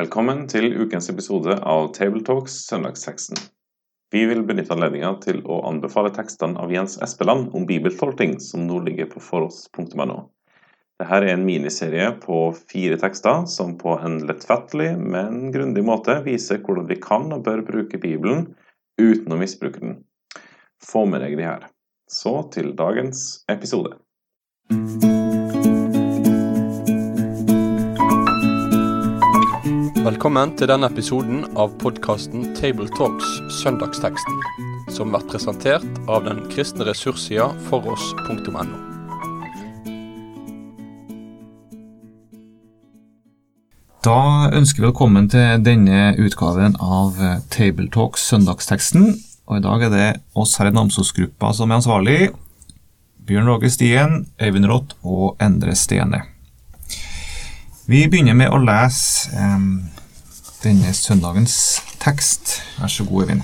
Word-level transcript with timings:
Velkommen 0.00 0.46
til 0.48 0.70
ukens 0.80 1.10
episode 1.12 1.58
av 1.68 1.90
Tabletalks 1.92 2.54
Søndagsteksten. 2.70 3.36
Vi 4.14 4.22
vil 4.30 4.38
benytte 4.48 4.72
anledninga 4.72 5.10
til 5.20 5.42
å 5.44 5.58
anbefale 5.68 6.08
tekstene 6.16 6.56
av 6.62 6.72
Jens 6.72 6.94
Espeland 7.04 7.50
om 7.52 7.66
bibeltolking, 7.68 8.38
som 8.40 8.64
nå 8.64 8.78
ligger 8.86 9.10
på 9.10 9.20
foross.no. 9.20 10.16
Dette 11.02 11.18
er 11.18 11.26
en 11.34 11.44
miniserie 11.44 12.06
på 12.22 12.38
fire 12.72 12.96
tekster 13.02 13.44
som 13.50 13.76
på 13.82 13.98
en 13.98 14.22
lettfattelig, 14.30 14.94
men 14.96 15.50
grundig 15.52 15.84
måte 15.84 16.16
viser 16.24 16.62
hvordan 16.64 16.88
vi 16.88 16.96
kan 17.02 17.28
og 17.36 17.44
bør 17.50 17.66
bruke 17.68 18.00
Bibelen 18.00 18.54
uten 18.96 19.36
å 19.36 19.42
misbruke 19.42 19.84
den. 19.84 19.98
Få 20.80 21.04
med 21.04 21.26
deg 21.26 21.36
de 21.42 21.50
her. 21.50 21.68
Så 22.08 22.38
til 22.56 22.72
dagens 22.78 23.42
episode. 23.52 23.98
Velkommen 30.10 30.56
til 30.58 30.66
denne 30.66 30.88
episoden 30.90 31.44
av 31.54 31.76
podkasten 31.78 32.48
Tabletalks 32.58 33.28
Søndagsteksten, 33.60 34.40
som 34.90 35.12
blir 35.12 35.22
presentert 35.30 35.84
av 36.10 36.24
den 36.24 36.40
kristne 36.50 36.82
ressurssida 36.88 37.44
foross.no. 37.68 38.64
Da 44.02 44.16
ønsker 44.58 44.82
vi 44.82 44.88
velkommen 44.88 45.30
til 45.30 45.62
denne 45.62 46.16
utgaven 46.18 46.74
av 46.82 47.20
Tabletalks 47.54 48.26
Søndagsteksten. 48.32 49.12
Og 49.46 49.60
i 49.60 49.64
dag 49.68 49.86
er 49.86 49.94
det 49.94 50.10
oss 50.34 50.56
her 50.58 50.72
i 50.72 50.74
Namsos-gruppa 50.74 51.52
som 51.54 51.70
er 51.70 51.78
ansvarlig. 51.78 52.18
Bjørn 53.30 53.52
Roger 53.52 53.70
Stien, 53.70 54.26
Øyvind 54.42 54.66
Rått 54.72 54.98
og 55.04 55.38
Endre 55.38 55.78
Stene. 55.78 56.24
Vi 57.90 58.04
begynner 58.10 58.36
med 58.38 58.50
å 58.54 58.58
lese 58.62 59.30
eh, 59.34 59.62
denne 60.60 60.92
søndagens 60.92 61.80
tekst. 62.00 62.60
Vær 62.78 62.86
så 62.86 63.04
god, 63.04 63.24
Evin. 63.24 63.42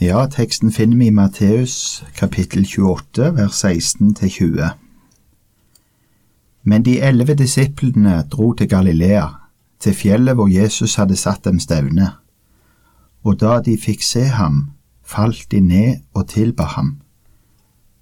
Ja, 0.00 0.26
teksten 0.30 0.70
finner 0.72 0.96
vi 0.96 1.06
i 1.06 1.14
Matteus 1.14 2.04
kapittel 2.14 2.62
28, 2.62 3.32
vers 3.34 3.64
16-20. 3.64 4.68
Men 6.62 6.84
de 6.84 7.00
elleve 7.02 7.34
disiplene 7.34 8.22
dro 8.30 8.52
til 8.54 8.68
Galilea, 8.68 9.26
til 9.80 9.94
fjellet 9.94 10.34
hvor 10.38 10.48
Jesus 10.48 10.94
hadde 10.94 11.16
satt 11.16 11.44
dem 11.44 11.58
stevne. 11.58 12.12
Og 13.24 13.40
da 13.40 13.58
de 13.58 13.74
fikk 13.78 14.06
se 14.06 14.28
ham, 14.30 14.70
falt 15.02 15.50
de 15.50 15.60
ned 15.60 15.96
og 16.14 16.28
tilba 16.28 16.68
ham. 16.76 17.00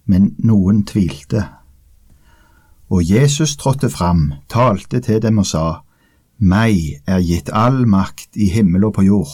Men 0.04 0.34
noen 0.38 0.84
tvilte. 0.84 1.46
Og 2.90 3.00
Jesus 3.10 3.56
trådte 3.56 3.90
fram, 3.90 4.32
talte 4.48 5.00
til 5.00 5.22
dem 5.22 5.38
og 5.38 5.46
sa, 5.46 5.85
Meg 6.38 7.00
er 7.08 7.22
gitt 7.24 7.48
all 7.48 7.86
makt 7.88 8.36
i 8.36 8.50
himmel 8.52 8.84
og 8.84 8.98
på 8.98 9.06
jord. 9.06 9.32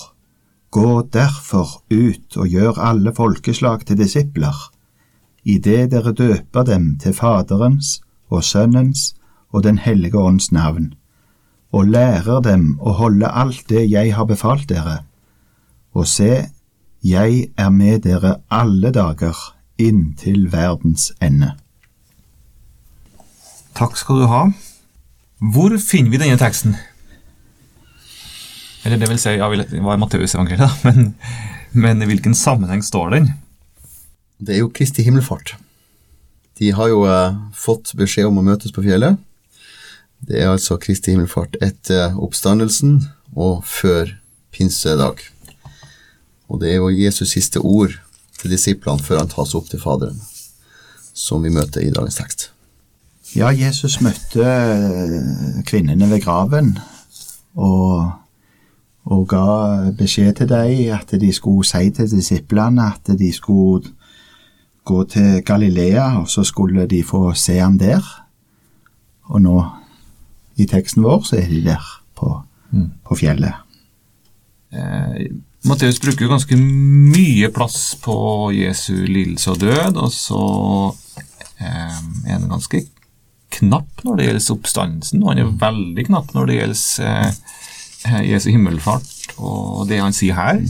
Gå 0.71 1.03
derfor 1.13 1.83
ut 1.91 2.37
og 2.37 2.47
gjør 2.49 2.79
alle 2.79 3.13
folkeslag 3.15 3.83
til 3.87 3.99
disipler, 3.99 4.55
idet 5.45 5.91
dere 5.91 6.13
døper 6.15 6.63
dem 6.65 6.97
til 7.03 7.13
Faderens 7.13 8.01
og 8.31 8.45
Sønnens 8.45 9.15
og 9.51 9.65
Den 9.65 9.79
hellige 9.79 10.19
ånds 10.19 10.53
navn, 10.53 10.95
og 11.73 11.91
lærer 11.91 12.41
dem 12.41 12.79
å 12.81 12.95
holde 12.97 13.29
alt 13.29 13.67
det 13.69 13.91
jeg 13.91 14.15
har 14.15 14.25
befalt 14.25 14.69
dere. 14.69 15.03
Og 15.93 16.07
se, 16.07 16.47
jeg 17.03 17.49
er 17.59 17.71
med 17.71 18.07
dere 18.07 18.37
alle 18.49 18.93
dager 18.95 19.37
inntil 19.79 20.53
verdens 20.53 21.11
ende. 21.21 21.53
Takk 23.75 23.99
skal 23.99 24.23
du 24.23 24.27
ha. 24.31 24.47
Hvor 25.53 25.75
finner 25.83 26.15
vi 26.15 26.23
denne 26.23 26.39
teksten? 26.39 26.77
Eller 28.83 28.99
det 28.99 29.09
vil 29.11 29.21
si, 29.23 29.37
ja, 29.39 29.49
det 29.49 29.83
var 29.83 30.01
Matteusevangeliet, 30.03 30.63
da, 30.63 30.71
men, 30.89 31.15
men 31.73 32.03
i 32.03 32.09
hvilken 32.11 32.35
sammenheng 32.35 32.83
står 32.83 33.15
den? 33.17 33.29
Det 34.43 34.57
er 34.57 34.65
jo 34.65 34.73
Kristi 34.75 35.05
himmelfart. 35.07 35.55
De 36.59 36.73
har 36.75 36.91
jo 36.91 37.05
eh, 37.09 37.37
fått 37.55 37.95
beskjed 37.99 38.29
om 38.29 38.41
å 38.41 38.47
møtes 38.47 38.75
på 38.75 38.85
fjellet. 38.85 39.19
Det 40.23 40.39
er 40.39 40.53
altså 40.53 40.79
Kristi 40.83 41.15
himmelfart 41.15 41.57
etter 41.63 42.17
oppstandelsen 42.19 43.01
og 43.35 43.63
før 43.67 44.17
pinsedag. 44.55 45.23
Og 46.51 46.61
det 46.63 46.73
er 46.73 46.83
jo 46.83 46.91
Jesus' 46.93 47.33
siste 47.33 47.63
ord 47.63 47.97
til 48.41 48.53
disiplene 48.53 49.03
før 49.03 49.23
han 49.23 49.31
tas 49.31 49.55
opp 49.59 49.71
til 49.71 49.81
Faderen, 49.83 50.19
som 51.15 51.43
vi 51.43 51.55
møter 51.55 51.83
i 51.83 51.93
dagens 51.95 52.19
tekst. 52.19 52.49
Ja, 53.33 53.49
Jesus 53.55 54.01
møtte 54.05 54.45
eh, 54.45 55.63
kvinnene 55.65 56.11
ved 56.11 56.21
graven 56.27 56.75
og, 57.57 58.11
og 59.11 59.27
ga 59.29 59.47
beskjed 59.99 60.37
til 60.39 60.49
dem 60.49 60.93
at 60.95 61.11
de 61.21 61.33
skulle 61.35 61.67
si 61.67 61.91
til 61.91 62.11
disiplene 62.11 62.87
at 62.95 63.13
de 63.19 63.33
skulle 63.35 63.91
gå 64.85 65.05
til 65.05 65.43
Galilea, 65.47 66.19
og 66.21 66.29
så 66.29 66.45
skulle 66.45 66.87
de 66.87 67.03
få 67.07 67.33
se 67.39 67.59
han 67.59 67.79
der. 67.79 68.03
Og 69.31 69.43
nå, 69.43 69.57
i 70.57 70.67
teksten 70.67 71.05
vår, 71.05 71.23
så 71.23 71.39
er 71.39 71.49
de 71.51 71.63
der 71.65 71.85
på, 72.19 72.35
mm. 72.71 72.91
på 73.07 73.19
fjellet. 73.19 73.55
Eh, 74.73 75.31
Matteus 75.69 76.01
bruker 76.03 76.31
ganske 76.31 76.57
mye 76.59 77.51
plass 77.55 77.95
på 78.03 78.51
Jesu 78.57 79.05
lidelse 79.07 79.53
og 79.55 79.61
død, 79.63 80.01
og 80.03 80.11
så 80.11 80.43
eh, 81.61 82.01
er 82.27 82.35
han 82.35 82.51
ganske 82.51 82.83
knapp 83.53 84.03
når 84.03 84.17
det 84.17 84.27
gjelder 84.27 84.55
oppstandelsen, 84.57 85.23
og 85.23 85.31
han 85.31 85.43
er 85.43 85.51
mm. 85.51 85.59
veldig 85.61 86.07
knapp 86.09 86.35
når 86.35 86.51
det 86.51 86.59
gjelder 86.59 87.07
eh, 87.07 87.61
Jesu 88.27 88.51
himmelfart 88.51 89.37
og 89.39 89.89
det 89.91 90.01
han 90.03 90.15
sier 90.17 90.37
her. 90.39 90.61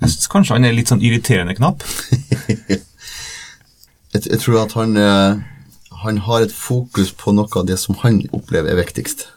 Jeg 0.00 0.12
synes 0.12 0.30
Kanskje 0.32 0.56
han 0.56 0.66
er 0.68 0.76
litt 0.76 0.90
sånn 0.92 1.04
irriterende 1.04 1.56
knapp? 1.56 1.84
jeg, 2.72 2.80
jeg, 4.14 4.40
tror 4.42 4.62
at 4.64 4.76
han, 4.76 4.96
eh, 5.00 5.38
han 6.02 6.20
har 6.26 6.44
et 6.44 6.52
fokus 6.54 7.12
på 7.16 7.32
noe 7.36 7.48
av 7.56 7.66
det 7.68 7.78
som 7.80 7.96
han 8.02 8.22
opplever 8.36 8.72
er 8.72 8.80
viktigst. 8.80 9.28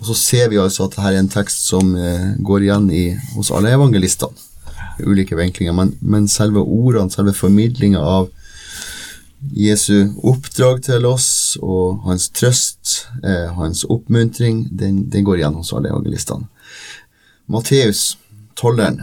Og 0.00 0.08
så 0.10 0.16
ser 0.18 0.50
vi 0.52 0.60
altså 0.60 0.86
at 0.86 0.96
dette 0.96 1.10
er 1.10 1.20
en 1.20 1.32
tekst 1.32 1.68
som 1.70 1.94
eh, 1.96 2.34
går 2.44 2.66
igjen 2.68 2.90
i, 2.92 3.06
hos 3.36 3.52
alle 3.54 3.72
evangelistene. 3.76 4.44
Ulike 5.04 5.36
vinklinger, 5.36 5.74
men, 5.76 5.92
men 6.00 6.28
selve 6.28 6.62
ordene, 6.64 7.12
selve 7.12 7.34
formidlinga 7.36 8.00
av 8.00 8.30
Jesu 9.52 10.14
oppdrag 10.24 10.80
til 10.86 11.04
oss 11.08 11.26
og 11.62 12.02
hans 12.06 12.28
trøst, 12.34 13.06
eh, 13.24 13.52
hans 13.56 13.84
oppmuntring, 13.84 14.66
den, 14.70 15.04
den, 15.10 15.24
går 15.24 15.40
igjen 15.40 15.58
hos 15.58 15.72
alle 15.76 15.92
evangelistene. 15.92 16.48
Matteus, 17.46 18.16
tolleren, 18.58 19.02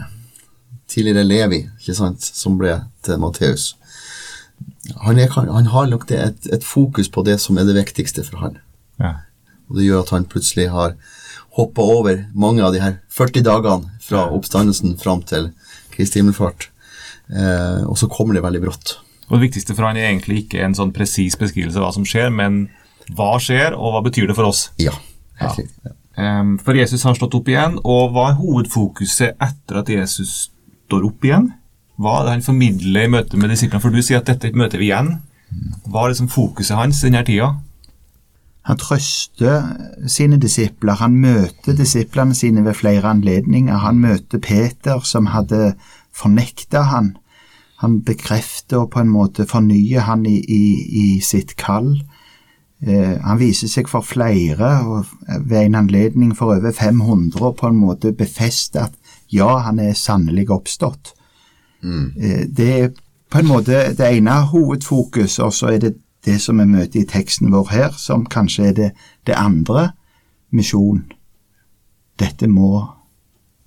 tidligere 0.90 1.24
Levi, 1.24 1.62
ikke 1.80 1.96
sant, 1.96 2.24
som 2.24 2.58
ble 2.60 2.76
til 3.04 3.20
Matteus, 3.22 3.72
han, 5.00 5.18
han, 5.18 5.66
har 5.72 5.86
nok 5.88 6.10
et, 6.12 6.46
et, 6.52 6.64
fokus 6.64 7.08
på 7.08 7.24
det 7.24 7.38
som 7.40 7.56
er 7.58 7.64
det 7.64 7.76
viktigste 7.78 8.24
for 8.26 8.42
han. 8.44 8.58
Ja. 9.00 9.14
Og 9.68 9.78
Det 9.78 9.86
gjør 9.86 10.04
at 10.04 10.12
han 10.12 10.28
plutselig 10.28 10.68
har 10.72 10.94
hoppa 11.56 11.82
over 11.82 12.24
mange 12.34 12.64
av 12.64 12.74
de 12.74 12.82
her 12.82 12.98
40 13.14 13.44
dagene 13.46 13.94
fra 14.04 14.26
oppstandelsen 14.34 14.96
fram 15.00 15.22
til 15.26 15.52
Kristi 15.94 16.20
himmelfart. 16.20 16.68
Eh, 17.30 17.82
og 17.88 17.96
så 17.98 18.10
kommer 18.12 18.36
det 18.36 18.44
veldig 18.44 18.62
brått. 18.66 18.98
Og 19.28 19.36
Det 19.38 19.46
viktigste 19.48 19.74
for 19.74 19.88
han 19.88 19.96
er 19.96 20.10
egentlig 20.10 20.44
ikke 20.44 20.62
en 20.64 20.76
sånn 20.76 20.92
presis 20.94 21.36
beskrivelse 21.40 21.80
av 21.80 21.86
hva 21.86 21.92
som 21.96 22.06
skjer, 22.08 22.30
men 22.34 22.66
hva 23.16 23.34
skjer, 23.42 23.76
og 23.76 23.94
hva 23.94 24.04
betyr 24.04 24.28
det 24.28 24.36
for 24.36 24.48
oss? 24.48 24.68
Ja, 24.80 24.94
helt 25.40 25.62
riktig. 25.62 25.76
Ja. 25.84 25.96
Um, 26.14 26.58
for 26.62 26.78
Jesus 26.78 27.02
har 27.02 27.16
stått 27.18 27.34
opp 27.34 27.48
igjen, 27.50 27.80
og 27.82 28.12
hva 28.14 28.28
er 28.30 28.38
hovedfokuset 28.38 29.40
etter 29.42 29.80
at 29.80 29.90
Jesus 29.90 30.52
står 30.86 31.08
opp 31.08 31.26
igjen? 31.26 31.50
Hva 31.98 32.20
er 32.20 32.26
det 32.26 32.34
han 32.36 32.46
formidler 32.46 33.06
i 33.06 33.10
møte 33.10 33.38
med 33.38 33.50
disiplene? 33.50 33.82
For 33.82 33.94
du 33.94 34.02
sier 34.02 34.20
at 34.20 34.30
dette 34.30 34.54
møter 34.54 34.82
vi 34.82 34.90
igjen. 34.90 35.16
Hva 35.88 36.04
er 36.04 36.14
liksom 36.14 36.30
fokuset 36.32 36.78
hans 36.78 37.02
i 37.02 37.08
denne 37.08 37.24
tida? 37.26 37.52
Han 38.64 38.80
trøster 38.80 39.66
sine 40.08 40.38
disipler, 40.40 40.96
han 40.96 41.18
møter 41.20 41.76
disiplene 41.76 42.34
sine 42.34 42.64
ved 42.64 42.78
flere 42.78 43.10
anledninger. 43.12 43.76
Han 43.82 44.00
møter 44.00 44.40
Peter, 44.40 45.02
som 45.04 45.28
hadde 45.34 45.74
fornekta 46.14 46.86
han 46.88 47.12
han 47.84 48.00
bekrefter 48.06 48.82
og 48.82 48.90
på 48.94 49.02
en 49.04 49.12
måte 49.12 49.46
fornyer 49.48 50.06
han 50.08 50.24
i, 50.26 50.38
i, 50.40 50.64
i 51.04 51.06
sitt 51.24 51.54
kall. 51.60 51.94
Eh, 52.84 53.16
han 53.22 53.40
viser 53.40 53.70
seg 53.70 53.88
for 53.88 54.04
flere, 54.04 54.70
og 54.84 55.06
ved 55.46 55.60
en 55.60 55.78
anledning 55.84 56.34
for 56.36 56.56
over 56.56 56.72
500, 56.72 57.40
og 57.40 57.56
på 57.60 57.70
en 57.70 57.78
måte 57.80 58.12
befester 58.16 58.88
at 58.88 58.96
ja, 59.32 59.58
han 59.66 59.78
er 59.78 59.94
sannelig 59.96 60.50
oppstått. 60.50 61.14
Mm. 61.82 62.12
Eh, 62.16 62.42
det 62.48 62.70
er 62.80 62.90
på 63.30 63.40
en 63.40 63.48
måte 63.48 63.84
det 63.96 64.10
ene 64.10 64.40
hovedfokus, 64.50 65.38
og 65.38 65.52
så 65.52 65.74
er 65.74 65.78
det 65.78 65.94
det 66.24 66.40
som 66.40 66.60
vi 66.60 66.64
møter 66.68 67.02
i 67.02 67.08
teksten 67.08 67.52
vår 67.52 67.70
her, 67.72 67.96
som 68.00 68.26
kanskje 68.26 68.68
er 68.68 68.76
det, 68.78 68.90
det 69.26 69.36
andre 69.36 69.90
misjon. 70.52 71.04
Dette 72.20 72.48
må 72.48 72.84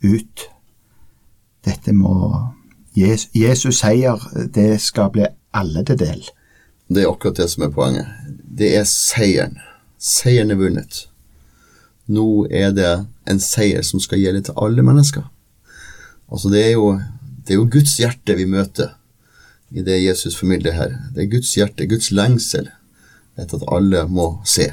ut. 0.04 0.46
Dette 1.66 1.94
må 1.94 2.14
Jesus 2.98 3.82
seier, 3.84 4.22
det 4.56 4.80
skal 4.82 5.12
bli 5.14 5.28
alle 5.54 5.84
til 5.86 6.00
del. 6.00 6.24
Det 6.88 7.04
er 7.04 7.12
akkurat 7.12 7.38
det 7.38 7.50
som 7.52 7.68
er 7.68 7.74
poenget. 7.76 8.08
Det 8.58 8.72
er 8.78 8.88
seieren. 8.90 9.60
Seieren 10.02 10.52
er 10.52 10.60
vunnet. 10.60 11.04
Nå 12.08 12.48
er 12.50 12.72
det 12.72 12.92
en 13.28 13.42
seier 13.44 13.84
som 13.84 14.02
skal 14.02 14.22
gjelde 14.22 14.48
til 14.48 14.58
alle 14.58 14.86
mennesker. 14.86 15.26
Altså 16.32 16.50
det 16.52 16.64
er 16.66 16.72
jo, 16.78 16.94
det 17.44 17.54
er 17.54 17.60
jo 17.60 17.70
Guds 17.72 17.98
hjerte 18.00 18.36
vi 18.40 18.48
møter 18.50 18.96
i 19.72 19.84
det 19.84 20.00
Jesus 20.04 20.38
formidler 20.40 20.76
her. 20.76 20.96
Det 21.16 21.26
er 21.26 21.32
Guds 21.32 21.54
hjerte, 21.56 21.88
Guds 21.88 22.12
lengsel 22.12 22.72
etter 23.38 23.60
at 23.60 23.68
alle 23.76 24.06
må 24.10 24.30
se. 24.48 24.72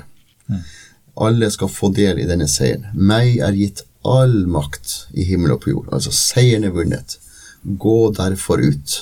Alle 1.21 1.51
skal 1.51 1.71
få 1.71 1.91
del 1.95 2.23
i 2.23 2.29
denne 2.29 2.49
seieren. 2.51 2.87
Meg 2.95 3.39
er 3.43 3.59
gitt 3.59 3.85
all 4.05 4.45
makt 4.51 5.11
i 5.15 5.27
himmel 5.27 5.57
og 5.57 5.65
på 5.65 5.75
jord. 5.75 5.91
Altså 5.93 6.15
seieren 6.15 6.65
er 6.65 6.75
vunnet. 6.75 7.19
Gå 7.65 7.99
derfor 8.17 8.61
ut 8.61 8.97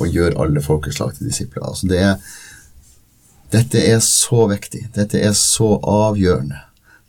og 0.00 0.12
gjør 0.12 0.36
alle 0.42 0.62
folkeslag 0.62 1.14
til 1.16 1.30
disipler. 1.30 1.64
Altså 1.66 1.88
det 1.90 2.00
er, 2.02 2.16
dette 3.54 3.80
er 3.80 4.00
så 4.04 4.46
viktig. 4.50 4.86
Dette 4.96 5.20
er 5.22 5.34
så 5.38 5.76
avgjørende. 5.80 6.60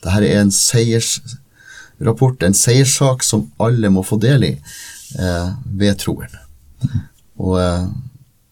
Dette 0.03 0.29
er 0.29 0.41
en 0.41 0.53
seiersrapport, 0.53 2.43
en 2.43 2.57
seierssak 2.57 3.25
som 3.25 3.47
alle 3.63 3.91
må 3.93 4.05
få 4.05 4.19
del 4.21 4.45
i 4.45 4.53
eh, 4.55 5.49
ved 5.65 5.97
troen. 6.03 6.37
Og, 7.37 7.57
eh, 7.61 7.87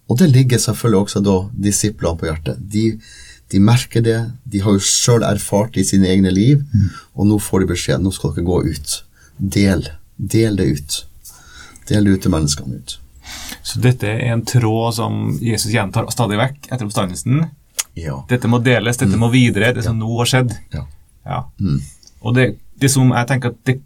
og, 0.09 0.17
det 0.19 0.31
ligger 0.33 0.61
selvfølgelig 0.61 1.05
også 1.05 1.23
da 1.25 1.37
disiplene 1.69 2.19
på 2.19 2.29
hjertet. 2.29 2.59
De, 2.59 2.85
de 3.53 3.61
merker 3.61 4.03
det. 4.05 4.19
De 4.43 4.61
har 4.65 4.75
jo 4.75 4.83
sjøl 4.83 5.25
erfart 5.25 5.75
det 5.75 5.85
i 5.85 5.89
sine 5.93 6.09
egne 6.11 6.33
liv, 6.33 6.65
og 7.13 7.29
nå 7.29 7.39
får 7.41 7.63
de 7.63 7.73
beskjed 7.73 8.03
nå 8.03 8.13
skal 8.13 8.35
dere 8.35 8.49
gå 8.49 8.61
ut. 8.67 8.95
Del. 9.37 9.87
Del 10.17 10.57
det 10.59 10.71
ut. 10.79 11.03
Det 11.87 12.01
ut 12.01 12.21
til 12.21 12.33
menneskene 12.33 12.79
ut. 12.79 12.97
Så 13.65 13.81
dette 13.81 14.09
er 14.09 14.33
en 14.33 14.43
tråd 14.45 14.95
som 14.97 15.21
Jesus 15.41 15.71
gjentar 15.73 16.07
stadig 16.13 16.37
vekk 16.37 16.69
etter 16.69 16.85
oppstandelsen. 16.85 17.45
Ja. 17.97 18.19
Dette 18.29 18.49
må 18.51 18.59
deles, 18.63 18.99
dette 19.01 19.17
må 19.17 19.29
videre, 19.33 19.73
det 19.73 19.85
som 19.85 19.97
nå 19.99 20.11
har 20.19 20.29
skjedd. 20.29 20.53
ja. 20.73 20.85
Ja. 21.25 21.39
Og 22.21 22.35
det, 22.37 22.51
det 22.77 22.89
som 22.93 23.09
jeg 23.09 23.27
tenker 23.29 23.53
at 23.53 23.57
det, 23.65 23.79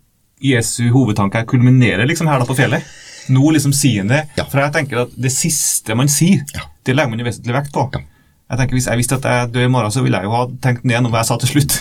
Jesu 0.43 0.89
hovedtanke 0.91 1.41
er 1.41 1.47
kulminerer 1.47 2.07
liksom 2.07 2.27
her 2.31 2.39
da 2.39 2.47
på 2.47 2.55
fjellet. 2.57 2.83
Nå 3.31 3.51
liksom 3.55 3.73
sier 3.75 4.03
han 4.03 4.11
det. 4.11 4.21
For 4.49 4.61
jeg 4.63 4.73
tenker 4.75 5.03
at 5.05 5.15
det 5.19 5.31
siste 5.35 5.95
man 5.95 6.11
sier, 6.11 6.43
det 6.87 6.95
legger 6.95 7.11
man 7.11 7.21
jo 7.21 7.27
vesentlig 7.27 7.55
vekt 7.57 7.73
på. 7.75 7.85
Jeg 8.49 8.57
tenker 8.57 8.77
Hvis 8.77 8.87
jeg 8.89 8.97
visste 8.97 9.19
at 9.19 9.27
jeg 9.29 9.51
dør 9.53 9.67
i 9.67 9.71
morgen, 9.71 9.93
så 9.93 10.01
ville 10.03 10.17
jeg 10.17 10.25
jo 10.29 10.35
ha 10.35 10.45
tenkt 10.63 10.87
ned 10.87 11.03
noe 11.05 11.19
jeg 11.19 11.29
sa 11.29 11.37
til 11.41 11.51
slutt. 11.53 11.75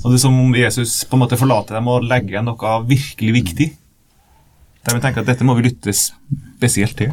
Og 0.00 0.06
det 0.10 0.16
er 0.18 0.22
som 0.24 0.40
om 0.40 0.56
Jesus 0.56 1.04
på 1.08 1.16
en 1.16 1.22
måte 1.22 1.38
forlater 1.40 1.78
dem 1.78 1.88
og 1.92 2.04
legger 2.08 2.34
igjen 2.34 2.48
noe 2.50 2.72
virkelig 2.88 3.36
viktig. 3.36 3.68
Der 4.86 4.96
vi 4.96 5.00
tenker 5.00 5.22
at 5.22 5.28
dette 5.28 5.44
må 5.44 5.54
vi 5.58 5.66
lytte 5.68 5.92
spesielt 5.92 6.96
til. 6.96 7.12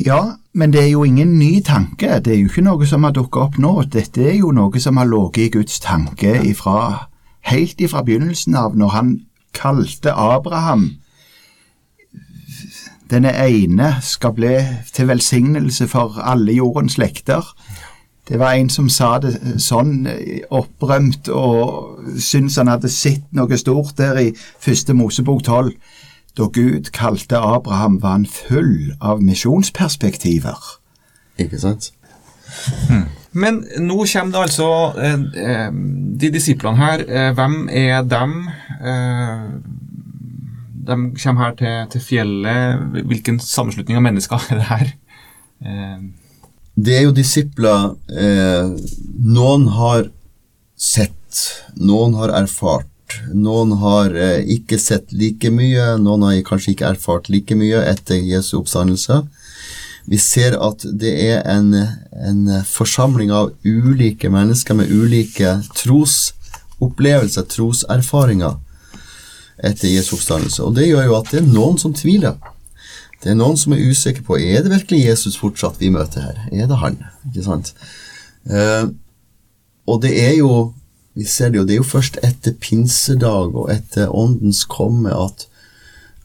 Ja, 0.00 0.20
men 0.52 0.72
det 0.72 0.82
er 0.82 0.90
jo 0.92 1.04
ingen 1.04 1.38
ny 1.38 1.60
tanke. 1.64 2.20
Det 2.24 2.32
er 2.32 2.40
jo 2.40 2.48
ikke 2.48 2.64
noe 2.64 2.86
som 2.88 3.04
har 3.04 3.12
dukket 3.16 3.42
opp 3.42 3.58
nå. 3.60 3.74
Dette 3.92 4.24
er 4.30 4.38
jo 4.38 4.52
noe 4.54 4.80
som 4.80 4.96
har 5.00 5.10
ligget 5.10 5.46
i 5.46 5.52
Guds 5.58 5.80
tanke 5.84 6.38
ifra, 6.48 7.08
helt 7.48 7.80
ifra 7.80 8.02
begynnelsen 8.06 8.56
av, 8.56 8.76
når 8.76 8.96
han 8.96 9.14
kalte 9.52 10.14
Abraham 10.16 10.90
denne 13.12 13.32
ene 13.44 13.90
skal 14.00 14.32
bli 14.32 14.54
til 14.94 15.10
velsignelse 15.10 15.84
for 15.90 16.16
alle 16.24 16.54
jordens 16.56 16.96
slekter. 16.96 17.44
Det 18.32 18.38
var 18.40 18.56
en 18.56 18.70
som 18.72 18.86
sa 18.88 19.18
det 19.20 19.34
sånn 19.60 20.06
opprømt 20.48 21.28
og 21.28 21.98
syntes 22.16 22.56
han 22.56 22.70
hadde 22.72 22.88
sett 22.88 23.26
noe 23.36 23.58
stort 23.60 23.98
der 23.98 24.16
i 24.22 24.30
første 24.32 24.96
Mosebok 24.96 25.42
12. 25.44 25.74
Da 26.40 26.46
Gud 26.48 26.88
kalte 26.96 27.36
Abraham, 27.36 27.98
var 28.00 28.16
han 28.16 28.24
full 28.24 28.94
av 29.04 29.20
misjonsperspektiver. 29.20 30.56
Ikke 31.44 31.60
sant? 31.60 31.90
Men 33.44 33.60
nå 33.84 33.98
kommer 34.00 34.32
det 34.32 34.40
altså 34.46 34.70
eh, 35.00 35.20
eh, 35.40 35.68
De 36.20 36.32
disiplene 36.32 36.80
her, 36.80 37.04
eh, 37.04 37.30
hvem 37.36 37.68
er 37.68 38.02
dem? 38.08 38.34
Eh, 38.80 39.46
de 40.88 40.98
kommer 41.20 41.44
her 41.44 41.54
til, 41.60 41.76
til 41.92 42.08
fjellet. 42.08 43.04
Hvilken 43.12 43.40
sammenslutning 43.44 44.00
av 44.00 44.08
mennesker 44.08 44.48
er 44.48 44.64
det 44.64 44.72
her? 44.72 44.96
Det 46.74 46.94
er 46.96 47.04
jo 47.04 47.12
disipler 47.12 47.92
eh, 48.08 48.70
Noen 49.28 49.66
har 49.76 50.06
sett, 50.78 51.42
noen 51.76 52.16
har 52.16 52.32
erfart. 52.34 52.88
Noen 53.36 53.74
har 53.82 54.16
eh, 54.16 54.40
ikke 54.56 54.78
sett 54.80 55.12
like 55.12 55.50
mye, 55.52 55.92
noen 56.00 56.24
har 56.26 56.40
kanskje 56.48 56.72
ikke 56.72 56.94
erfart 56.94 57.28
like 57.32 57.56
mye 57.58 57.82
etter 57.90 58.22
Jesu 58.24 58.56
oppstandelse. 58.62 59.20
Vi 60.08 60.18
ser 60.18 60.56
at 60.58 60.82
det 60.98 61.12
er 61.28 61.44
en, 61.46 61.74
en 61.76 62.40
forsamling 62.66 63.30
av 63.30 63.52
ulike 63.62 64.32
mennesker 64.32 64.74
med 64.74 64.90
ulike 64.90 65.60
trosopplevelser, 65.78 67.46
troserfaringer, 67.52 68.56
etter 69.62 69.92
Jesu 69.92 70.16
oppstandelse. 70.16 70.64
Og 70.64 70.74
det 70.80 70.88
gjør 70.88 71.06
jo 71.06 71.18
at 71.20 71.30
det 71.30 71.42
er 71.44 71.52
noen 71.52 71.78
som 71.78 71.94
tviler. 71.94 72.40
Det 73.22 73.30
er 73.30 73.38
noen 73.38 73.58
som 73.58 73.74
er 73.74 73.84
usikre 73.86 74.24
på 74.26 74.38
er 74.40 74.64
det 74.64 74.72
virkelig 74.72 75.04
Jesus 75.04 75.38
fortsatt 75.38 75.78
vi 75.78 75.92
møter 75.94 76.24
her. 76.26 76.44
Er 76.50 76.70
det 76.70 76.78
han? 76.82 76.98
Ikke 77.30 77.44
sant? 77.46 77.72
Eh, 78.50 78.86
og 79.86 80.00
det 80.02 80.14
er 80.18 80.36
jo 80.40 80.72
vi 81.14 81.26
ser 81.28 81.50
det 81.52 81.60
jo, 81.60 81.64
det 81.68 81.74
er 81.74 81.82
jo 81.82 81.88
først 81.88 82.16
etter 82.24 82.54
pinsedag 82.56 83.52
og 83.52 83.68
etter 83.72 84.12
åndens 84.16 84.62
komme 84.64 85.12
at, 85.12 85.44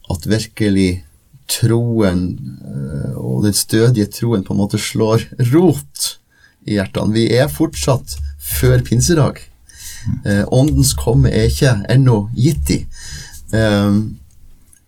at 0.08 0.28
virkelig 0.28 1.02
troen 1.48 2.22
eh, 2.64 3.12
og 3.16 3.44
den 3.44 3.56
stødige 3.56 4.08
troen 4.18 4.44
på 4.44 4.54
en 4.54 4.62
måte 4.62 4.80
slår 4.80 5.26
rot 5.52 6.14
i 6.68 6.78
hjertene. 6.78 7.14
Vi 7.16 7.26
er 7.36 7.52
fortsatt 7.52 8.16
før 8.40 8.80
pinsedag. 8.84 9.42
Eh, 10.24 10.44
åndens 10.48 10.94
komme 10.96 11.32
er 11.32 11.50
ikke 11.52 11.74
ennå 11.92 12.22
gitt 12.36 12.72
i. 12.72 12.80
Eh, 13.52 14.00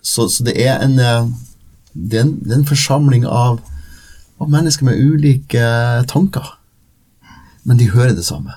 så, 0.01 0.29
så 0.33 0.49
det 0.49 0.57
er 0.65 0.81
en 0.81 0.97
det 2.09 2.19
er 2.19 2.25
en, 2.25 2.33
det 2.41 2.55
er 2.55 2.61
en 2.61 2.71
forsamling 2.71 3.27
av, 3.27 3.61
av 4.41 4.51
mennesker 4.51 4.87
med 4.89 5.01
ulike 5.01 5.63
tanker. 6.11 6.57
Men 7.69 7.81
de 7.81 7.91
hører 7.93 8.15
det 8.17 8.25
samme. 8.25 8.57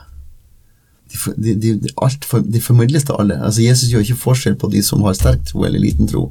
De, 1.13 1.53
de, 1.53 1.73
de, 1.75 1.89
for, 2.25 2.41
de 2.41 2.61
formidles 2.61 3.05
til 3.05 3.19
alle. 3.19 3.37
Altså 3.37 3.61
Jesus 3.61 3.91
gjør 3.91 4.05
ikke 4.05 4.21
forskjell 4.23 4.55
på 4.59 4.71
de 4.73 4.81
som 4.85 5.03
har 5.05 5.17
sterk 5.17 5.43
tro 5.49 5.65
eller 5.67 5.81
liten 5.81 6.09
tro, 6.09 6.29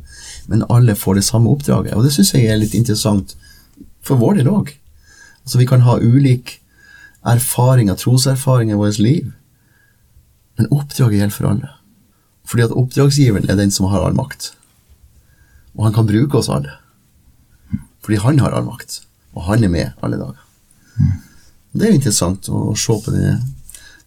men 0.51 0.65
alle 0.73 0.97
får 0.99 1.21
det 1.21 1.27
samme 1.29 1.53
oppdraget. 1.53 1.95
Og 1.95 2.07
det 2.07 2.15
syns 2.17 2.33
jeg 2.35 2.49
er 2.51 2.59
litt 2.59 2.75
interessant 2.75 3.37
for 4.03 4.19
vår 4.19 4.41
del 4.41 4.51
òg. 4.51 4.73
Altså, 5.45 5.59
vi 5.59 5.69
kan 5.69 5.85
ha 5.87 5.99
ulik 6.01 6.59
erfaringer, 7.27 7.99
troserfaring 7.99 8.73
i 8.73 8.79
vårt 8.79 8.99
liv, 8.99 9.31
men 10.59 10.71
oppdraget 10.75 11.21
gjelder 11.21 11.37
for 11.37 11.51
alle. 11.53 11.71
Fordi 12.49 12.67
at 12.67 12.75
oppdragsgiveren 12.75 13.51
er 13.51 13.59
den 13.59 13.71
som 13.71 13.87
har 13.93 14.03
all 14.03 14.17
makt. 14.19 14.53
Og 15.79 15.87
han 15.87 15.95
kan 15.95 16.09
bruke 16.11 16.39
oss 16.39 16.51
alle. 16.53 16.75
Fordi 18.03 18.19
han 18.25 18.41
har 18.43 18.55
all 18.57 18.67
makt, 18.67 19.01
og 19.37 19.47
han 19.47 19.65
er 19.65 19.73
med 19.73 20.03
alle 20.03 20.19
dager. 20.21 20.43
Mm. 20.99 21.13
Det 21.73 21.87
er 21.87 21.95
jo 21.95 22.01
interessant 22.01 22.51
å, 22.53 22.67
å 22.73 22.77
se 22.77 22.99
på 23.05 23.15
denne, 23.15 23.39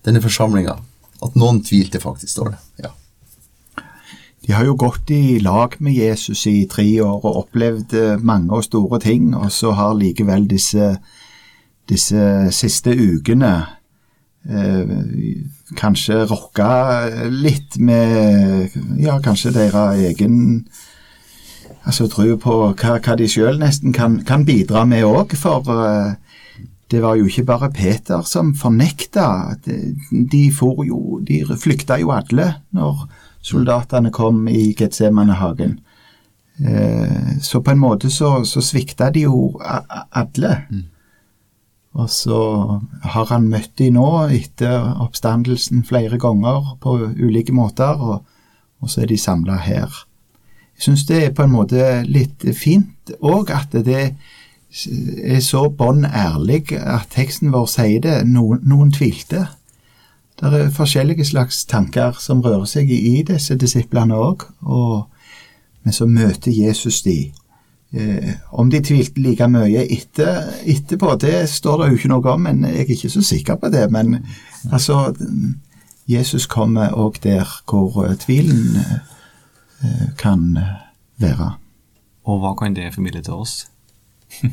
denne 0.06 0.22
forsamlinga. 0.22 0.76
At 1.26 1.40
noen 1.40 1.64
tvilte, 1.66 2.02
faktisk, 2.04 2.34
står 2.36 2.52
det. 2.54 2.60
Ja. 2.86 2.92
De 4.46 4.54
har 4.54 4.68
jo 4.68 4.76
gått 4.78 5.10
i 5.10 5.40
lag 5.42 5.74
med 5.82 5.96
Jesus 5.98 6.44
i 6.52 6.68
tre 6.70 6.86
år 7.02 7.24
og 7.24 7.40
opplevd 7.46 7.96
eh, 7.98 8.22
mange 8.22 8.54
og 8.54 8.68
store 8.68 9.00
ting, 9.02 9.32
og 9.34 9.50
så 9.54 9.74
har 9.74 9.96
likevel 9.98 10.46
disse, 10.52 10.92
disse 11.90 12.28
siste 12.54 12.94
ukene 12.94 13.56
eh, 14.46 14.94
kanskje 15.80 16.28
rokka 16.30 16.70
litt 17.34 17.80
med 17.82 18.76
ja, 19.02 19.18
kanskje 19.24 19.56
deres 19.56 20.04
egen 20.12 20.38
altså 21.86 22.08
tro 22.12 22.28
på 22.42 22.56
hva, 22.74 22.98
hva 23.00 23.16
de 23.20 23.28
sjøl 23.30 23.60
nesten 23.62 23.94
kan, 23.96 24.20
kan 24.28 24.46
bidra 24.48 24.86
med 24.90 25.06
òg, 25.08 25.36
for 25.40 25.66
uh, 25.70 26.16
det 26.92 27.02
var 27.02 27.18
jo 27.18 27.26
ikke 27.30 27.46
bare 27.48 27.72
Peter 27.74 28.26
som 28.30 28.54
fornekta. 28.58 29.56
De, 29.66 29.96
de, 30.12 30.48
jo, 30.86 31.20
de 31.26 31.42
flykta 31.58 31.98
jo 32.02 32.14
alle 32.14 32.52
når 32.76 33.08
soldatene 33.46 34.12
kom 34.14 34.48
i 34.50 34.74
Getsemanehagen. 34.78 35.80
Uh, 36.62 37.38
så 37.42 37.62
på 37.62 37.74
en 37.74 37.82
måte 37.82 38.12
så, 38.14 38.38
så 38.46 38.64
svikta 38.64 39.10
de 39.14 39.26
jo 39.26 39.58
alle. 39.62 40.54
Og 41.96 42.10
så 42.12 42.40
har 43.08 43.30
han 43.32 43.48
møtt 43.48 43.72
de 43.80 43.88
nå 43.96 44.08
etter 44.36 44.98
oppstandelsen 45.04 45.86
flere 45.88 46.20
ganger 46.20 46.76
på 46.84 46.98
ulike 47.16 47.56
måter, 47.56 47.96
og, 47.96 48.26
og 48.84 48.92
så 48.92 49.06
er 49.06 49.14
de 49.14 49.20
samla 49.20 49.62
her. 49.64 50.04
Jeg 50.76 50.88
syns 50.90 51.06
det 51.08 51.22
er 51.24 51.36
på 51.36 51.46
en 51.46 51.54
måte 51.54 52.02
litt 52.08 52.44
fint 52.58 53.14
òg 53.24 53.52
at 53.56 53.76
det 53.86 54.16
er 55.24 55.40
så 55.40 55.70
bånn 55.72 56.04
ærlig 56.06 56.74
at 56.76 57.14
teksten 57.16 57.54
vår 57.54 57.70
sier 57.72 58.02
det. 58.04 58.18
Noen, 58.28 58.60
noen 58.68 58.92
tvilte. 58.92 59.46
Det 60.36 60.52
er 60.52 60.74
forskjellige 60.76 61.26
slags 61.26 61.64
tanker 61.72 62.18
som 62.20 62.44
rører 62.44 62.68
seg 62.68 62.92
i, 62.92 63.22
disse 63.24 63.56
disiplene 63.56 64.18
òg, 64.20 64.44
men 65.86 65.96
så 65.96 66.08
møter 66.10 66.52
Jesus 66.52 67.02
de. 67.06 67.32
Eh, 67.96 68.34
om 68.52 68.68
de 68.72 68.82
tvilte 68.84 69.22
like 69.24 69.48
mye 69.48 69.86
etter, 69.86 70.50
etterpå, 70.68 71.14
det 71.22 71.46
står 71.48 71.82
det 71.82 71.88
jo 71.88 72.00
ikke 72.00 72.12
noe 72.12 72.34
om, 72.34 72.44
men 72.44 72.66
jeg 72.68 72.82
er 72.82 72.92
ikke 72.98 73.14
så 73.14 73.24
sikker 73.24 73.60
på 73.62 73.72
det. 73.72 73.86
Men 73.94 74.18
altså 74.72 75.14
Jesus 76.10 76.50
kommer 76.52 76.92
òg 76.92 77.22
der 77.24 77.48
hvor 77.70 78.04
eh, 78.04 78.18
tvilen 78.20 78.82
kan 80.18 80.58
eh, 80.58 80.76
være. 81.22 81.50
Og 82.26 82.42
hva 82.42 82.54
kan 82.58 82.76
det 82.76 82.94
formidle 82.96 83.24
til 83.26 83.34
oss? 83.34 83.66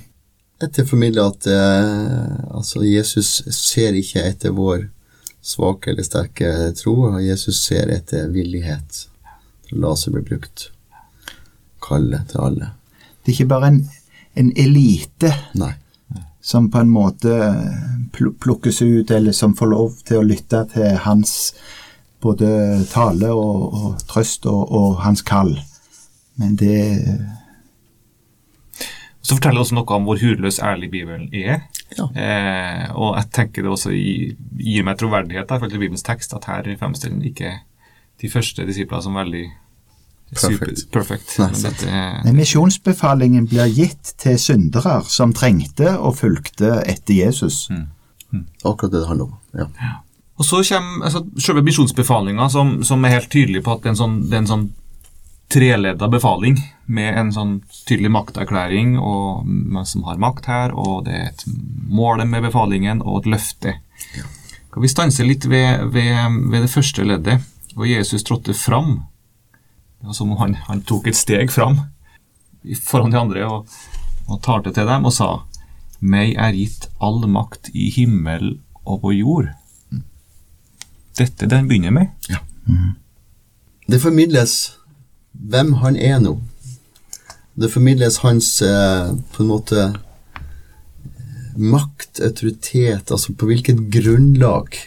Dette 0.62 0.84
formidler 0.86 1.32
at 1.32 1.46
eh, 1.50 2.54
altså 2.54 2.84
Jesus 2.86 3.40
ser 3.56 3.96
ikke 3.98 4.22
etter 4.28 4.54
vår 4.54 4.86
svake 5.42 5.90
eller 5.90 6.06
sterke 6.06 6.52
tro. 6.78 6.94
og 7.10 7.22
Jesus 7.22 7.64
ser 7.64 7.90
etter 7.90 8.30
villighet 8.30 9.06
til 9.66 9.78
å 9.78 9.88
la 9.88 9.96
seg 9.98 10.14
bli 10.14 10.24
brukt. 10.30 10.68
Kalle 11.82 12.22
til 12.30 12.44
alle. 12.46 12.72
Det 13.22 13.32
er 13.32 13.38
ikke 13.38 13.52
bare 13.54 13.72
en, 13.72 13.80
en 14.38 14.52
elite 14.58 15.32
Nei. 15.58 15.72
som 16.42 16.70
på 16.70 16.82
en 16.82 16.92
måte 16.92 17.34
plukkes 18.12 18.82
ut, 18.82 19.10
eller 19.10 19.34
som 19.34 19.56
får 19.58 19.70
lov 19.70 19.98
til 20.06 20.20
å 20.20 20.26
lytte 20.26 20.62
til 20.74 20.98
hans 21.06 21.54
både 22.22 22.48
tale 22.92 23.30
og, 23.34 23.72
og 23.74 24.02
trøst 24.08 24.46
og, 24.46 24.72
og 24.72 25.00
hans 25.02 25.22
kall. 25.26 25.56
Men 26.40 26.56
det 26.56 26.78
Så 29.22 29.36
forteller 29.36 29.60
det 29.60 29.66
også 29.66 29.76
noe 29.78 29.94
om 29.94 30.06
hvor 30.08 30.18
hudløs 30.18 30.56
ærlig 30.66 30.88
Bibelen 30.90 31.28
er. 31.32 31.60
Ja. 31.94 32.06
Eh, 32.16 32.86
og 32.96 33.14
jeg 33.20 33.28
tenker 33.36 33.62
det 33.62 33.70
også 33.70 33.92
gi- 33.94 34.32
gir 34.58 34.82
meg 34.86 34.98
troverdighet 34.98 35.46
forhold 35.52 35.70
til 35.70 35.82
Bibelens 35.84 36.02
tekst, 36.06 36.32
at 36.34 36.48
her 36.50 36.66
fremstiller 36.80 37.18
den 37.20 37.28
ikke 37.30 37.52
de 38.22 38.30
første 38.32 38.66
disiplene 38.66 39.02
som 39.04 39.14
veldig 39.14 39.44
Perfect. 40.32 40.78
super- 40.80 40.92
perfect. 40.98 41.34
Nei, 41.38 41.46
Men 41.52 41.54
sant. 41.60 41.80
dette 41.84 42.24
Men 42.24 42.36
misjonsbefalingen 42.40 43.46
blir 43.50 43.68
gitt 43.76 44.14
til 44.18 44.38
syndere 44.40 45.02
som 45.04 45.32
trengte 45.36 45.92
og 45.98 46.16
fulgte 46.16 46.80
etter 46.88 47.14
Jesus. 47.26 47.68
Akkurat 48.64 48.90
det 48.92 49.00
det 49.02 49.08
handler 49.08 49.24
om. 49.28 49.34
Ja. 49.54 49.66
Og 50.42 50.46
så 50.48 50.58
kommer 50.66 51.06
altså, 51.06 51.22
selve 51.38 51.62
misjonsbefalinga, 51.62 52.48
som, 52.50 52.80
som 52.82 53.04
er 53.04 53.14
helt 53.14 53.30
tydelig 53.30 53.62
på 53.62 53.76
at 53.76 53.84
det 53.84 53.92
er 53.92 53.94
en 53.94 54.00
sånn, 54.00 54.16
er 54.26 54.40
en 54.40 54.50
sånn 54.50 54.64
treledda 55.52 56.08
befaling 56.10 56.56
med 56.90 57.18
en 57.20 57.30
sånn 57.30 57.52
tydelig 57.86 58.10
makterklæring 58.10 58.96
og 58.98 59.44
hvem 59.46 59.84
som 59.86 60.02
har 60.08 60.18
makt 60.18 60.48
her, 60.50 60.74
og 60.74 61.04
det 61.06 61.14
er 61.14 61.30
et 61.30 61.44
mål 61.92 62.24
med 62.26 62.48
befalingen 62.48 63.04
og 63.04 63.20
et 63.20 63.30
løfte. 63.36 63.76
Kan 64.72 64.82
vi 64.82 64.90
stanse 64.90 65.28
litt 65.28 65.46
ved, 65.46 65.92
ved, 65.94 66.40
ved 66.50 66.66
det 66.66 66.72
første 66.72 67.06
leddet, 67.06 67.46
hvor 67.76 67.86
Jesus 67.86 68.26
trådte 68.26 68.56
fram? 68.56 69.04
Det 70.00 70.10
var 70.10 70.18
som 70.18 70.34
om 70.34 70.40
han, 70.42 70.56
han 70.66 70.82
tok 70.88 71.06
et 71.12 71.20
steg 71.20 71.54
fram 71.54 71.84
foran 72.82 73.10
de 73.10 73.18
andre 73.18 73.46
og, 73.46 73.70
og 74.26 74.42
talte 74.42 74.72
til 74.74 74.86
dem 74.88 75.08
og 75.08 75.14
sa 75.14 75.30
Meg 76.02 76.34
er 76.34 76.56
gitt 76.58 76.88
all 76.98 77.20
makt 77.30 77.70
i 77.78 77.86
himmel 77.94 78.56
og 78.82 79.04
på 79.04 79.12
jord. 79.14 79.52
Dette 81.18 81.48
den 81.48 81.68
begynner 81.68 81.92
med. 81.92 82.06
Det 83.88 84.00
formidles 84.00 84.54
hvem 85.32 85.74
han 85.82 85.96
er 85.96 86.20
nå. 86.22 86.36
Det 87.54 87.68
formidles 87.72 88.22
hans 88.22 88.62
eh, 88.64 89.12
på 89.34 89.42
en 89.42 89.50
måte 89.50 89.82
eh, 89.82 89.98
makt, 91.60 92.22
autoritet, 92.24 93.12
altså 93.12 93.34
på 93.36 93.48
hvilket 93.50 93.82
grunnlag 93.92 94.78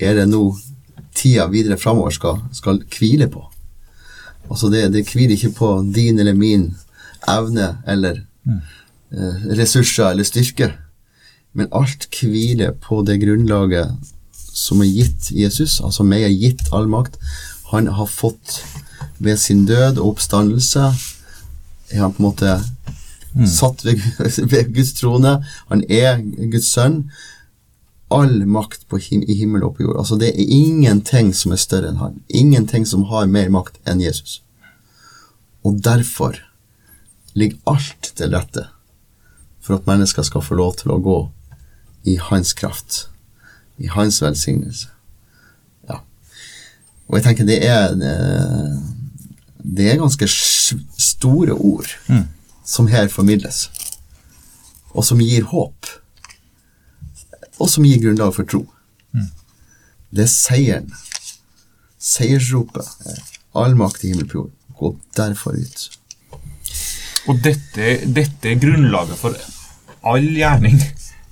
er 0.00 0.16
det 0.16 0.28
nå 0.30 0.42
tida 1.18 1.48
videre 1.52 1.76
framover 1.80 2.14
skal, 2.14 2.40
skal 2.56 2.80
hvile 2.94 3.28
på. 3.32 3.42
Altså 4.48 4.70
det, 4.72 4.86
det 4.94 5.04
hviler 5.10 5.36
ikke 5.36 5.56
på 5.58 5.70
din 5.94 6.20
eller 6.22 6.36
min 6.38 6.70
evne 7.28 7.74
eller 7.86 8.22
eh, 9.12 9.48
ressurser 9.58 10.12
eller 10.12 10.24
styrke, 10.24 10.70
men 11.52 11.68
alt 11.74 12.08
hviler 12.14 12.72
på 12.80 13.02
det 13.04 13.18
grunnlaget 13.20 14.14
som 14.58 14.82
er 14.82 14.90
gitt 14.90 15.30
Jesus, 15.34 15.78
altså 15.84 16.06
meg 16.06 16.26
er 16.26 16.34
gitt 16.34 16.66
all 16.74 16.88
makt. 16.90 17.18
Han 17.72 17.90
har 17.98 18.10
fått 18.10 18.60
ved 19.18 19.38
sin 19.38 19.64
død 19.68 19.98
og 19.98 20.14
oppstandelse 20.14 20.90
er 21.90 22.00
han 22.00 22.12
på 22.12 22.22
en 22.22 22.28
måte 22.28 22.58
satt 23.48 23.84
ved, 23.84 24.02
ved 24.52 24.74
Guds 24.74 24.94
trone. 24.98 25.38
Han 25.68 25.84
er 25.88 26.20
Guds 26.50 26.72
sønn. 26.72 27.02
All 28.12 28.46
makt 28.48 28.86
på 28.88 29.00
him, 29.04 29.22
i 29.28 29.36
himmel 29.36 29.66
og 29.66 29.76
på 29.76 29.84
jord. 29.84 29.98
Altså 30.00 30.16
Det 30.16 30.30
er 30.32 30.52
ingenting 30.54 31.34
som 31.36 31.52
er 31.52 31.60
større 31.60 31.92
enn 31.92 32.00
han. 32.00 32.20
Ingenting 32.28 32.86
som 32.88 33.04
har 33.12 33.28
mer 33.28 33.50
makt 33.52 33.80
enn 33.88 34.00
Jesus. 34.00 34.40
Og 35.64 35.82
derfor 35.84 36.38
ligger 37.36 37.60
alt 37.68 38.12
til 38.16 38.32
rette 38.32 38.68
for 39.60 39.76
at 39.76 39.88
mennesker 39.88 40.24
skal 40.24 40.42
få 40.44 40.56
lov 40.56 40.78
til 40.80 40.94
å 40.94 41.02
gå 41.02 41.18
i 42.08 42.16
hans 42.30 42.54
kraft, 42.56 43.10
i 43.78 43.88
hans 43.92 44.22
velsignelse. 44.22 44.88
Ja. 45.88 46.00
Og 47.08 47.18
jeg 47.18 47.24
tenker 47.28 47.46
det 47.48 47.58
er 47.66 47.94
eh, 47.94 48.78
Det 49.58 49.90
er 49.90 50.00
ganske 50.00 50.26
store 50.28 51.52
ord 51.52 51.90
som 52.64 52.86
her 52.88 53.08
formidles, 53.08 53.70
og 54.90 55.04
som 55.04 55.20
gir 55.20 55.44
håp, 55.50 55.86
og 57.58 57.68
som 57.70 57.84
gir 57.84 58.00
grunnlag 58.02 58.34
for 58.34 58.44
tro. 58.48 58.62
Det 60.10 60.24
er 60.24 60.32
seieren. 60.32 60.92
Seiersropet. 61.98 62.86
er 63.04 63.18
All 63.58 63.76
makt 63.76 64.04
i 64.04 64.12
himmel 64.12 64.28
og. 64.30 64.46
Gå 64.78 64.94
derfor 65.16 65.56
ut. 65.58 65.98
Og 67.28 67.40
dette, 67.44 67.88
dette 68.06 68.48
er 68.48 68.60
grunnlaget 68.62 69.18
for 69.20 69.36
all 70.06 70.28
gjerning. 70.32 70.78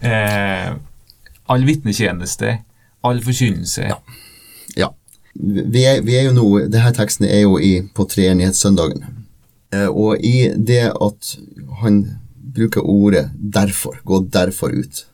Eh, 0.05 0.75
all 1.49 1.67
vitnetjeneste, 1.67 2.59
all 3.07 3.23
forkynnelse. 3.25 3.91
Ja. 4.77 4.91
Vi 5.37 5.83
er, 5.85 6.01
vi 6.01 6.15
er 6.17 6.31
jo 6.31 6.33
nå 6.33 6.45
Denne 6.73 6.93
teksten 6.97 7.27
er 7.29 7.43
jo 7.45 7.59
i, 7.61 7.83
på 7.95 8.07
treenighetssøndagen. 8.09 9.05
Eh, 9.75 9.89
og 9.89 10.23
i 10.25 10.49
det 10.57 10.87
at 10.91 11.37
han 11.83 12.05
bruker 12.57 12.81
ordet 12.81 13.31
'derfor', 13.37 14.01
gå 14.05 14.27
derfor 14.33 14.67
ut, 14.73 15.07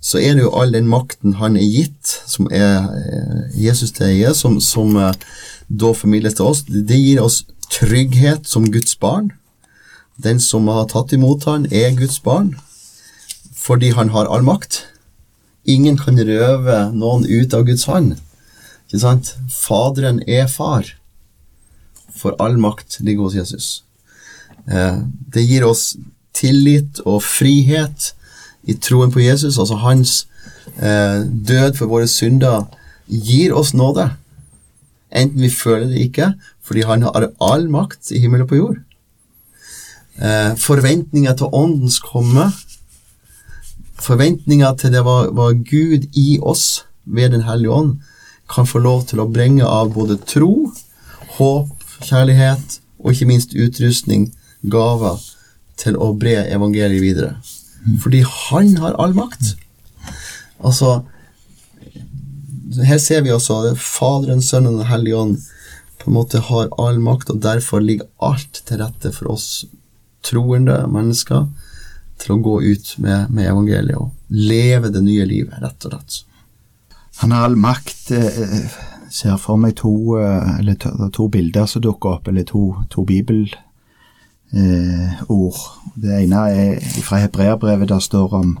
så 0.00 0.18
er 0.18 0.34
det 0.34 0.42
jo 0.42 0.54
all 0.58 0.72
den 0.72 0.88
makten 0.88 1.34
han 1.38 1.56
er 1.56 1.64
gitt, 1.64 2.06
som 2.26 2.48
er 2.50 2.90
eh, 2.90 3.64
Jesus 3.64 3.92
til 3.92 4.06
eie, 4.06 4.34
som, 4.34 4.60
som 4.60 4.96
eh, 4.96 5.12
da 5.68 5.92
formidles 5.92 6.34
til 6.34 6.44
oss. 6.44 6.62
Det 6.62 6.98
gir 6.98 7.22
oss 7.22 7.46
trygghet 7.70 8.48
som 8.48 8.72
Guds 8.72 8.96
barn. 8.96 9.30
Den 10.22 10.40
som 10.40 10.68
har 10.68 10.90
tatt 10.90 11.12
imot 11.12 11.44
han, 11.44 11.66
er 11.72 11.96
Guds 11.96 12.20
barn, 12.20 12.56
fordi 13.56 13.94
han 13.96 14.08
har 14.08 14.28
all 14.28 14.42
makt. 14.42 14.82
Ingen 15.68 15.98
kan 15.98 16.18
røve 16.18 16.78
noen 16.94 17.26
ut 17.28 17.54
av 17.54 17.66
Guds 17.68 17.86
hånd. 17.86 18.16
Ikke 18.88 19.02
sant? 19.04 19.34
Faderen 19.52 20.20
er 20.26 20.48
far, 20.50 20.88
for 22.12 22.36
all 22.42 22.58
makt 22.60 22.98
ligger 23.00 23.28
hos 23.28 23.38
Jesus. 23.38 23.68
Eh, 24.66 24.98
det 25.32 25.46
gir 25.46 25.66
oss 25.66 25.94
tillit 26.36 27.00
og 27.06 27.22
frihet 27.24 28.12
i 28.68 28.76
troen 28.78 29.12
på 29.14 29.22
Jesus. 29.22 29.58
Altså 29.58 29.78
hans 29.82 30.14
eh, 30.76 31.22
død 31.24 31.78
for 31.78 31.90
våre 31.90 32.10
synder 32.10 32.66
gir 33.06 33.54
oss 33.56 33.72
nåde. 33.74 34.10
Enten 35.12 35.44
vi 35.44 35.50
føler 35.52 35.90
det 35.90 36.06
ikke, 36.08 36.32
fordi 36.64 36.86
han 36.88 37.04
har 37.04 37.30
all 37.42 37.68
makt 37.70 38.12
i 38.14 38.22
himmel 38.22 38.44
og 38.44 38.52
på 38.52 38.60
jord. 38.60 38.78
Eh, 40.16 40.52
forventninger 40.60 41.36
til 41.36 41.52
åndens 41.52 41.98
komme. 42.02 42.50
Forventninger 44.02 44.74
til 44.80 44.94
det 44.94 45.04
hva, 45.06 45.52
Gud 45.54 46.08
i 46.18 46.38
oss 46.42 46.84
ved 47.04 47.32
Den 47.34 47.44
hellige 47.46 47.70
ånd 47.70 47.92
kan 48.50 48.66
få 48.66 48.82
lov 48.82 49.06
til 49.08 49.22
å 49.22 49.30
bringe 49.30 49.64
av 49.64 49.92
både 49.94 50.18
tro, 50.28 50.72
håp, 51.38 51.70
kjærlighet 52.02 52.80
og 53.02 53.12
ikke 53.12 53.28
minst 53.30 53.54
utrustning, 53.54 54.32
gaver, 54.62 55.22
til 55.78 55.96
å 55.96 56.12
bre 56.18 56.42
evangeliet 56.52 57.02
videre. 57.02 57.30
Fordi 58.02 58.20
han 58.26 58.76
har 58.82 58.98
all 59.02 59.14
makt. 59.16 59.54
Altså 60.62 61.02
Her 62.72 62.98
ser 63.02 63.24
vi 63.24 63.32
også 63.32 63.58
at 63.72 63.80
Faderen, 63.80 64.42
Sønnen 64.42 64.74
og 64.74 64.82
Den 64.82 64.90
hellige 64.90 65.18
ånd 65.18 65.40
på 65.98 66.10
en 66.10 66.16
måte 66.16 66.42
har 66.42 66.70
all 66.80 67.00
makt, 67.02 67.30
og 67.30 67.42
derfor 67.42 67.82
ligger 67.82 68.08
alt 68.18 68.62
til 68.66 68.82
rette 68.82 69.12
for 69.14 69.34
oss 69.34 69.64
troende 70.26 70.78
mennesker 70.90 71.46
til 72.20 72.36
å 72.36 72.42
gå 72.42 72.58
ut 72.62 72.94
med, 72.98 73.30
med 73.30 73.48
evangeliet 73.50 73.98
og 73.98 74.10
leve 74.28 74.92
det 74.92 75.02
nye 75.04 75.26
livet, 75.28 75.58
rett 75.62 75.88
og 75.88 75.94
slett. 75.94 76.22
Han 77.22 77.34
har 77.34 77.46
all 77.46 77.58
makt. 77.60 78.10
Jeg 78.10 78.70
ser 79.12 79.36
for 79.40 79.60
meg 79.60 79.76
to, 79.80 79.92
eh, 80.18 80.72
to, 80.80 80.94
to 81.12 81.28
bilder 81.28 81.68
som 81.68 81.84
dukker 81.84 82.16
opp, 82.16 82.28
eller 82.28 82.46
to, 82.48 82.64
to 82.90 83.04
bibelord. 83.04 83.58
det 84.52 86.16
ene 86.24 86.40
er 86.52 86.80
fra 87.02 87.22
hebreerbrevet, 87.22 87.88
der 87.88 87.98
står 87.98 88.34
om 88.36 88.58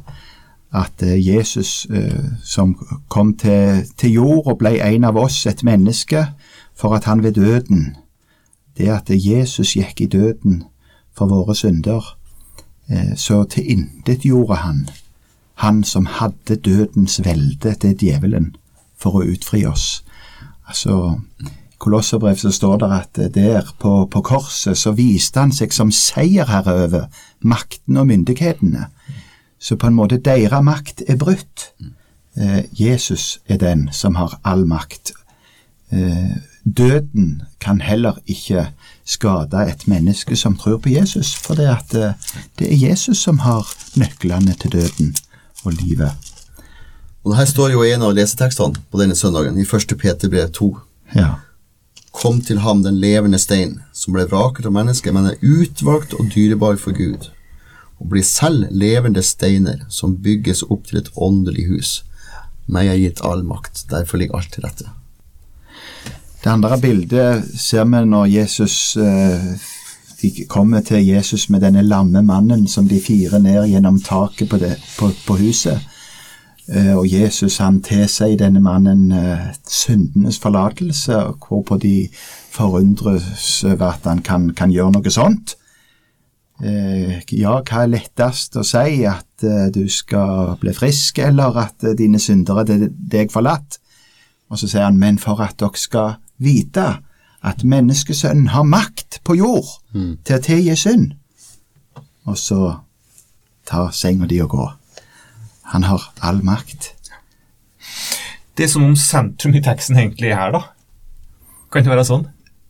at 0.72 1.02
eh, 1.02 1.34
Jesus 1.34 1.86
eh, 1.90 2.24
som 2.44 2.74
kom 3.08 3.36
til, 3.36 3.84
til 3.98 4.12
jord 4.12 4.46
og 4.46 4.58
ble 4.58 4.78
en 4.80 5.04
av 5.04 5.16
oss, 5.20 5.44
et 5.46 5.64
menneske, 5.64 6.26
for 6.74 6.96
at 6.96 7.04
han 7.04 7.22
ved 7.22 7.32
døden 7.32 7.96
Det 8.78 8.88
at 8.88 9.10
Jesus 9.12 9.76
gikk 9.76 10.00
i 10.00 10.06
døden 10.06 10.62
for 11.12 11.26
våre 11.26 11.54
synder, 11.54 12.00
eh, 12.00 12.21
så 13.16 13.44
tilintetgjorde 13.48 14.56
han 14.62 14.82
han 15.62 15.84
som 15.84 16.06
hadde 16.06 16.56
dødens 16.56 17.20
velde, 17.24 17.76
er 17.84 17.94
djevelen, 17.94 18.54
for 18.98 19.20
å 19.20 19.26
utfri 19.30 19.64
oss. 19.66 20.02
Altså, 20.66 21.18
I 21.42 21.78
Kolosserbrev 21.82 22.38
så 22.38 22.50
står 22.54 22.76
det 22.82 22.90
at 22.96 23.20
der 23.34 23.70
på, 23.78 23.92
på 24.10 24.22
korset 24.26 24.78
så 24.78 24.92
viste 24.98 25.40
han 25.42 25.54
seg 25.54 25.74
som 25.74 25.90
seierherre 25.94 26.74
over 26.84 27.08
makten 27.40 27.98
og 27.98 28.08
myndighetene. 28.10 28.88
Så 29.58 29.78
på 29.78 29.90
en 29.90 29.98
måte 29.98 30.18
deres 30.18 30.62
makt 30.66 31.04
er 31.06 31.18
brutt. 31.18 31.68
Eh, 32.38 32.64
Jesus 32.74 33.38
er 33.46 33.58
den 33.62 33.88
som 33.94 34.18
har 34.18 34.38
all 34.42 34.64
makt. 34.66 35.12
Eh, 35.90 36.38
døden 36.64 37.42
kan 37.60 37.82
heller 37.82 38.18
ikke 38.26 38.68
skade 39.04 39.64
et 39.68 39.86
menneske 39.90 40.36
som 40.36 40.56
tror 40.58 40.78
på 40.78 40.92
Jesus, 40.92 41.34
for 41.34 41.58
det, 41.58 41.68
at, 41.68 41.94
eh, 41.94 42.12
det 42.58 42.72
er 42.72 42.88
Jesus 42.88 43.18
som 43.18 43.38
har 43.38 43.66
nøklene 43.96 44.54
til 44.54 44.70
døden 44.70 45.16
og 45.64 45.72
livet. 45.72 46.12
Og 47.24 47.36
Her 47.36 47.46
står 47.46 47.70
jo 47.70 47.82
en 47.82 48.02
av 48.02 48.14
lesetekstene 48.14 48.82
på 48.90 48.98
denne 48.98 49.14
søndagen, 49.14 49.58
i 49.58 49.66
1. 49.66 49.98
Peter 49.98 50.28
brev 50.28 50.50
2. 50.50 50.78
Ja. 51.14 51.34
Kom 52.12 52.40
til 52.42 52.58
ham 52.58 52.82
den 52.82 52.98
levende 53.00 53.38
stein, 53.38 53.80
som 53.92 54.12
ble 54.14 54.26
vraket 54.26 54.66
av 54.66 54.72
mennesket, 54.72 55.14
men 55.14 55.26
er 55.30 55.38
utvalgt 55.40 56.14
og 56.14 56.32
dyrebar 56.34 56.76
for 56.76 56.92
Gud, 56.92 57.30
og 58.00 58.08
blir 58.10 58.26
selv 58.26 58.66
levende 58.70 59.22
steiner 59.22 59.86
som 59.88 60.18
bygges 60.18 60.64
opp 60.68 60.86
til 60.86 60.98
et 60.98 61.12
åndelig 61.16 61.68
hus. 61.70 62.02
Meg 62.66 62.90
er 62.90 62.98
gitt 63.00 63.22
all 63.24 63.42
makt, 63.46 63.86
derfor 63.90 64.18
ligger 64.18 64.36
alt 64.36 64.52
til 64.52 64.66
rette. 64.66 64.90
Det 66.42 66.50
andre 66.50 66.74
bildet 66.82 67.44
ser 67.54 67.84
vi 67.86 68.00
når 68.02 68.24
Jesus 68.26 68.96
eh, 68.98 69.44
de 70.22 70.44
kommer 70.50 70.80
til 70.82 71.04
Jesus 71.06 71.48
med 71.50 71.62
denne 71.62 71.84
lamme 71.86 72.22
mannen 72.22 72.64
som 72.68 72.88
de 72.90 72.98
firer 73.00 73.38
ned 73.38 73.68
gjennom 73.70 74.00
taket 74.02 74.50
på, 74.50 74.58
det, 74.58 74.72
på, 74.98 75.12
på 75.26 75.36
huset. 75.38 75.78
Eh, 76.66 76.96
og 76.96 77.06
Jesus 77.06 77.60
han 77.62 77.78
tilsier 77.86 78.34
denne 78.40 78.62
mannen 78.62 79.12
eh, 79.14 79.52
syndenes 79.70 80.40
forlatelse, 80.42 81.20
hvorpå 81.46 81.78
de 81.78 82.08
forundres 82.50 83.62
over 83.64 83.92
at 83.92 84.10
han 84.10 84.24
kan, 84.26 84.50
kan 84.50 84.74
gjøre 84.74 84.96
noe 84.96 85.14
sånt. 85.14 85.54
Ja, 86.62 87.56
hva 87.58 87.78
er 87.82 87.88
lettest 87.90 88.54
å 88.54 88.62
si? 88.62 89.02
At 89.08 89.42
du 89.74 89.80
skal 89.90 90.52
bli 90.60 90.70
frisk, 90.76 91.18
eller 91.18 91.56
at 91.58 91.86
dine 91.98 92.20
syndere 92.22 92.62
er 92.70 92.84
deg 92.90 93.32
forlatt? 93.34 93.80
Og 94.52 94.60
så 94.60 94.68
sier 94.68 94.86
han, 94.86 95.00
men 95.00 95.18
for 95.18 95.42
at 95.42 95.56
dere 95.58 95.80
skal 95.80 96.21
vite 96.42 96.86
at 97.42 97.64
menneskesønnen 97.66 98.52
har 98.54 98.66
makt 98.68 99.20
på 99.26 99.36
jord 99.40 99.70
til 100.24 100.36
å 100.36 100.42
tilgi 100.42 100.76
synd. 100.78 101.14
Og 102.26 102.38
så 102.38 102.60
ta 103.66 103.88
senga 103.90 104.28
di 104.30 104.38
og 104.42 104.52
gå. 104.54 104.68
Han 105.72 105.86
har 105.88 106.04
all 106.22 106.42
makt. 106.46 106.92
Det 108.56 108.66
er 108.66 108.70
som 108.70 108.84
om 108.84 108.96
sentrum 108.96 109.54
i 109.56 109.62
teksten 109.64 109.96
egentlig 109.96 110.30
er 110.30 110.38
her, 110.38 110.52
da. 110.52 110.62
Kan 111.72 111.86
det 111.86 111.90
være 111.94 112.04
sånn? 112.04 112.26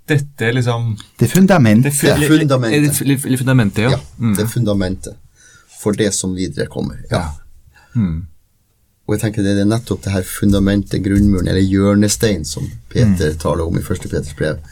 Dette 0.08 0.46
er 0.46 0.54
liksom 0.56 0.96
Det 1.18 1.26
er 1.28 1.32
fundamentet. 1.32 1.94
Det 2.00 2.10
er 2.12 2.28
fundamentet. 2.28 3.02
Er 3.02 3.08
det 3.08 3.38
fundamentet, 3.38 3.82
ja. 3.82 3.90
Ja, 3.90 3.98
det 4.36 4.44
er 4.44 4.50
fundamentet 4.50 5.18
for 5.82 5.98
det 5.98 6.12
som 6.14 6.34
videre 6.38 6.68
kommer. 6.70 7.00
Ja. 7.10 7.24
Og 9.12 9.18
jeg 9.18 9.26
tenker 9.26 9.44
det 9.44 9.58
er 9.60 9.66
nettopp 9.68 10.00
det 10.06 10.12
her 10.14 10.22
fundamentet, 10.24 11.02
grunnmuren, 11.04 11.48
eller 11.52 11.60
hjørnestein, 11.60 12.46
som 12.48 12.64
Peter 12.88 13.34
taler 13.36 13.66
om 13.68 13.76
i 13.76 13.82
første 13.84 14.08
Peters 14.08 14.32
brev. 14.38 14.62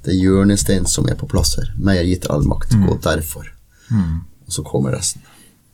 Det 0.00 0.14
er 0.14 0.22
hjørnestein 0.22 0.86
som 0.88 1.04
er 1.12 1.18
på 1.20 1.28
plass 1.28 1.58
her. 1.58 1.68
Meg 1.76 1.98
er 2.00 2.08
gitt 2.08 2.30
all 2.32 2.46
makt, 2.48 2.72
gå 2.86 2.96
derfor. 3.04 3.50
Og 4.46 4.54
så 4.56 4.62
kommer 4.64 4.94
resten. 4.96 5.20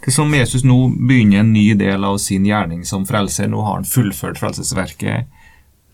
Det 0.03 0.11
er 0.11 0.17
som 0.17 0.35
Jesus 0.35 0.65
nå 0.67 0.75
begynner 1.09 1.45
en 1.45 1.53
ny 1.55 1.75
del 1.79 2.03
av 2.05 2.19
sin 2.19 2.45
gjerning 2.45 2.83
som 2.85 3.07
frelser. 3.07 3.47
Nå 3.49 3.63
har 3.63 3.79
han 3.79 3.85
fullført 3.87 4.39
frelsesverket. 4.43 5.31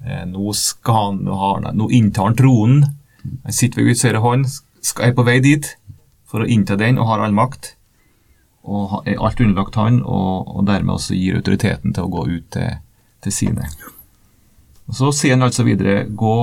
Eh, 0.04 0.24
Nå, 0.26 0.52
skal 0.56 0.94
han, 0.94 1.20
nå, 1.24 1.36
har 1.36 1.60
han, 1.62 1.76
nå 1.76 1.90
inntar 1.92 2.30
han 2.30 2.36
tronen. 2.36 2.82
Han 3.44 3.52
sitter 3.52 3.82
ved 3.82 3.92
Guds 3.92 4.02
høyre 4.08 4.18
hånd, 4.24 4.46
er 5.04 5.12
på 5.14 5.22
vei 5.28 5.38
dit 5.44 5.68
for 6.26 6.42
å 6.42 6.48
innta 6.48 6.74
den 6.80 6.98
og 6.98 7.06
har 7.12 7.20
all 7.22 7.32
makt. 7.36 7.74
Og 8.62 9.02
er 9.10 9.18
alt 9.18 9.40
underlagt 9.42 9.78
han, 9.80 10.02
og, 10.02 10.52
og 10.56 10.66
dermed 10.68 10.94
også 10.94 11.16
gir 11.18 11.40
autoriteten 11.40 11.94
til 11.94 12.06
å 12.06 12.12
gå 12.12 12.26
ut 12.30 12.50
til, 12.54 12.76
til 13.24 13.34
sine. 13.34 13.66
Og 14.86 14.98
Så 14.98 15.10
sier 15.16 15.36
han 15.36 15.46
altså 15.46 15.66
videre 15.66 16.04
Gå 16.06 16.36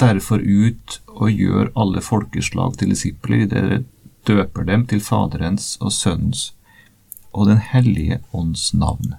derfor 0.00 0.40
ut 0.40 1.00
og 1.16 1.30
gjør 1.32 1.70
alle 1.76 2.02
folkeslag 2.04 2.76
til 2.80 2.92
disipler. 2.92 3.46
Dere 3.48 3.82
døper 4.28 4.66
dem 4.68 4.84
til 4.88 5.00
Faderens 5.00 5.76
og 5.80 5.92
Sønnens 5.92 6.50
og 7.36 7.48
Den 7.50 7.60
hellige 7.60 8.20
ånds 8.32 8.72
navn. 8.74 9.16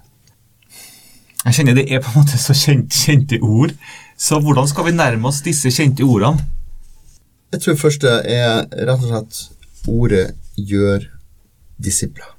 Jeg 1.46 1.54
kjenner 1.54 1.78
det 1.78 1.86
er 1.94 2.02
på 2.02 2.12
en 2.12 2.24
måte 2.24 2.40
så 2.42 2.54
kjent, 2.58 2.94
kjente 2.94 3.38
ord. 3.46 3.76
Så 4.18 4.40
hvordan 4.42 4.68
skal 4.68 4.88
vi 4.88 4.96
nærme 4.98 5.30
oss 5.30 5.44
disse 5.46 5.70
kjente 5.72 6.04
ordene? 6.04 6.42
Jeg 7.54 7.62
tror 7.64 7.78
først 7.80 8.02
det 8.04 8.16
er 8.34 8.66
rett 8.66 9.06
og 9.06 9.12
slett 9.12 9.38
ordet 9.88 10.26
gjør 10.58 11.06
disipler. 11.78 12.30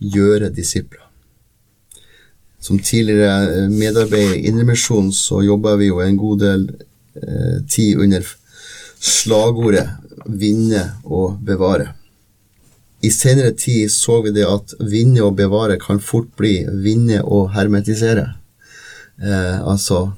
Gjøre 0.00 0.50
disipler. 0.54 1.06
Som 2.60 2.78
tidligere 2.78 3.64
eh, 3.64 3.70
medarbeider 3.72 4.36
i 4.36 4.50
Indremisjonen 4.50 5.12
så 5.16 5.42
jobber 5.44 5.78
vi 5.80 5.88
jo 5.88 6.02
en 6.04 6.18
god 6.20 6.42
del 6.44 6.66
eh, 7.16 7.56
tid 7.68 8.00
under 8.00 8.26
slagordet 9.00 9.88
'vinne 10.26 10.82
og 11.04 11.40
bevare'. 11.44 11.94
I 13.00 13.08
senere 13.10 13.56
tid 13.56 13.88
så 13.88 14.20
vi 14.22 14.34
det 14.36 14.44
at 14.44 14.74
vinne 14.84 15.22
og 15.24 15.38
bevare 15.38 15.78
kan 15.80 16.02
fort 16.04 16.28
bli 16.36 16.66
vinne 16.84 17.22
og 17.24 17.54
hermetisere. 17.54 18.26
Eh, 19.22 19.58
altså 19.64 20.10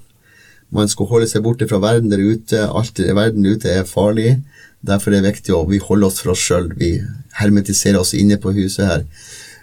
man 0.72 0.88
skal 0.88 1.07
holde 1.11 1.29
seg 1.29 1.44
borte 1.44 1.68
fra 1.68 1.79
verden 1.83 2.11
der 2.11 2.22
ute. 2.25 2.64
Alt 2.64 2.98
i 2.98 3.12
verden 3.14 3.46
ute 3.46 3.68
er 3.70 3.85
farlig. 3.85 4.40
Derfor 4.81 5.12
er 5.12 5.20
det 5.20 5.35
viktig 5.35 5.55
å 5.55 5.66
vi 5.68 5.79
holder 5.79 6.09
oss 6.09 6.22
for 6.22 6.33
oss 6.33 6.42
sjøl. 6.42 6.70
Vi 6.81 6.96
hermetiserer 7.38 8.01
oss 8.01 8.14
inne 8.18 8.38
på 8.40 8.53
huset 8.57 8.87
her. 8.88 9.05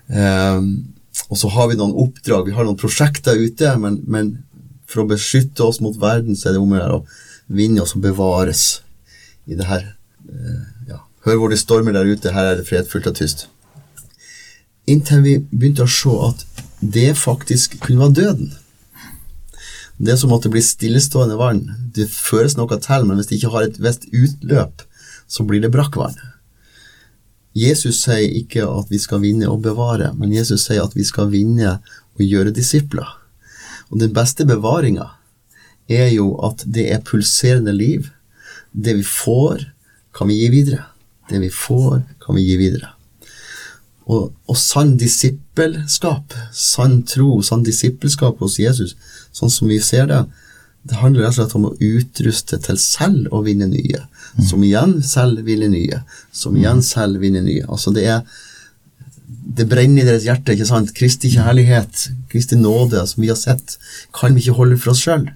Um, 0.09 0.69
og 1.29 1.37
så 1.37 1.51
har 1.53 1.69
vi 1.69 1.77
noen 1.77 1.95
oppdrag, 1.99 2.47
vi 2.47 2.55
har 2.55 2.65
noen 2.65 2.79
prosjekter 2.79 3.37
ute, 3.37 3.73
men, 3.81 3.99
men 4.09 4.31
for 4.89 5.03
å 5.03 5.09
beskytte 5.09 5.65
oss 5.65 5.81
mot 5.83 5.97
verden, 6.01 6.37
så 6.37 6.49
er 6.49 6.57
det 6.57 6.63
om 6.63 6.73
å 6.73 6.79
gjøre 6.79 6.99
å 6.99 7.05
vinne 7.59 7.83
oss 7.83 7.95
og 7.97 8.05
bevares 8.05 8.63
i 9.49 9.57
det 9.59 9.67
her. 9.69 9.85
Uh, 10.25 10.65
ja. 10.89 11.03
Hør 11.27 11.43
hvor 11.43 11.53
det 11.53 11.61
stormer 11.61 11.97
der 11.97 12.09
ute, 12.09 12.33
her 12.33 12.53
er 12.53 12.59
det 12.59 12.67
fredfullt 12.69 13.11
og 13.11 13.19
tyst. 13.19 13.47
Inntil 14.89 15.21
vi 15.25 15.35
begynte 15.51 15.85
å 15.85 15.91
se 15.91 16.15
at 16.25 16.45
det 16.79 17.11
faktisk 17.19 17.77
kunne 17.83 18.07
være 18.07 18.17
døden. 18.21 18.51
Det 19.99 20.15
som 20.17 20.31
måtte 20.31 20.49
bli 20.51 20.61
stillestående 20.63 21.35
vann. 21.35 21.65
Det 21.95 22.07
føres 22.07 22.55
noe 22.55 22.77
til, 22.79 23.05
men 23.05 23.19
hvis 23.19 23.27
det 23.29 23.37
ikke 23.37 23.51
har 23.51 23.67
et 23.67 23.79
visst 23.83 24.07
utløp, 24.15 24.85
så 25.27 25.43
blir 25.45 25.61
det 25.61 25.73
brakkvann. 25.73 26.15
Jesus 27.57 28.03
sier 28.03 28.29
ikke 28.39 28.65
at 28.67 28.91
vi 28.91 28.99
skal 29.01 29.23
vinne 29.23 29.49
og 29.49 29.63
bevare, 29.65 30.11
men 30.17 30.33
Jesus 30.33 30.67
sier 30.67 30.85
at 30.85 30.95
vi 30.97 31.05
skal 31.07 31.31
vinne 31.33 31.79
og 31.79 32.21
gjøre 32.23 32.53
disipler. 32.55 33.07
Og 33.89 33.99
den 34.03 34.13
beste 34.13 34.45
bevaringa 34.45 35.07
er 35.89 36.11
jo 36.13 36.35
at 36.45 36.63
det 36.65 36.89
er 36.93 37.03
pulserende 37.05 37.73
liv. 37.73 38.11
Det 38.71 38.95
vi 38.99 39.03
får, 39.03 39.65
kan 40.13 40.29
vi 40.29 40.37
gi 40.43 40.49
videre. 40.53 40.85
Det 41.29 41.41
vi 41.41 41.49
får, 41.49 42.03
kan 42.21 42.37
vi 42.37 42.45
gi 42.45 42.57
videre. 42.61 42.93
Og, 44.09 44.31
og 44.49 44.57
sann 44.57 44.95
disippelskap, 44.97 46.33
sann 46.53 47.01
tro, 47.05 47.41
sann 47.45 47.65
disippelskap 47.65 48.39
hos 48.41 48.57
Jesus, 48.61 48.95
sånn 49.33 49.53
som 49.53 49.69
vi 49.69 49.77
ser 49.81 50.09
det, 50.09 50.23
det 50.87 50.99
handler 51.01 51.25
rett 51.25 51.35
og 51.35 51.37
slett 51.41 51.55
om 51.57 51.65
å 51.67 51.73
utruste 51.75 52.59
til 52.63 52.77
selv 52.79 53.33
å 53.35 53.41
vinne 53.43 53.67
nye, 53.67 54.05
som 54.47 54.63
igjen 54.63 54.99
selv 55.03 55.43
vinner 55.47 55.71
nye, 55.71 56.03
som 56.31 56.55
igjen 56.57 56.79
selv 56.85 57.19
vinner 57.23 57.43
nye. 57.43 57.65
Altså 57.67 57.91
det 57.95 58.05
er 58.07 58.21
det 59.59 59.65
brenner 59.69 60.03
i 60.03 60.07
deres 60.07 60.25
hjerte, 60.27 60.53
ikke 60.53 60.67
sant? 60.69 60.93
Kristi 60.95 61.31
kjærlighet, 61.33 62.07
Kristi 62.31 62.57
nåde, 62.57 63.01
som 63.09 63.23
vi 63.23 63.31
har 63.31 63.37
sett, 63.39 63.75
kan 64.15 64.35
vi 64.35 64.43
ikke 64.43 64.57
holde 64.59 64.77
for 64.79 64.93
oss 64.93 65.03
sjøl. 65.03 65.27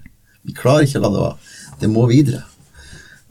Vi 0.46 0.54
klarer 0.56 0.86
ikke 0.86 1.00
å 1.00 1.04
la 1.04 1.12
det 1.12 1.22
være. 1.22 1.54
Det 1.82 1.90
må 1.90 2.06
videre. 2.10 2.44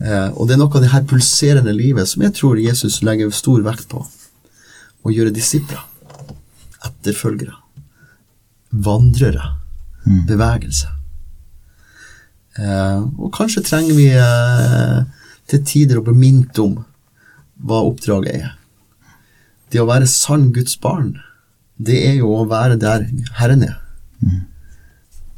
Eh, 0.04 0.30
og 0.36 0.47
det 0.47 0.56
er 0.56 0.62
noe 0.62 0.76
av 0.76 0.84
det 0.84 0.91
her 0.91 1.06
pulserende 1.08 1.73
livet 1.76 2.10
som 2.12 2.26
jeg 2.26 2.36
tror 2.36 2.60
Jesus 2.60 3.02
legger 3.06 3.32
stor 3.36 3.63
vekt 3.65 3.88
på. 3.91 4.04
Å 5.04 5.12
gjøre 5.12 5.36
disipler, 5.36 5.84
etterfølgere, 6.84 7.56
vandrere, 8.71 9.54
bevegelse. 10.28 10.91
Eh, 12.60 13.00
og 13.18 13.32
kanskje 13.34 13.63
trenger 13.66 13.96
vi 13.98 14.10
eh, 14.13 15.00
til 15.50 15.63
tider 15.66 16.00
å 16.00 16.06
bli 16.06 16.13
minnet 16.18 16.60
om 16.62 16.80
hva 17.63 17.84
oppdraget 17.88 18.36
er. 18.44 18.52
Det 19.74 19.82
å 19.82 19.88
være 19.89 20.10
sann 20.10 20.52
Guds 20.54 20.76
barn, 20.78 21.16
det 21.82 21.98
er 22.08 22.20
jo 22.20 22.30
å 22.36 22.46
være 22.50 22.78
der 22.82 23.08
Herren 23.39 23.63
er. 23.66 23.80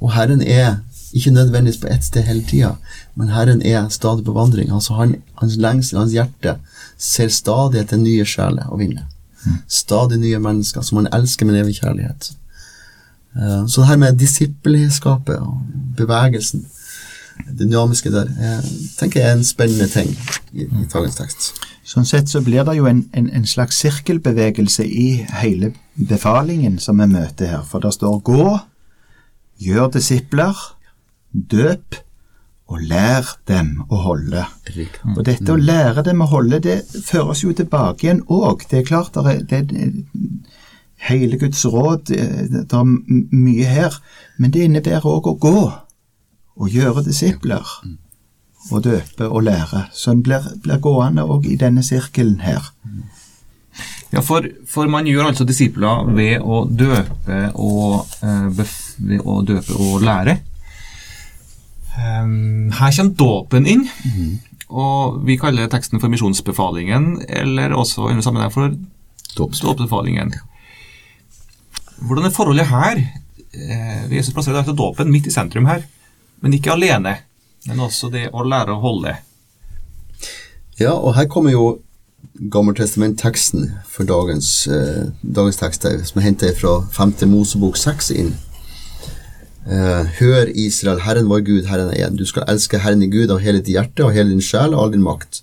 Og 0.04 0.12
Herren 0.12 0.42
er 0.42 0.82
ikke 1.16 1.32
nødvendigvis 1.32 1.80
på 1.80 1.88
ett 1.88 2.04
sted 2.04 2.28
hele 2.28 2.44
tida, 2.44 2.74
men 3.16 3.32
Herren 3.32 3.62
er 3.64 3.88
stadig 3.90 4.26
på 4.28 4.36
vandring. 4.36 4.72
Altså 4.76 4.98
han, 5.00 5.16
Hans 5.40 5.56
lengsel, 5.56 6.02
hans 6.02 6.12
hjerte, 6.14 6.58
ser 6.98 7.32
stadig 7.32 7.80
etter 7.86 8.02
nye 8.02 8.26
sjeler 8.28 8.68
å 8.68 8.80
vinne. 8.80 9.08
Stadig 9.72 10.20
nye 10.20 10.40
mennesker 10.42 10.84
som 10.84 11.00
han 11.00 11.08
elsker 11.16 11.48
med 11.48 11.62
evig 11.62 11.78
kjærlighet. 11.80 12.34
Eh, 13.36 13.66
Så 13.68 13.82
det 13.82 13.88
her 13.88 14.02
med 14.04 14.20
disippelskapet 14.20 15.40
og 15.40 15.62
bevegelsen, 15.98 16.66
dynamiske 17.60 18.12
der, 18.12 18.30
eh, 18.40 18.70
tenker 19.00 19.22
jeg 19.22 19.30
er 19.30 19.38
en 19.38 19.44
spennende 19.44 19.88
ting 19.88 20.12
i, 20.54 20.66
i 20.66 20.86
dagens 20.94 21.18
tekst. 21.20 21.50
Sånn 21.86 22.08
sett 22.08 22.32
så 22.32 22.42
blir 22.42 22.66
det 22.66 22.78
jo 22.80 22.88
en, 22.90 23.04
en, 23.14 23.28
en 23.30 23.46
slags 23.46 23.78
sirkelbevegelse 23.84 24.86
i 24.86 25.10
hele 25.42 25.74
befalingen 26.10 26.80
som 26.82 26.98
vi 27.02 27.10
møter 27.12 27.52
her. 27.52 27.68
For 27.68 27.84
det 27.84 27.94
står 27.94 28.18
gå, 28.26 28.48
gjør 29.62 29.92
disipler, 29.94 30.58
døp 31.32 32.00
og 32.66 32.82
lær 32.90 33.36
dem 33.46 33.84
å 33.94 34.02
holde. 34.02 34.48
Og 35.14 35.22
dette 35.28 35.54
å 35.54 35.62
lære 35.62 36.02
dem 36.08 36.24
å 36.26 36.30
holde, 36.32 36.60
det 36.66 36.80
føres 37.06 37.44
jo 37.46 37.54
tilbake 37.54 38.08
igjen 38.08 38.24
òg. 38.34 38.66
Det 38.72 38.82
er 38.82 38.88
klart 38.88 39.14
det 39.14 39.36
er, 39.36 39.68
det 39.70 39.84
er 39.86 39.92
hele 41.06 41.38
Guds 41.38 41.62
råd, 41.70 42.10
eh, 42.16 42.46
det 42.50 42.66
er 42.66 42.86
mye 42.90 43.70
her. 43.70 44.00
Men 44.42 44.56
det 44.56 44.66
innebærer 44.66 45.06
òg 45.06 45.30
å 45.30 45.38
gå 45.38 45.60
og 46.56 46.72
gjøre 46.72 47.04
disipler. 47.06 47.66
Og 48.72 48.82
døpe 48.84 49.28
og 49.28 49.44
lære. 49.46 49.86
Så 49.94 50.12
en 50.12 50.24
blir, 50.26 50.42
blir 50.64 50.82
gående 50.82 51.26
òg 51.28 51.46
i 51.46 51.58
denne 51.62 51.84
sirkelen 51.86 52.40
her. 52.42 52.72
Ja, 54.14 54.22
for, 54.24 54.48
for 54.70 54.88
man 54.90 55.08
gjør 55.10 55.30
altså 55.30 55.46
disipler 55.46 56.08
ved 56.16 56.42
å 56.42 56.64
døpe 56.70 57.40
og, 57.60 58.08
eh, 58.24 58.48
ved 58.56 59.22
å 59.22 59.40
døpe 59.46 59.76
og 59.76 60.06
lære. 60.06 60.38
Ehm, 62.00 62.72
her 62.76 62.92
kommer 62.96 63.16
dåpen 63.20 63.68
inn, 63.70 63.86
og 64.70 65.22
vi 65.28 65.38
kaller 65.40 65.70
teksten 65.72 66.02
for 66.02 66.12
misjonsbefalingen, 66.12 67.26
eller 67.30 67.76
også 67.76 68.10
i 68.12 68.18
sammenheng 68.22 68.54
for 68.54 68.76
dåpsbefalingen. 69.36 70.34
Hvordan 72.06 72.28
er 72.28 72.36
forholdet 72.36 72.68
her? 72.68 73.04
Eh, 73.56 74.02
Jesus 74.12 74.34
plasserer 74.36 74.62
altså 74.64 74.76
dåpen 74.76 75.12
midt 75.12 75.28
i 75.28 75.34
sentrum 75.34 75.68
her, 75.70 75.86
men 76.46 76.54
ikke 76.54 76.76
alene, 76.76 77.16
men 77.66 77.80
også 77.82 78.12
det 78.14 78.28
å 78.30 78.44
lære 78.46 78.76
å 78.76 78.82
holde. 78.84 79.16
Ja, 80.78 80.94
og 80.94 81.16
her 81.18 81.26
kommer 81.32 81.50
jo 81.56 81.66
Gammeltestament-teksten 82.36 83.70
for 83.90 84.06
dagens, 84.06 84.68
eh, 84.68 85.08
dagens 85.24 85.58
tekst, 85.58 85.88
som 86.10 86.20
er 86.20 86.26
hentet 86.26 86.58
fra 86.60 86.82
5. 86.92 87.26
Mosebok 87.32 87.78
6 87.80 88.12
inn. 88.12 88.34
Eh, 89.66 90.04
Hør 90.20 90.52
Israel, 90.54 91.00
Herren 91.00 91.30
vår 91.32 91.46
Gud, 91.48 91.66
Herren 91.66 91.90
er 91.90 92.06
en. 92.08 92.16
Du 92.16 92.26
skal 92.26 92.44
elske 92.48 92.78
Herren 92.78 93.02
i 93.02 93.08
Gud 93.08 93.32
av 93.32 93.40
hele 93.40 93.62
ditt 93.62 93.74
hjerte 93.74 94.06
og 94.06 94.14
hele 94.14 94.30
din 94.30 94.44
sjel 94.44 94.76
og 94.76 94.84
all 94.84 94.92
din 94.92 95.06
makt. 95.06 95.42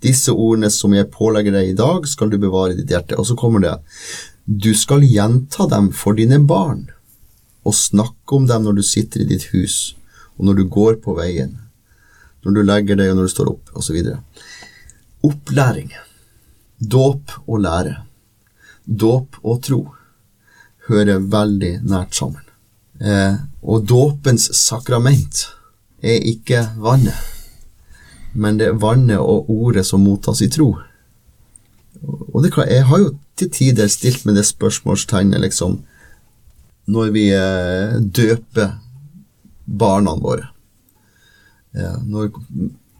Disse 0.00 0.32
ordene 0.32 0.70
som 0.70 0.94
jeg 0.94 1.10
pålegger 1.10 1.52
deg 1.52 1.74
i 1.74 1.76
dag, 1.76 2.06
skal 2.06 2.30
du 2.30 2.38
bevare 2.38 2.72
i 2.72 2.80
ditt 2.80 2.88
hjerte. 2.88 3.18
Og 3.18 3.26
så 3.26 3.36
kommer 3.36 3.60
det. 3.60 3.76
Du 4.46 4.72
skal 4.74 5.04
gjenta 5.04 5.68
dem 5.68 5.92
for 5.92 6.14
dine 6.14 6.38
barn, 6.38 6.88
og 7.66 7.74
snakke 7.74 8.32
om 8.32 8.46
dem 8.46 8.62
når 8.62 8.78
du 8.78 8.82
sitter 8.82 9.20
i 9.20 9.28
ditt 9.34 9.50
hus, 9.52 9.96
og 10.38 10.46
når 10.46 10.58
du 10.58 10.64
går 10.70 11.00
på 11.04 11.14
veien, 11.18 11.56
når 12.44 12.54
du 12.54 12.62
legger 12.62 12.98
deg 12.98 13.10
og 13.12 13.18
når 13.18 13.28
du 13.28 13.34
står 13.34 13.50
opp, 13.52 13.72
osv. 13.76 13.98
Opplæring. 15.26 15.90
Dåp 16.78 17.34
og 17.46 17.62
lære. 17.64 17.96
Dåp 18.86 19.40
og 19.42 19.62
tro 19.66 19.80
hører 20.88 21.18
veldig 21.20 21.72
nært 21.84 22.16
sammen. 22.16 22.44
Eh, 22.98 23.34
og 23.62 23.86
dåpens 23.86 24.48
sakrament 24.56 25.44
er 26.02 26.22
ikke 26.30 26.64
vannet, 26.82 27.18
men 28.32 28.58
det 28.58 28.70
er 28.70 28.80
vannet 28.80 29.18
og 29.18 29.50
ordet 29.50 29.84
som 29.86 30.02
mottas 30.06 30.42
i 30.42 30.50
tro. 30.50 30.72
Og 32.02 32.42
det, 32.42 32.52
klart, 32.54 32.70
Jeg 32.70 32.86
har 32.86 32.98
jo 32.98 33.16
til 33.36 33.50
tider 33.50 33.86
stilt 33.86 34.24
med 34.26 34.34
det 34.34 34.46
spørsmålstegnet, 34.46 35.40
liksom, 35.40 35.82
når 36.86 37.10
vi 37.10 37.28
eh, 37.34 37.98
døper 38.00 38.78
barna 39.68 40.14
våre. 40.16 40.48
Når 42.08 42.32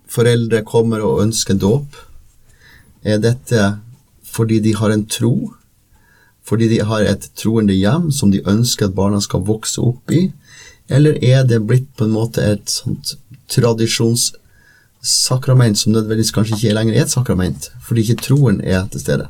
foreldre 0.08 0.62
kommer 0.68 1.00
og 1.04 1.22
ønsker 1.24 1.56
dåp, 1.58 1.96
er 3.02 3.18
dette 3.22 3.78
fordi 4.28 4.60
de 4.60 4.74
har 4.76 4.90
en 4.92 5.06
tro, 5.08 5.52
fordi 6.44 6.68
de 6.68 6.78
har 6.84 7.00
et 7.04 7.30
troende 7.36 7.72
hjem 7.76 8.10
som 8.14 8.30
de 8.32 8.42
ønsker 8.48 8.86
at 8.88 8.94
barna 8.96 9.20
skal 9.24 9.40
vokse 9.48 9.80
opp 9.80 10.10
i, 10.14 10.32
eller 10.88 11.24
er 11.24 11.44
det 11.48 11.66
blitt 11.68 11.96
på 11.96 12.04
en 12.06 12.16
måte 12.16 12.40
et 12.44 12.70
sånt 12.72 13.16
tradisjonssakrament 13.52 15.78
som 15.80 15.92
nødvendigvis 15.92 16.34
kanskje 16.36 16.56
ikke 16.56 16.76
lenger 16.76 16.94
er 16.94 17.02
et 17.04 17.12
sakrament, 17.12 17.62
fordi 17.84 18.00
ikke 18.04 18.24
troen 18.28 18.56
er 18.64 18.82
til 18.92 19.00
stede? 19.04 19.26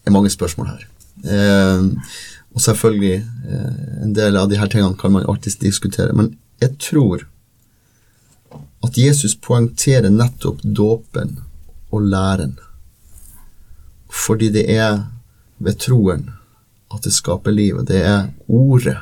Det 0.00 0.06
er 0.08 0.16
mange 0.16 0.32
spørsmål 0.32 0.66
her. 0.72 0.82
Eh, 1.28 1.82
og 2.54 2.62
selvfølgelig, 2.64 3.16
eh, 3.48 4.04
en 4.04 4.14
del 4.14 4.36
av 4.36 4.48
de 4.48 4.58
her 4.58 4.70
tingene 4.70 4.96
kan 4.98 5.12
man 5.12 5.26
alltid 5.28 5.60
diskutere, 5.60 6.12
men 6.12 6.36
jeg 6.60 6.78
tror 6.78 7.26
at 8.84 8.98
Jesus 8.98 9.34
poengterer 9.36 10.10
nettopp 10.10 10.62
dåpen 10.62 11.38
og 11.90 12.02
læren. 12.02 12.56
Fordi 14.08 14.48
det 14.54 14.64
er 14.72 15.04
ved 15.58 15.78
troen 15.82 16.30
at 16.94 17.04
det 17.04 17.12
skaper 17.12 17.52
liv. 17.52 17.82
Det 17.86 18.00
er 18.02 18.30
ordet, 18.48 18.96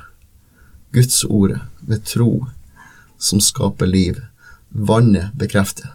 Guds 0.93 1.25
ordet, 1.25 1.61
ved 1.81 2.03
tro, 2.05 2.47
som 3.19 3.41
skaper 3.41 3.87
liv. 3.87 4.19
Vannet 4.71 5.31
bekrefter. 5.39 5.93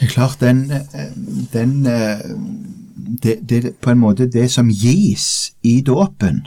Det 0.00 0.06
er 0.08 0.14
klart, 0.14 0.40
den, 0.40 0.70
eh, 0.70 1.12
den 1.52 1.86
eh, 1.86 2.22
det, 3.22 3.48
det, 3.48 3.74
På 3.80 3.90
en 3.90 3.98
måte 3.98 4.26
det 4.26 4.50
som 4.50 4.70
gis 4.70 5.52
i 5.62 5.80
dåpen, 5.80 6.46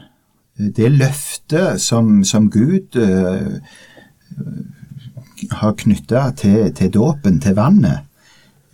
det 0.58 0.92
løftet 0.92 1.82
som, 1.82 2.24
som 2.24 2.50
Gud 2.52 2.96
uh, 2.96 3.58
har 5.52 5.74
knytta 5.78 6.32
til, 6.38 6.74
til 6.74 6.94
dåpen, 6.94 7.40
til 7.42 7.56
vannet, 7.56 8.06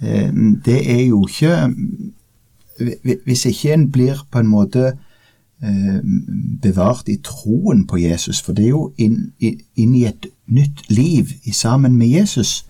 uh, 0.02 0.32
det 0.66 0.80
er 0.92 1.06
jo 1.08 1.28
ikke 1.28 1.74
Hvis 3.26 3.46
ikke 3.46 3.74
en 3.74 3.92
blir 3.92 4.28
på 4.32 4.40
en 4.40 4.48
måte 4.48 4.94
uh, 5.64 6.00
bevart 6.62 7.08
i 7.08 7.18
troen 7.24 7.88
på 7.88 7.98
Jesus, 7.98 8.42
for 8.42 8.54
det 8.54 8.66
er 8.66 8.70
jo 8.70 8.94
inn, 8.98 9.34
inn 9.76 9.96
i 9.96 10.06
et 10.08 10.28
nytt 10.48 10.86
liv 10.90 11.28
sammen 11.54 11.98
med 11.98 12.08
Jesus. 12.08 12.66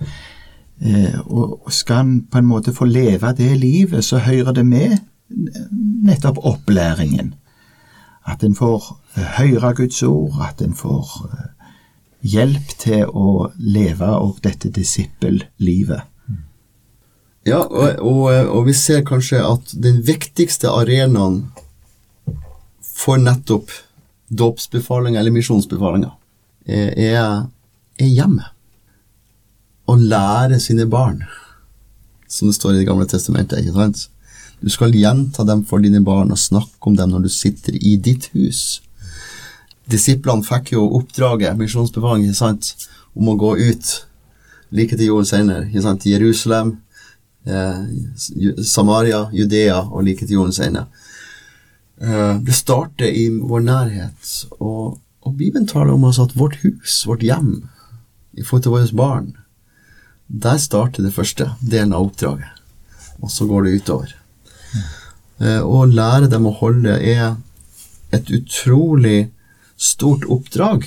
Eh, 0.79 1.19
og 1.27 1.71
skal 1.75 2.05
en 2.05 2.11
på 2.31 2.39
en 2.39 2.47
måte 2.47 2.73
få 2.73 2.87
leve 2.87 3.33
det 3.35 3.51
livet, 3.59 4.05
så 4.05 4.21
hører 4.23 4.53
det 4.55 4.65
med 4.65 4.97
nettopp 6.05 6.39
opplæringen. 6.47 7.33
At 8.27 8.43
en 8.43 8.55
får 8.55 8.99
høre 9.37 9.73
Guds 9.75 10.03
ord, 10.03 10.39
at 10.49 10.61
en 10.61 10.73
får 10.73 11.09
eh, 11.27 11.49
hjelp 12.21 12.75
til 12.79 13.05
å 13.11 13.49
leve 13.59 14.07
og 14.07 14.39
dette 14.43 14.71
disippellivet. 14.71 16.07
Ja, 17.47 17.59
og, 17.63 17.99
og, 17.99 18.23
og 18.51 18.65
vi 18.67 18.75
ser 18.75 19.03
kanskje 19.07 19.39
at 19.43 19.71
den 19.83 20.01
viktigste 20.07 20.69
arenaen 20.69 21.47
for 22.83 23.19
nettopp 23.19 23.71
dåpsbefalinga 24.29 25.19
eller 25.19 25.33
misjonsbefalinga 25.33 26.11
er, 26.67 27.47
er 27.97 28.05
hjemmet. 28.05 28.51
Å 29.89 29.95
lære 29.97 30.59
sine 30.61 30.85
barn, 30.89 31.23
som 32.29 32.49
det 32.49 32.57
står 32.59 32.75
i 32.75 32.79
Det 32.79 32.89
gamle 32.89 33.07
testamentet. 33.09 33.59
ikke 33.59 33.73
sant? 33.73 34.09
Du 34.61 34.69
skal 34.69 34.93
gjenta 34.95 35.45
dem 35.47 35.63
for 35.65 35.79
dine 35.79 36.01
barn 36.03 36.31
og 36.31 36.37
snakke 36.37 36.91
om 36.91 36.95
dem 36.95 37.09
når 37.13 37.25
du 37.25 37.29
sitter 37.31 37.77
i 37.79 37.95
ditt 37.97 38.29
hus. 38.35 38.81
Disiplene 39.89 40.45
fikk 40.45 40.73
jo 40.75 40.83
oppdraget, 40.99 41.57
misjonsbefaling, 41.57 42.29
om 43.15 43.31
å 43.31 43.39
gå 43.39 43.55
ut 43.57 43.93
like 44.69 44.97
til 44.97 45.09
jorden 45.09 45.25
senere, 45.25 46.03
Jerusalem, 46.05 46.77
eh, 47.45 48.63
Samaria, 48.63 49.29
Judea 49.33 49.81
og 49.89 50.03
like 50.03 50.25
til 50.25 50.37
jorden 50.37 50.53
senere. 50.53 50.85
Eh, 52.01 52.37
det 52.39 52.53
starter 52.53 53.09
i 53.09 53.29
vår 53.29 53.65
nærhet, 53.65 54.45
og, 54.59 54.99
og 55.21 55.35
Bibelen 55.35 55.67
taler 55.67 55.93
om 55.93 56.03
oss 56.03 56.19
at 56.19 56.37
vårt 56.37 56.59
hus, 56.63 57.05
vårt 57.07 57.23
hjem, 57.23 57.69
i 58.37 58.43
forhold 58.43 58.63
til 58.63 58.75
våre 58.75 58.95
barn, 58.95 59.33
der 60.29 60.57
starter 60.61 61.03
det 61.03 61.13
første 61.15 61.49
delen 61.59 61.93
av 61.93 62.05
oppdraget, 62.09 62.47
og 63.19 63.31
så 63.33 63.47
går 63.49 63.65
det 63.65 63.81
utover. 63.81 64.13
Eh, 65.41 65.61
Å 65.63 65.85
lære 65.89 66.29
dem 66.29 66.45
å 66.45 66.55
holde 66.59 66.95
er 67.01 67.35
et 68.13 68.29
utrolig 68.29 69.29
stort 69.79 70.25
oppdrag, 70.29 70.85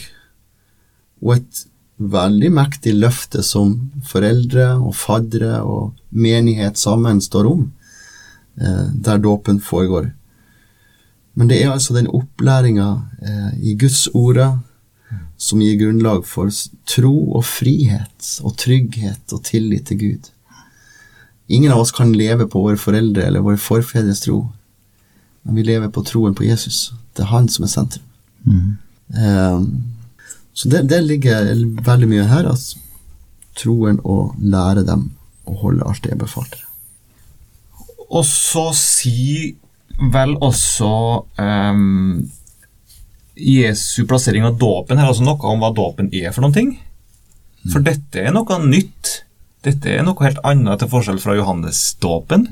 og 1.23 1.37
et 1.37 1.67
veldig 2.03 2.51
mektig 2.55 2.95
løfte 2.99 3.43
som 3.47 3.75
foreldre 4.07 4.73
og 4.81 4.95
faddere 4.99 5.61
og 5.63 5.93
menighet 6.11 6.79
sammen 6.79 7.21
står 7.23 7.51
om, 7.51 7.73
eh, 8.59 8.91
der 8.95 9.19
dåpen 9.19 9.61
foregår. 9.61 10.13
Men 11.35 11.49
det 11.49 11.63
er 11.63 11.73
altså 11.73 11.95
den 11.95 12.11
opplæringa 12.13 12.89
eh, 13.23 13.51
i 13.63 13.75
Guds 13.75 14.09
ordet 14.15 14.53
som 15.43 15.63
gir 15.63 15.79
grunnlag 15.81 16.23
for 16.29 16.53
tro 16.87 17.15
og 17.35 17.43
frihet 17.49 18.29
og 18.47 18.55
trygghet 18.63 19.35
og 19.35 19.43
tillit 19.49 19.89
til 19.91 19.99
Gud. 19.99 20.29
Ingen 21.51 21.73
av 21.75 21.83
oss 21.83 21.91
kan 21.95 22.15
leve 22.15 22.47
på 22.47 22.63
våre 22.63 22.79
foreldre 22.79 23.27
eller 23.27 23.43
våre 23.43 23.59
forfedres 23.61 24.23
tro, 24.23 24.45
men 25.43 25.59
vi 25.59 25.67
lever 25.67 25.91
på 25.91 26.05
troen 26.07 26.37
på 26.39 26.47
Jesus. 26.47 26.93
Det 27.17 27.25
er 27.25 27.33
han 27.33 27.49
som 27.51 27.67
er 27.67 27.73
sentrum. 27.73 28.07
Eh, 29.19 29.65
så 30.55 30.71
det, 30.71 30.85
det 30.93 31.01
ligger 31.09 31.51
veldig 31.83 32.09
mye 32.13 32.29
her, 32.31 32.47
at 32.53 32.77
troen 33.59 33.99
og 34.05 34.37
lære 34.39 34.87
dem 34.87 35.09
å 35.51 35.57
holde 35.65 35.89
alt 35.89 36.05
det 36.05 36.15
jeg 36.15 36.23
befalte. 36.23 36.63
Og 38.13 38.23
så 38.29 38.69
sier 38.77 39.53
vel 40.13 40.37
også 40.45 40.93
ehm, 41.41 42.31
Jesu 43.37 44.05
plassering 44.07 44.45
av 44.45 44.59
dåpen 44.61 44.99
her 45.01 45.09
altså 45.09 45.25
noe 45.25 45.41
om 45.49 45.61
hva 45.63 45.71
dåpen 45.75 46.11
er 46.13 46.33
for 46.35 46.45
noen 46.45 46.53
ting. 46.57 46.73
For 47.73 47.81
dette 47.85 48.21
er 48.27 48.33
noe 48.35 48.59
nytt. 48.67 49.23
Dette 49.63 49.89
er 49.95 50.03
noe 50.03 50.19
helt 50.27 50.41
annet 50.45 50.81
til 50.83 50.91
forskjell 50.91 51.21
fra 51.23 51.37
Johannesdåpen, 51.39 52.49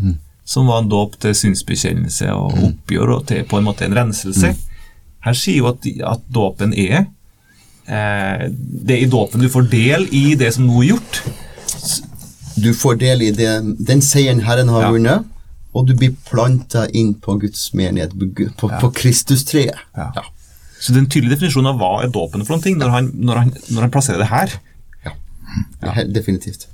som 0.47 0.67
var 0.71 0.83
en 0.85 0.89
dåp 0.91 1.17
til 1.23 1.35
synsbekjennelse 1.35 2.31
og 2.33 2.55
oppgjør 2.69 3.17
og 3.17 3.25
til 3.31 3.45
på 3.51 3.59
en 3.59 3.67
måte 3.67 3.85
en 3.89 3.97
renselse. 3.99 4.53
Her 5.27 5.37
sier 5.37 5.59
jo 5.61 5.69
at, 5.73 5.85
at 6.15 6.23
dåpen 6.33 6.73
er 6.73 7.03
eh, 7.91 8.47
Det 8.49 8.95
er 8.95 9.03
i 9.05 9.11
dåpen 9.11 9.43
du 9.43 9.51
får 9.53 9.67
del 9.69 10.07
i 10.17 10.35
det 10.41 10.55
som 10.57 10.65
nå 10.71 10.81
er 10.81 10.93
gjort. 10.95 11.21
Du 12.61 12.71
får 12.75 12.97
del 13.03 13.23
i 13.27 13.31
det, 13.37 13.51
den 13.87 14.01
seieren 14.05 14.41
Herren 14.47 14.69
har 14.73 14.87
Ja. 14.87 14.91
vunnet, 14.95 15.27
og 15.75 15.87
du 15.87 15.95
blir 15.95 16.15
planta 16.31 16.87
inn 16.97 17.15
på 17.15 17.37
Guds 17.41 17.73
menighet, 17.75 18.15
på, 18.17 18.49
på, 18.59 18.71
på 18.81 18.91
Kristustreet. 18.97 19.77
Ja. 19.97 20.25
Så 20.81 20.93
det 20.93 20.99
er 20.99 21.05
en 21.05 21.13
tydelig 21.13 21.35
definisjon 21.37 21.69
av 21.69 21.79
hva 21.81 21.93
er 22.01 22.13
dåpen 22.13 22.43
for 22.43 22.57
noen 22.57 22.65
ting, 22.65 22.79
når 22.81 22.93
han, 22.95 23.09
når 23.15 23.41
han, 23.43 23.55
når 23.69 23.87
han 23.87 23.95
plasserer 23.95 24.23
det 24.23 24.31
her. 24.31 24.59
Ja, 25.05 26.05
Definitivt. 26.09 26.69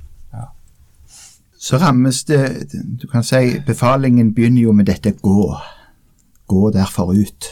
Så 1.66 1.78
rammes 1.82 2.24
det 2.24 2.68
Du 3.00 3.08
kan 3.10 3.24
si 3.24 3.58
befalingen 3.66 4.34
begynner 4.34 4.62
jo 4.62 4.72
med 4.72 4.86
dette 4.86 5.10
gå. 5.22 5.56
Gå 6.46 6.70
derfor 6.70 7.10
ut. 7.10 7.48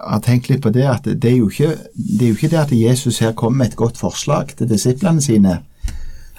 Jeg 0.00 0.08
har 0.08 0.22
tenkt 0.24 0.48
litt 0.48 0.62
på 0.64 0.72
det 0.74 0.86
at 0.88 1.04
det 1.04 1.30
er 1.30 1.36
jo 1.36 1.50
ikke 1.50 1.74
det, 1.94 2.22
er 2.24 2.28
jo 2.30 2.38
ikke 2.38 2.50
det 2.50 2.58
at 2.58 2.72
Jesus 2.72 3.20
her 3.20 3.36
kommer 3.36 3.58
med 3.58 3.70
et 3.70 3.76
godt 3.76 4.00
forslag 4.00 4.54
til 4.56 4.70
disiplene 4.70 5.22
sine. 5.22 5.60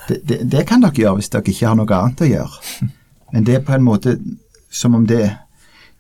Det, 0.08 0.18
det, 0.28 0.40
det 0.52 0.66
kan 0.68 0.82
dere 0.82 0.98
gjøre 0.98 1.20
hvis 1.20 1.30
dere 1.30 1.54
ikke 1.54 1.68
har 1.70 1.78
noe 1.78 2.00
annet 2.00 2.26
å 2.26 2.32
gjøre. 2.32 2.90
Men 3.32 3.46
det 3.48 3.56
er 3.56 3.64
på 3.64 3.78
en 3.78 3.86
måte 3.86 4.18
som 4.72 4.98
om 4.98 5.06
det, 5.08 5.30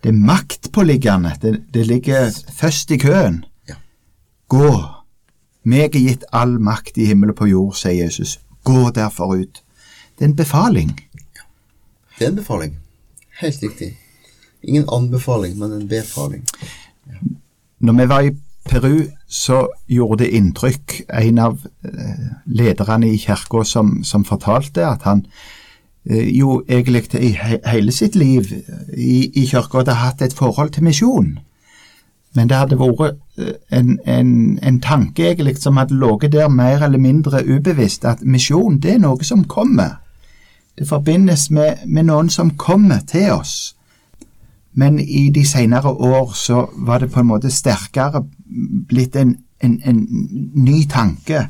det 0.04 0.10
er 0.10 0.18
maktpåliggende. 0.18 1.36
Det, 1.42 1.64
det 1.74 1.88
ligger 1.88 2.32
først 2.54 2.92
i 2.92 2.98
køen. 2.98 3.44
Ja. 3.70 3.78
Gå. 4.50 4.72
Meg 5.64 5.96
er 5.96 6.06
gitt 6.08 6.24
all 6.34 6.58
makt 6.60 6.98
i 6.98 7.06
himmel 7.06 7.34
og 7.34 7.38
på 7.38 7.50
jord, 7.52 7.76
sier 7.78 8.06
Jesus. 8.06 8.40
Gå 8.66 8.90
derfor 8.96 9.36
ut. 9.38 9.62
Det 10.18 10.26
er 10.26 10.32
en 10.32 10.36
befaling. 10.36 10.96
Det 12.18 12.26
er 12.26 12.32
en 12.32 12.40
befaling. 12.42 12.78
Helt 13.42 13.64
riktig. 13.64 13.98
Ingen 14.64 14.86
anbefaling, 14.94 15.58
men 15.58 15.72
en 15.74 15.88
befaling. 15.88 16.46
Når 17.80 17.94
vi 17.94 18.10
var 18.10 18.22
i 18.22 18.36
Peru, 18.70 19.06
så 19.28 19.68
gjorde 19.90 20.24
det 20.24 20.34
inntrykk. 20.38 21.02
En 21.10 21.40
av 21.42 21.62
eh, 21.86 22.28
lederne 22.46 23.10
i 23.10 23.18
kirka 23.18 23.64
som, 23.66 24.04
som 24.04 24.26
fortalte 24.26 24.86
at 24.86 25.06
han 25.08 25.26
jo 26.10 26.64
egentlig 26.70 27.14
i 27.14 27.32
he 27.38 27.58
hele 27.66 27.92
sitt 27.92 28.16
liv 28.16 28.54
i, 28.98 29.32
i 29.36 29.46
kirka 29.46 29.78
hadde 29.78 29.94
hatt 29.94 30.22
et 30.22 30.34
forhold 30.34 30.70
til 30.70 30.84
misjon. 30.84 31.40
Men 32.34 32.50
det 32.50 32.58
hadde 32.58 32.80
vært 32.80 33.20
eh, 33.38 33.54
en, 33.72 34.00
en, 34.06 34.60
en 34.64 34.80
tanke 34.82 35.28
egentlig 35.30 35.58
som 35.60 35.78
hadde 35.78 35.98
ligget 36.00 36.32
der 36.32 36.48
mer 36.48 36.84
eller 36.84 37.00
mindre 37.00 37.44
ubevisst, 37.46 38.06
at 38.06 38.24
misjon 38.24 38.80
det 38.80 38.96
er 38.96 39.04
noe 39.04 39.24
som 39.24 39.44
kommer. 39.44 40.00
Det 40.78 40.88
forbindes 40.88 41.50
med, 41.52 41.86
med 41.86 42.08
noen 42.08 42.30
som 42.30 42.56
kommer 42.58 43.04
til 43.08 43.32
oss. 43.32 43.76
Men 44.74 45.00
i 45.00 45.30
de 45.30 45.46
senere 45.46 45.92
år 45.92 46.32
så 46.34 46.66
var 46.76 47.00
det 47.00 47.12
på 47.12 47.20
en 47.20 47.28
måte 47.28 47.52
sterkere 47.52 48.24
blitt 48.88 49.16
en, 49.16 49.36
en 49.60 50.08
ny 50.56 50.86
tanke. 50.90 51.46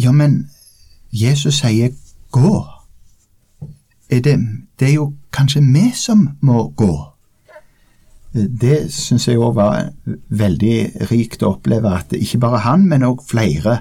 Ja, 0.00 0.12
men 0.12 0.48
Jesus 1.12 1.60
sier 1.60 1.92
gå. 2.32 2.79
Er 4.10 4.20
det, 4.20 4.36
det 4.80 4.88
er 4.88 4.94
jo 4.94 5.12
kanskje 5.32 5.62
vi 5.62 5.90
som 5.94 6.28
må 6.40 6.68
gå. 6.76 6.94
Det 8.34 8.92
syns 8.94 9.28
jeg 9.28 9.38
òg 9.38 9.54
var 9.54 9.90
veldig 10.28 11.06
rikt 11.10 11.42
å 11.42 11.54
oppleve, 11.56 11.90
at 11.90 12.14
ikke 12.14 12.40
bare 12.42 12.62
han, 12.66 12.86
men 12.90 13.06
òg 13.06 13.22
flere. 13.26 13.80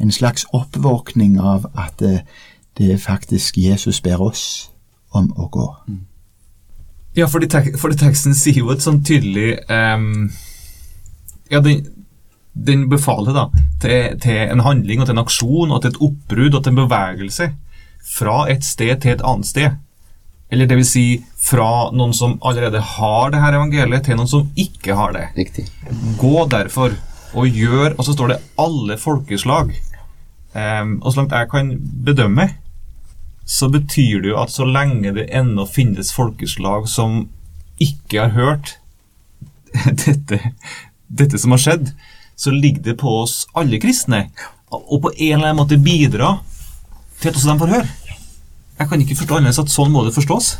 En 0.00 0.12
slags 0.12 0.46
oppvåkning 0.56 1.38
av 1.40 1.66
at 1.76 1.98
det, 2.00 2.20
det 2.78 2.92
er 2.94 3.00
faktisk 3.00 3.58
Jesus 3.60 4.00
ber 4.00 4.20
oss 4.24 4.70
om 5.12 5.28
å 5.36 5.48
gå. 5.52 5.66
Ja, 7.16 7.26
fordi, 7.28 7.48
tek 7.50 7.74
fordi 7.80 7.98
teksten 8.00 8.36
sier 8.38 8.62
jo 8.62 8.70
et 8.72 8.84
sånn 8.84 9.02
tydelig 9.02 9.56
um, 9.66 10.28
Ja, 11.50 11.58
den, 11.58 11.82
den 12.54 12.84
befaler 12.88 13.34
da 13.34 13.48
til, 13.82 14.14
til 14.22 14.44
en 14.44 14.62
handling 14.62 15.02
og 15.02 15.08
til 15.08 15.16
en 15.16 15.24
aksjon 15.24 15.74
og 15.74 15.82
til 15.82 15.90
et 15.90 15.98
oppbrudd 16.06 16.54
og 16.54 16.62
til 16.62 16.70
en 16.70 16.80
bevegelse 16.84 17.48
fra 18.04 18.44
et 18.50 18.64
sted 18.66 19.00
til 19.02 19.16
et 19.16 19.24
annet 19.26 19.48
sted. 19.48 19.78
Eller 20.50 20.66
det 20.66 20.80
vil 20.80 20.88
si 20.88 21.04
fra 21.40 21.90
noen 21.94 22.12
som 22.16 22.38
allerede 22.46 22.80
har 22.96 23.30
det 23.30 23.42
her 23.42 23.56
evangeliet, 23.56 24.04
til 24.06 24.18
noen 24.18 24.30
som 24.30 24.48
ikke 24.58 24.96
har 24.98 25.14
det. 25.14 25.28
Riktig. 25.38 25.68
Gå 26.18 26.46
derfor 26.50 26.96
og 27.30 27.46
gjør 27.46 27.94
Og 27.94 28.02
så 28.02 28.12
står 28.16 28.32
det 28.32 28.40
alle 28.58 28.96
folkeslag. 28.98 29.70
Um, 30.50 30.96
og 30.98 31.12
så 31.12 31.20
langt 31.20 31.36
jeg 31.36 31.50
kan 31.52 31.68
bedømme, 31.78 32.48
så 33.46 33.68
betyr 33.70 34.22
det 34.22 34.32
jo 34.32 34.40
at 34.42 34.50
så 34.50 34.66
lenge 34.66 35.12
det 35.14 35.28
ennå 35.30 35.62
finnes 35.70 36.10
folkeslag 36.14 36.88
som 36.90 37.28
ikke 37.78 38.24
har 38.24 38.34
hørt 38.34 38.72
dette, 40.04 40.40
dette 41.06 41.38
som 41.38 41.54
har 41.54 41.62
skjedd, 41.62 41.92
så 42.34 42.50
ligger 42.50 42.82
det 42.82 42.96
på 42.98 43.14
oss 43.22 43.44
alle 43.54 43.78
kristne 43.78 44.24
å 44.70 44.98
på 45.02 45.12
en 45.12 45.36
eller 45.36 45.50
annen 45.52 45.60
måte 45.62 45.78
bidra 45.82 46.40
til 47.20 47.30
at 47.30 47.36
også 47.36 47.52
de 47.52 47.60
får 47.60 47.74
høre. 47.74 47.88
Jeg 48.80 48.88
kan 48.88 49.02
ikke 49.04 49.16
forstå 49.18 49.36
annerledes 49.36 49.60
at 49.60 49.72
sånn 49.72 49.92
må 49.92 50.04
det 50.06 50.16
forstås. 50.16 50.54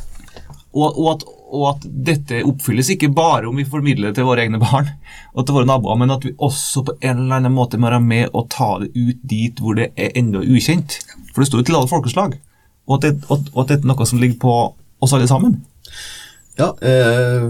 Og, 0.71 0.87
og, 0.87 1.07
at, 1.15 1.25
og 1.51 1.65
at 1.73 1.87
dette 2.11 2.43
oppfylles 2.47 2.93
ikke 2.95 3.09
bare 3.15 3.49
om 3.49 3.57
vi 3.59 3.67
formidler 3.67 4.11
det 4.11 4.21
til 4.21 4.29
våre 4.29 4.45
egne 4.45 4.61
barn 4.63 4.93
og 5.33 5.47
til 5.47 5.57
våre 5.57 5.67
naboer, 5.67 5.99
men 5.99 6.13
at 6.15 6.27
vi 6.27 6.35
også 6.37 6.85
på 6.87 6.95
en 7.01 7.25
eller 7.25 7.41
annen 7.41 7.57
måte 7.57 7.81
må 7.81 7.91
være 7.91 8.03
med 8.05 8.37
og 8.37 8.47
ta 8.53 8.77
det 8.83 8.93
ut 8.95 9.25
dit 9.27 9.59
hvor 9.59 9.79
det 9.81 9.91
er 9.97 10.15
ennå 10.21 10.45
ukjent. 10.45 11.01
For 11.33 11.43
det 11.43 11.51
står 11.51 11.63
jo 11.63 11.69
til 11.71 11.81
alle 11.81 11.91
folkeslag. 11.91 12.37
Og 12.91 12.99
at, 12.99 13.07
det, 13.07 13.31
og, 13.31 13.51
og 13.55 13.65
at 13.65 13.75
dette 13.75 13.87
er 13.87 13.93
noe 13.93 14.09
som 14.09 14.21
ligger 14.23 14.39
på 14.43 14.57
oss 15.01 15.15
alle 15.17 15.29
sammen. 15.31 15.59
Ja, 16.61 16.75
eh, 16.85 17.47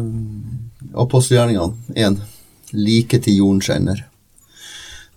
apostelgjerningene 0.94 1.99
1. 1.99 2.20
Like 2.79 3.18
til 3.25 3.40
jorden 3.40 3.62
skinner. 3.64 4.05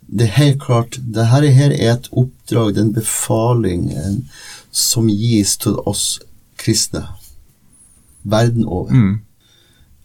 Det 0.07 0.27
er 0.27 0.37
helt 0.37 0.61
klart, 0.61 0.99
det 1.15 1.27
her 1.27 1.43
er 1.71 1.93
et 1.93 2.09
oppdrag, 2.11 2.73
det 2.73 2.81
er 2.81 2.85
en 2.87 2.93
befaling 2.93 3.91
som 4.71 5.07
gis 5.09 5.57
til 5.57 5.77
oss 5.85 6.19
kristne 6.57 7.05
verden 8.23 8.65
over. 8.65 8.91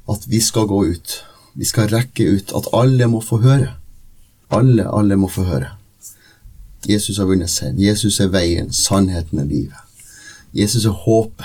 At 0.09 0.25
vi 0.29 0.41
skal 0.41 0.67
gå 0.67 0.85
ut. 0.85 1.25
Vi 1.55 1.65
skal 1.65 1.89
rekke 1.93 2.25
ut. 2.25 2.53
At 2.57 2.69
alle 2.73 3.07
må 3.07 3.21
få 3.21 3.41
høre. 3.43 3.75
Alle, 4.51 4.87
alle 4.99 5.17
må 5.17 5.29
få 5.29 5.43
høre. 5.45 5.75
Jesus 6.89 7.19
har 7.19 7.27
vunnet 7.27 7.51
seieren. 7.51 7.81
Jesus 7.81 8.21
er 8.21 8.31
veien, 8.33 8.73
sannheten 8.73 9.39
er 9.39 9.45
livet. 9.45 9.77
Jesus 10.55 10.85
er 10.87 10.95
håpet 10.95 11.45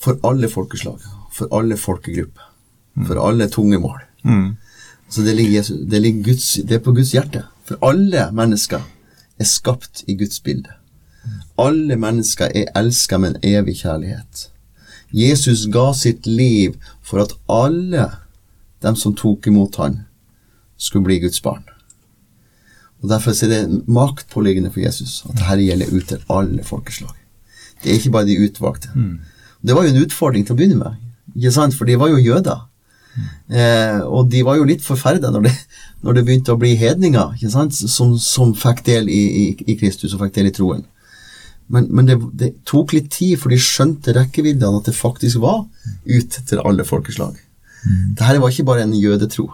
for 0.00 0.18
alle 0.26 0.48
folkeslag, 0.48 0.98
for 1.32 1.46
alle 1.54 1.76
folkegrupper, 1.76 2.46
for 3.06 3.20
alle 3.28 3.48
tunge 3.48 3.78
mål. 3.78 4.00
Så 5.10 5.22
det 5.22 5.36
ligger, 5.36 5.52
Jesus, 5.60 5.78
det, 5.90 6.00
ligger 6.02 6.22
Guds, 6.24 6.52
det 6.64 6.72
er 6.72 6.78
på 6.78 6.92
Guds 6.92 7.12
hjerte. 7.12 7.44
For 7.70 7.78
alle 7.86 8.24
mennesker 8.34 8.82
er 9.38 9.46
skapt 9.46 10.00
i 10.10 10.16
Guds 10.18 10.40
bilde. 10.42 10.72
Alle 11.60 11.94
mennesker 12.00 12.50
er 12.50 12.72
elska 12.74 13.18
med 13.22 13.36
en 13.36 13.44
evig 13.46 13.76
kjærlighet. 13.84 14.48
Jesus 15.14 15.68
ga 15.70 15.92
sitt 15.94 16.26
liv 16.26 16.74
for 17.06 17.22
at 17.22 17.36
alle 17.46 18.08
dem 18.82 18.96
som 18.98 19.14
tok 19.14 19.46
imot 19.46 19.78
han, 19.78 20.00
skulle 20.76 21.04
bli 21.04 21.20
Guds 21.22 21.38
barn. 21.44 21.62
Og 23.02 23.08
Derfor 23.08 23.30
er 23.30 23.52
det 23.52 23.84
maktpåliggende 23.86 24.72
for 24.74 24.80
Jesus 24.80 25.22
at 25.28 25.36
dette 25.38 25.62
gjelder 25.62 25.94
ut 25.94 26.08
til 26.08 26.24
alle 26.28 26.64
folkeslag. 26.64 27.14
Det 27.84 27.90
er 27.90 28.00
ikke 28.00 28.10
bare 28.10 28.26
de 28.26 28.40
utvalgte. 28.48 28.88
Det 29.62 29.76
var 29.76 29.86
jo 29.86 29.94
en 29.94 30.02
utfordring 30.02 30.46
til 30.46 30.52
å 30.52 30.56
begynne 30.58 30.80
med, 30.80 30.98
ikke 31.36 31.52
sant? 31.52 31.74
for 31.74 31.84
de 31.86 31.98
var 32.00 32.10
jo 32.10 32.18
jøder. 32.18 32.66
Eh, 33.50 34.00
og 34.06 34.30
de 34.30 34.44
var 34.46 34.60
jo 34.60 34.68
litt 34.68 34.84
forferda 34.84 35.32
når, 35.34 35.48
når 36.04 36.16
det 36.16 36.24
begynte 36.26 36.54
å 36.54 36.60
bli 36.60 36.76
hedninger? 36.78 37.36
Som, 37.50 38.16
som 38.22 38.54
fikk 38.56 38.84
del 38.86 39.10
i, 39.10 39.20
i, 39.42 39.44
i 39.72 39.78
Kristus 39.80 40.14
og 40.14 40.24
fikk 40.24 40.38
del 40.38 40.50
i 40.50 40.54
troen. 40.56 40.84
Men, 41.70 41.86
men 41.94 42.08
det, 42.08 42.18
det 42.34 42.50
tok 42.66 42.96
litt 42.96 43.12
tid, 43.14 43.36
for 43.38 43.54
de 43.54 43.60
skjønte 43.62 44.14
rekkevidden 44.16 44.80
at 44.80 44.88
det 44.90 44.96
faktisk 44.96 45.38
var 45.44 45.62
ut 46.06 46.38
til 46.48 46.62
alle 46.66 46.86
folkeslag. 46.86 47.38
Dette 48.18 48.40
var 48.42 48.50
ikke 48.50 48.66
bare 48.66 48.84
en 48.84 48.96
jødetro. 48.96 49.46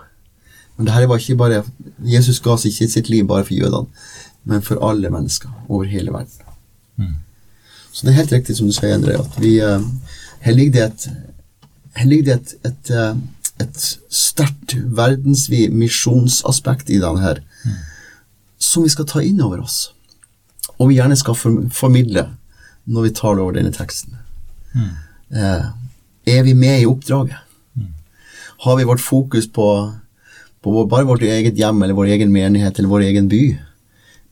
Men 0.77 0.89
dette 0.89 1.09
var 1.09 1.21
ikke 1.21 1.39
bare, 1.41 1.61
Jesus 2.05 2.41
ga 2.45 2.57
seg 2.61 2.73
ikke 2.73 2.89
sitt 2.93 3.11
liv 3.13 3.29
bare 3.29 3.45
for 3.45 3.57
jødene, 3.57 4.09
men 4.49 4.65
for 4.65 4.81
alle 4.85 5.13
mennesker 5.13 5.53
over 5.69 5.89
hele 5.89 6.13
verden. 6.15 6.47
Så 7.93 8.05
det 8.05 8.13
er 8.13 8.21
helt 8.21 8.33
riktig 8.33 8.57
som 8.59 8.69
du 8.69 8.75
sier, 8.77 8.93
Endre, 8.93 9.17
at 9.23 9.39
vi, 9.41 9.55
eh, 9.65 9.85
her 10.45 10.53
ligger 10.53 10.73
det 10.73 10.83
et, 10.85 11.07
her 11.97 12.09
ligger 12.11 12.25
det 12.27 12.35
et, 12.35 12.51
et, 12.69 12.91
eh, 12.93 13.15
et 13.63 13.83
sterkt 14.13 14.77
verdensvid 14.77 15.73
misjonsaspekt 15.73 16.91
i 16.93 17.01
den 17.03 17.21
her, 17.23 17.41
som 18.59 18.85
vi 18.85 18.93
skal 18.93 19.09
ta 19.09 19.23
inn 19.25 19.41
over 19.45 19.63
oss, 19.65 19.93
og 20.77 20.91
vi 20.91 20.99
gjerne 20.99 21.17
skal 21.17 21.39
formidle 21.73 22.29
når 22.87 23.09
vi 23.09 23.15
tar 23.17 23.41
over 23.41 23.57
denne 23.57 23.73
teksten. 23.75 24.19
Eh, 24.77 25.67
er 26.27 26.43
vi 26.47 26.55
med 26.55 26.83
i 26.83 26.89
oppdraget? 26.89 27.39
Har 28.65 28.77
vi 28.77 28.85
vårt 28.89 29.01
fokus 29.01 29.49
på, 29.53 29.67
på 30.63 30.85
bare 30.89 31.07
vårt 31.09 31.23
eget 31.23 31.59
hjem 31.59 31.83
eller 31.83 31.97
vår 31.97 32.13
egen 32.17 32.33
menighet 32.33 32.79
eller 32.79 32.89
vår 32.89 33.07
egen 33.09 33.29
by? 33.29 33.43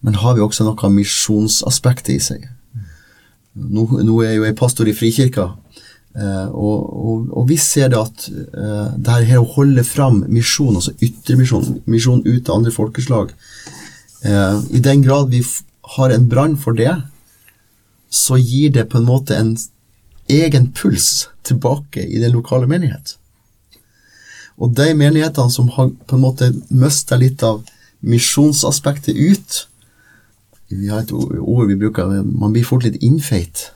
Men 0.04 0.20
har 0.20 0.36
vi 0.36 0.44
også 0.44 0.66
noe 0.66 0.80
av 0.84 0.92
misjonsaspektet 0.92 2.14
i 2.14 2.20
seg? 2.22 2.48
Nå, 3.54 3.86
nå, 4.02 4.16
er 4.20 4.32
jeg 4.32 4.40
jo 4.40 4.46
jeg 4.48 4.56
pastor 4.58 4.88
i 4.90 4.96
Frikirka, 4.96 5.52
og, 6.14 6.82
og, 6.94 7.22
og, 7.34 7.48
vi 7.48 7.56
ser 7.58 7.90
det 7.90 7.98
at 7.98 8.26
eh, 8.30 8.92
det 9.02 9.16
her 9.26 9.40
å 9.40 9.48
holde 9.56 9.82
fram 9.86 10.20
misjon, 10.30 10.76
altså 10.78 10.94
ytremisjon, 11.02 11.80
misjon 11.90 12.22
ut 12.22 12.38
til 12.38 12.54
andre 12.54 12.70
folkeslag 12.70 13.32
eh, 14.22 14.60
I 14.70 14.82
den 14.84 15.02
grad 15.02 15.34
vi 15.34 15.42
har 15.96 16.14
en 16.14 16.28
brann 16.30 16.54
for 16.60 16.78
det, 16.78 16.92
så 18.14 18.38
gir 18.38 18.70
det 18.76 18.86
på 18.92 19.00
en 19.00 19.08
måte 19.08 19.36
en 19.36 19.56
egen 20.30 20.70
puls 20.72 21.26
tilbake 21.44 22.06
i 22.06 22.22
den 22.22 22.32
lokale 22.32 22.70
menighet. 22.70 23.16
Og 24.56 24.72
de 24.78 24.94
menighetene 24.96 25.50
som 25.50 25.68
har 25.74 25.90
på 26.06 26.16
en 26.16 26.22
måte 26.22 26.52
mista 26.70 27.18
litt 27.20 27.42
av 27.44 27.64
misjonsaspektet 28.06 29.18
ut, 29.18 29.58
vi 30.70 30.88
har 30.88 31.02
et 31.02 31.12
ord 31.12 31.68
vi 31.68 31.76
bruker 31.78 32.22
Man 32.24 32.54
blir 32.54 32.64
fort 32.64 32.86
litt 32.86 33.02
innfeit. 33.02 33.70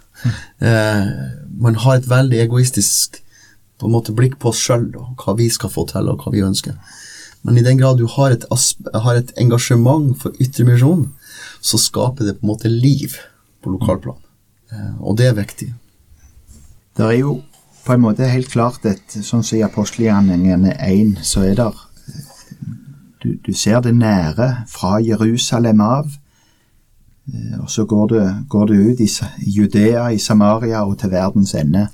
Eh, 0.59 1.11
man 1.59 1.79
har 1.83 1.99
et 1.99 2.09
veldig 2.11 2.41
egoistisk 2.45 3.19
på 3.79 3.87
en 3.87 3.95
måte 3.95 4.15
blikk 4.15 4.39
på 4.43 4.53
oss 4.53 4.61
sjøl 4.63 4.89
og 4.99 5.23
hva 5.23 5.37
vi 5.39 5.49
skal 5.53 5.71
få 5.71 5.85
til, 5.91 6.11
og 6.11 6.23
hva 6.23 6.33
vi 6.35 6.45
ønsker. 6.47 6.77
Men 7.47 7.59
i 7.59 7.65
den 7.67 7.79
grad 7.79 7.99
du 7.99 8.07
har 8.11 8.35
et, 8.35 8.47
har 8.51 9.19
et 9.19 9.33
engasjement 9.39 10.15
for 10.19 10.35
ytre 10.43 10.67
misjon, 10.67 11.07
så 11.61 11.79
skaper 11.79 12.27
det 12.27 12.39
på 12.39 12.47
en 12.47 12.53
måte 12.53 12.71
liv 12.71 13.19
på 13.63 13.75
lokalplan. 13.75 14.19
Eh, 14.73 14.95
og 14.99 15.19
det 15.19 15.29
er 15.31 15.39
viktig. 15.39 15.69
Det 16.99 17.07
er 17.07 17.21
jo 17.21 17.39
på 17.87 17.95
en 17.95 18.03
måte 18.03 18.27
helt 18.29 18.51
klart 18.53 18.85
et 18.85 19.15
Sånn 19.15 19.45
som 19.47 19.57
i 19.57 19.65
apostelgjerningene 19.65 20.75
1, 20.85 21.23
så 21.25 21.47
er 21.47 21.55
det 21.57 21.69
du, 23.23 23.31
du 23.47 23.53
ser 23.57 23.81
det 23.83 23.95
nære 23.97 24.49
fra 24.71 24.99
Jerusalem 25.03 25.81
av 25.83 26.11
Eh, 26.11 26.28
og 27.61 27.71
så 27.71 27.85
går 27.85 28.07
det, 28.07 28.45
går 28.49 28.67
det 28.67 28.77
ut 28.77 29.01
i 29.01 29.09
Judea, 29.39 30.09
i 30.09 30.19
Samaria 30.19 30.85
og 30.85 30.99
til 30.99 31.11
verdens 31.11 31.55
ende. 31.55 31.89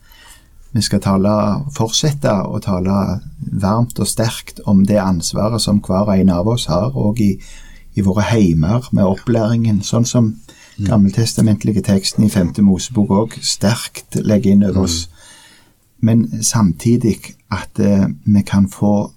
Vi 0.72 0.82
skal 0.82 1.00
tale, 1.02 1.32
fortsette 1.74 2.30
å 2.30 2.58
tale 2.62 3.20
varmt 3.62 3.98
og 3.98 4.08
sterkt 4.10 4.60
om 4.66 4.84
det 4.86 4.98
ansvaret 4.98 5.62
som 5.62 5.80
hver 5.82 6.10
en 6.16 6.32
av 6.34 6.48
oss 6.50 6.66
har, 6.70 6.94
og 6.94 7.20
i, 7.22 7.36
i 7.94 8.02
våre 8.02 8.26
heimer 8.30 8.88
med 8.92 9.06
opplæringen, 9.06 9.82
sånn 9.86 10.06
som 10.06 10.32
mm. 10.32 10.86
gammeltestamentlige 10.88 11.82
teksten 11.86 12.26
i 12.26 12.30
5. 12.30 12.56
Mosebok 12.66 13.14
òg 13.14 13.38
sterkt 13.42 14.18
legger 14.22 14.54
inn 14.54 14.66
over 14.66 14.86
oss. 14.88 15.04
Men 16.04 16.26
samtidig 16.42 17.20
at 17.54 17.78
eh, 17.80 18.08
vi 18.26 18.42
kan 18.46 18.66
få 18.68 19.10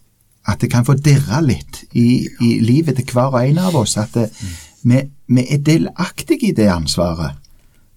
at 0.47 0.61
det 0.61 0.69
kan 0.71 0.85
få 0.87 0.93
dirre 1.03 1.41
litt 1.43 1.81
i, 1.91 2.23
i 2.39 2.53
livet 2.63 2.95
til 2.95 3.09
hver 3.11 3.33
og 3.33 3.41
en 3.41 3.57
av 3.59 3.75
oss. 3.75 3.97
At 3.99 4.13
det, 4.15 4.29
mm 4.31 4.66
vi, 4.83 5.01
vi 5.27 5.45
er 5.53 5.63
delaktige 5.65 6.51
i 6.51 6.55
det 6.55 6.69
ansvaret 6.71 7.37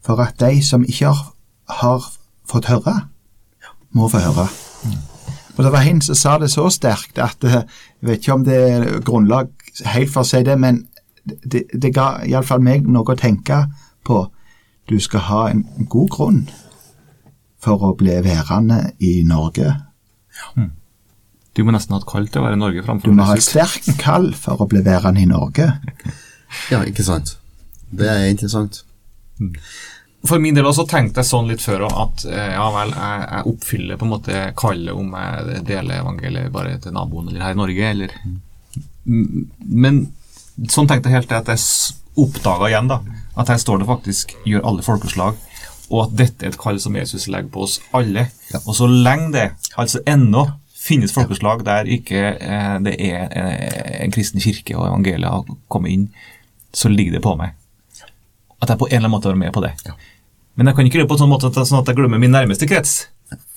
for 0.04 0.20
at 0.24 0.40
de 0.40 0.62
som 0.64 0.84
ikke 0.84 1.12
har, 1.12 1.32
har 1.68 2.06
fått 2.48 2.70
høre, 2.70 2.96
må 3.92 4.08
få 4.08 4.22
høre. 4.22 4.48
Og 5.56 5.64
Det 5.64 5.72
var 5.72 5.84
en 5.84 6.00
som 6.00 6.14
sa 6.14 6.38
det 6.38 6.50
så 6.50 6.68
sterkt 6.72 7.18
at 7.20 7.44
eh, 7.44 7.62
jeg 8.00 8.08
vet 8.08 8.22
ikke 8.22 8.32
om 8.38 8.44
det 8.46 8.56
er 8.56 9.00
grunnlag 9.04 9.50
helt 9.92 10.12
for 10.12 10.22
å 10.22 10.28
si 10.28 10.40
det, 10.46 10.56
men 10.58 10.86
det, 11.24 11.66
det 11.74 11.92
ga 11.94 12.22
iallfall 12.24 12.62
meg 12.64 12.88
noe 12.88 13.04
å 13.12 13.18
tenke 13.18 13.66
på. 14.06 14.24
Du 14.88 14.96
skal 15.02 15.26
ha 15.28 15.42
en 15.50 15.66
god 15.90 16.08
grunn 16.14 16.40
for 17.60 17.82
å 17.84 17.92
bli 17.98 18.16
værende 18.24 18.94
i 19.04 19.20
Norge. 19.28 19.74
Ja. 20.40 20.70
Du 21.56 21.64
må 21.66 21.74
nesten 21.74 21.92
ha 21.92 22.00
et 22.00 22.08
kall 22.08 22.28
til 22.30 22.40
å 22.40 22.46
være 22.46 22.56
i 22.56 22.62
Norge 22.62 22.82
framfor 22.86 23.10
Du 23.10 23.16
må 23.18 23.26
ha 23.28 23.36
et 23.36 23.44
sterkt 23.44 23.90
kall 24.00 24.30
for 24.38 24.62
å 24.62 24.68
bli 24.70 24.80
værende 24.86 25.20
i 25.20 25.28
Norge. 25.28 25.68
Ja, 26.70 26.82
ikke 26.86 27.06
sant. 27.06 27.36
Det 27.90 28.08
er 28.08 28.28
interessant. 28.30 28.82
Mm. 29.40 29.54
For 30.28 30.42
min 30.42 30.56
del 30.56 30.68
også 30.68 30.84
tenkte 30.88 31.22
jeg 31.22 31.30
sånn 31.30 31.48
litt 31.48 31.62
før 31.64 31.86
at 31.88 32.26
eh, 32.28 32.52
ja 32.52 32.66
vel, 32.74 32.92
jeg, 32.92 33.20
jeg, 33.24 33.44
oppfyller 33.54 34.00
på 34.00 34.06
en 34.06 34.12
måte 34.12 34.40
kallet 34.58 34.92
om 34.92 35.14
jeg 35.16 35.62
deler 35.68 36.02
evangeliet 36.02 36.52
bare 36.52 36.76
til 36.82 36.92
naboen 36.96 37.30
eller 37.30 37.46
her 37.46 37.56
i 37.56 37.60
Norge, 37.60 37.92
eller 37.94 38.16
Men 39.04 40.02
sånn 40.68 40.90
tenkte 40.90 41.08
jeg 41.08 41.16
helt 41.16 41.30
til 41.30 41.38
at 41.38 41.48
jeg 41.48 41.64
oppdaga 42.20 42.68
igjen 42.68 42.90
da, 42.90 43.00
at 43.40 43.48
her 43.48 43.60
står 43.62 43.80
det 43.80 43.88
faktisk 43.88 44.34
'gjør 44.44 44.66
alle 44.68 44.84
folkeslag', 44.84 45.38
og 45.90 46.02
at 46.04 46.16
dette 46.18 46.44
er 46.44 46.52
et 46.52 46.60
kall 46.60 46.78
som 46.82 46.96
Jesus 46.98 47.26
legger 47.26 47.48
på 47.50 47.64
oss 47.64 47.80
alle. 47.96 48.28
Ja. 48.52 48.60
Og 48.66 48.76
så 48.76 48.86
lenge 48.86 49.32
det 49.32 49.46
altså 49.80 50.02
ennå 50.06 50.44
finnes 50.80 51.12
folkeslag 51.16 51.64
der 51.64 51.88
ikke 51.88 52.20
eh, 52.36 52.76
det 52.84 52.94
er 53.00 53.24
eh, 53.32 54.04
en 54.04 54.12
kristen 54.12 54.40
kirke 54.40 54.76
og 54.76 54.86
evangeliet 54.86 55.32
har 55.32 55.56
kommet 55.72 55.96
inn, 55.96 56.06
så 56.72 56.90
ligger 56.92 57.18
det 57.18 57.24
på 57.24 57.34
meg. 57.38 57.56
At 58.60 58.72
jeg 58.72 58.80
på 58.80 58.88
en 58.88 58.96
eller 58.96 59.08
annen 59.08 59.16
måte 59.16 59.32
er 59.32 59.40
med 59.40 59.52
på 59.54 59.62
det. 59.64 59.72
Ja. 59.86 59.96
Men 60.54 60.68
jeg 60.68 60.76
kan 60.76 60.86
ikke 60.86 60.98
gjøre 60.98 61.06
det 61.06 61.12
på 61.12 61.16
en 61.16 61.22
sånn 61.22 61.32
måte 61.32 61.50
sånn 61.54 61.80
at 61.80 61.88
jeg 61.88 61.98
glemmer 61.98 62.20
min 62.20 62.34
nærmeste 62.34 62.68
krets, 62.68 62.94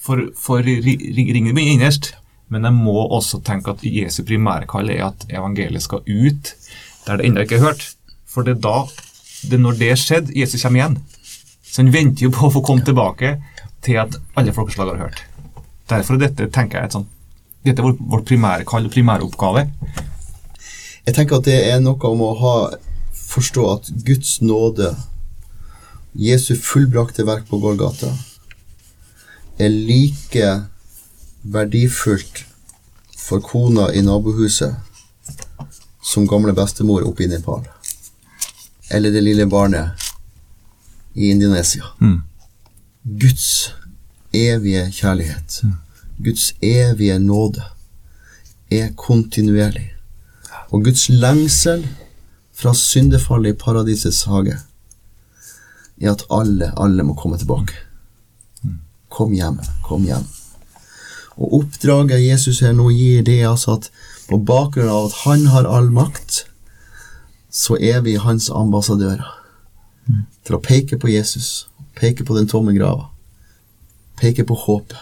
for, 0.04 0.30
for 0.39 0.63
ringen 0.63 1.56
min 1.56 1.73
innerst. 1.76 2.13
Men 2.54 2.67
jeg 2.67 2.76
må 2.76 2.95
også 3.17 3.41
tenke 3.45 3.73
at 3.73 3.84
Jesu 3.88 4.21
primærkall 4.28 4.91
er 4.93 5.08
at 5.10 5.26
evangeliet 5.32 5.84
skal 5.84 6.04
ut 6.06 6.54
der 7.08 7.19
det 7.19 7.28
ennå 7.28 7.43
ikke 7.43 7.58
er 7.60 7.65
hørt. 7.65 7.88
For 8.30 8.45
det 8.45 8.58
er 8.58 8.62
da, 8.63 8.78
det 9.49 9.58
er 9.58 9.63
når 9.63 9.80
det 9.80 9.91
skjedde, 9.99 10.36
Jesus 10.38 10.63
kommer 10.63 10.80
igjen. 10.80 10.97
Så 11.63 11.82
han 11.82 11.91
venter 11.93 12.28
jo 12.28 12.32
på 12.34 12.47
å 12.47 12.54
få 12.54 12.63
komme 12.65 12.86
tilbake 12.86 13.36
til 13.84 13.99
at 13.99 14.15
alle 14.39 14.54
folkeslag 14.56 14.93
har 14.93 15.04
hørt. 15.08 15.23
Derfor 15.89 16.15
er 16.15 16.28
dette 16.28 16.47
tenker 16.54 16.80
jeg, 16.80 16.89
et 16.91 16.95
sånt, 16.95 17.10
dette 17.65 17.84
er 17.84 17.97
vårt 17.99 18.28
primære 18.30 18.67
kall 18.67 18.88
og 18.88 18.93
primæroppgave. 18.93 19.65
Jeg 21.04 21.15
tenker 21.17 21.41
at 21.41 21.47
det 21.49 21.60
er 21.67 21.82
noe 21.84 21.99
om 22.10 22.23
å 22.23 22.32
ha, 22.39 22.56
forstå 23.34 23.65
at 23.74 23.89
Guds 24.06 24.41
nåde, 24.41 24.93
Jesu 26.13 26.56
fullbrakte 26.56 27.26
verk 27.26 27.48
på 27.50 27.58
Golgata, 27.60 28.12
er 29.58 29.69
like 29.69 30.50
verdifullt 31.43 32.46
for 33.17 33.41
kona 33.41 33.89
i 33.93 34.02
nabohuset 34.02 34.76
som 36.04 36.28
gamle 36.28 36.54
bestemor 36.54 37.06
oppe 37.08 37.26
i 37.26 37.30
Nepal. 37.32 37.65
Eller 38.91 39.12
det 39.12 39.24
lille 39.24 39.48
barnet 39.50 40.10
i 41.13 41.32
Indonesia. 41.32 41.84
Mm. 42.02 42.22
Guds 43.04 43.74
evige 44.34 44.91
kjærlighet, 44.91 45.62
mm. 45.63 45.74
Guds 46.26 46.54
evige 46.62 47.19
nåde, 47.19 47.63
er 48.72 48.93
kontinuerlig. 48.98 49.89
Og 50.69 50.84
Guds 50.84 51.10
lengsel 51.10 51.88
fra 52.63 52.73
syndefallet 52.73 53.54
i 53.54 53.60
paradisets 53.60 54.23
hage 54.32 54.56
er 56.02 56.13
at 56.13 56.23
alle, 56.32 56.71
alle 56.80 57.04
må 57.04 57.15
komme 57.19 57.38
tilbake. 57.38 57.76
Kom 59.13 59.34
hjem, 59.36 59.60
kom 59.86 60.08
hjem. 60.08 60.23
Og 61.36 61.60
oppdraget 61.60 62.23
Jesus 62.23 62.62
her 62.63 62.73
nå 62.78 62.88
gir, 62.93 63.21
det 63.28 63.41
er 63.41 63.52
altså 63.52 63.78
at 63.78 63.89
på 64.30 64.39
bakgrunn 64.39 64.89
av 64.89 65.10
at 65.10 65.19
han 65.26 65.45
har 65.52 65.67
all 65.69 65.91
makt, 65.93 66.43
så 67.54 67.78
er 67.78 68.02
vi 68.08 68.15
hans 68.21 68.49
ambassadører. 68.49 69.28
Til 70.43 70.58
å 70.58 70.63
peke 70.63 70.97
på 70.99 71.12
Jesus, 71.12 71.67
peke 71.99 72.26
på 72.26 72.36
den 72.38 72.49
tomme 72.49 72.73
grava, 72.76 73.10
peke 74.19 74.47
på 74.47 74.58
håpet 74.65 75.00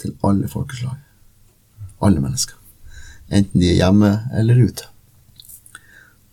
til 0.00 0.16
alle 0.26 0.48
folkeslag. 0.50 0.96
Alle 2.04 2.22
mennesker 2.22 2.60
enten 3.34 3.60
de 3.60 3.70
er 3.72 3.78
hjemme 3.80 4.10
eller 4.36 4.58
ute. 4.68 4.93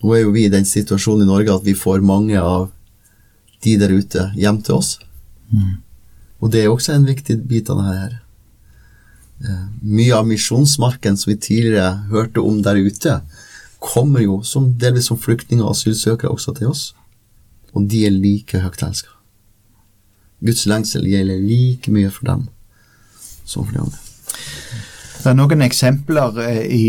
Nå 0.02 0.14
er 0.16 0.24
jo 0.24 0.34
vi 0.34 0.46
i 0.46 0.52
den 0.52 0.66
situasjonen 0.66 1.26
i 1.26 1.30
Norge 1.30 1.54
at 1.54 1.66
vi 1.66 1.78
får 1.78 2.02
mange 2.04 2.38
av 2.40 2.70
de 3.62 3.76
der 3.78 3.94
ute 3.94 4.26
hjem 4.34 4.58
til 4.66 4.80
oss. 4.80 4.96
Mm. 5.52 5.78
Og 6.42 6.50
det 6.50 6.64
er 6.64 6.72
også 6.72 6.96
en 6.96 7.06
viktig 7.06 7.38
bit 7.46 7.70
av 7.70 7.78
det 7.78 7.94
her. 7.94 8.18
Eh, 9.46 9.62
mye 9.82 10.16
av 10.18 10.26
misjonsmarken 10.26 11.16
som 11.18 11.30
vi 11.30 11.38
tidligere 11.38 12.08
hørte 12.10 12.42
om 12.42 12.60
der 12.66 12.82
ute, 12.82 13.20
kommer 13.82 14.22
jo 14.22 14.40
som, 14.46 14.72
delvis 14.78 15.08
som 15.10 15.18
flyktninger 15.18 15.64
og 15.64 15.74
asylsøkere 15.76 16.30
også 16.30 16.54
til 16.58 16.70
oss. 16.70 16.82
Og 17.74 17.86
de 17.90 18.04
er 18.06 18.14
like 18.14 18.58
høyt 18.62 18.82
elska. 18.82 19.10
Guds 20.42 20.66
lengsel 20.66 21.06
gjelder 21.06 21.38
like 21.38 21.90
mye 21.94 22.10
for 22.10 22.26
dem 22.26 22.48
som 23.46 23.66
for 23.66 23.74
de 23.74 23.82
andre. 23.82 23.98
Det 25.22 25.30
er 25.30 25.36
noen 25.38 25.62
eksempler 25.62 26.38
eh, 26.42 26.64
i, 26.74 26.86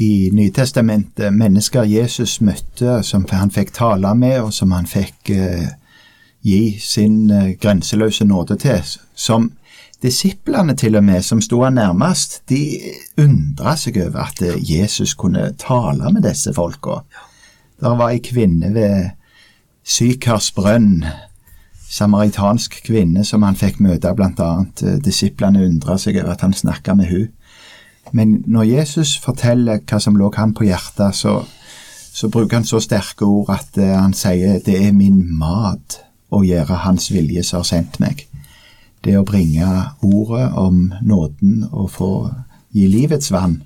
i 0.00 0.12
Nytestamentet. 0.32 1.34
Mennesker 1.36 1.84
Jesus 1.84 2.38
møtte, 2.40 3.02
som 3.04 3.26
han 3.28 3.52
fikk 3.52 3.74
tale 3.76 4.14
med, 4.16 4.38
og 4.40 4.54
som 4.56 4.72
han 4.72 4.88
fikk 4.88 5.28
eh, 5.34 5.66
gi 6.48 6.78
sin 6.80 7.28
eh, 7.28 7.50
grenseløse 7.60 8.24
nåde 8.24 8.56
til. 8.62 8.80
Som 9.12 9.50
disiplene 10.00 10.78
til 10.80 10.96
og 10.96 11.04
med, 11.04 11.20
som 11.22 11.44
sto 11.44 11.60
han 11.60 11.76
nærmest, 11.76 12.40
de 12.48 12.62
undra 13.20 13.76
seg 13.76 14.00
over 14.06 14.30
at 14.30 14.40
eh, 14.40 14.56
Jesus 14.64 15.12
kunne 15.12 15.50
tale 15.60 16.08
med 16.14 16.24
disse 16.24 16.56
folka. 16.56 17.02
Der 17.84 18.00
var 18.00 18.16
ei 18.16 18.24
kvinne 18.24 18.72
ved 18.72 19.10
Sykars 19.84 20.54
brønn, 20.56 21.04
samaritansk 21.88 22.80
kvinne 22.88 23.28
som 23.28 23.44
han 23.44 23.60
fikk 23.60 23.84
møte, 23.84 24.16
annet. 24.16 24.82
Eh, 24.82 25.02
Disiplene 25.04 25.68
undra 25.68 26.00
seg 26.00 26.16
over 26.22 26.32
at 26.32 26.48
han 26.48 26.56
snakka 26.56 26.96
med 26.96 27.12
hun. 27.12 27.28
Men 28.12 28.42
når 28.46 28.62
Jesus 28.62 29.16
forteller 29.22 29.82
hva 29.84 30.00
som 30.00 30.16
lå 30.16 30.30
ham 30.36 30.54
på 30.54 30.66
hjertet, 30.68 31.16
så, 31.16 31.42
så 32.12 32.28
bruker 32.28 32.60
han 32.60 32.68
så 32.68 32.80
sterke 32.80 33.26
ord 33.26 33.52
at 33.54 33.78
eh, 33.78 33.94
han 33.96 34.14
sier 34.16 34.60
det 34.64 34.78
er 34.80 34.96
min 34.96 35.20
mat 35.38 36.00
å 36.30 36.42
gjøre 36.44 36.82
Hans 36.84 37.08
vilje 37.12 37.44
som 37.46 37.62
har 37.62 37.68
sendt 37.68 38.00
meg. 38.00 38.26
Det 39.04 39.16
å 39.16 39.26
bringe 39.26 39.66
ordet 40.04 40.50
om 40.58 40.88
nåden 41.00 41.68
og 41.70 41.90
få 41.94 42.12
gi 42.74 42.88
livets 42.90 43.30
vann 43.32 43.62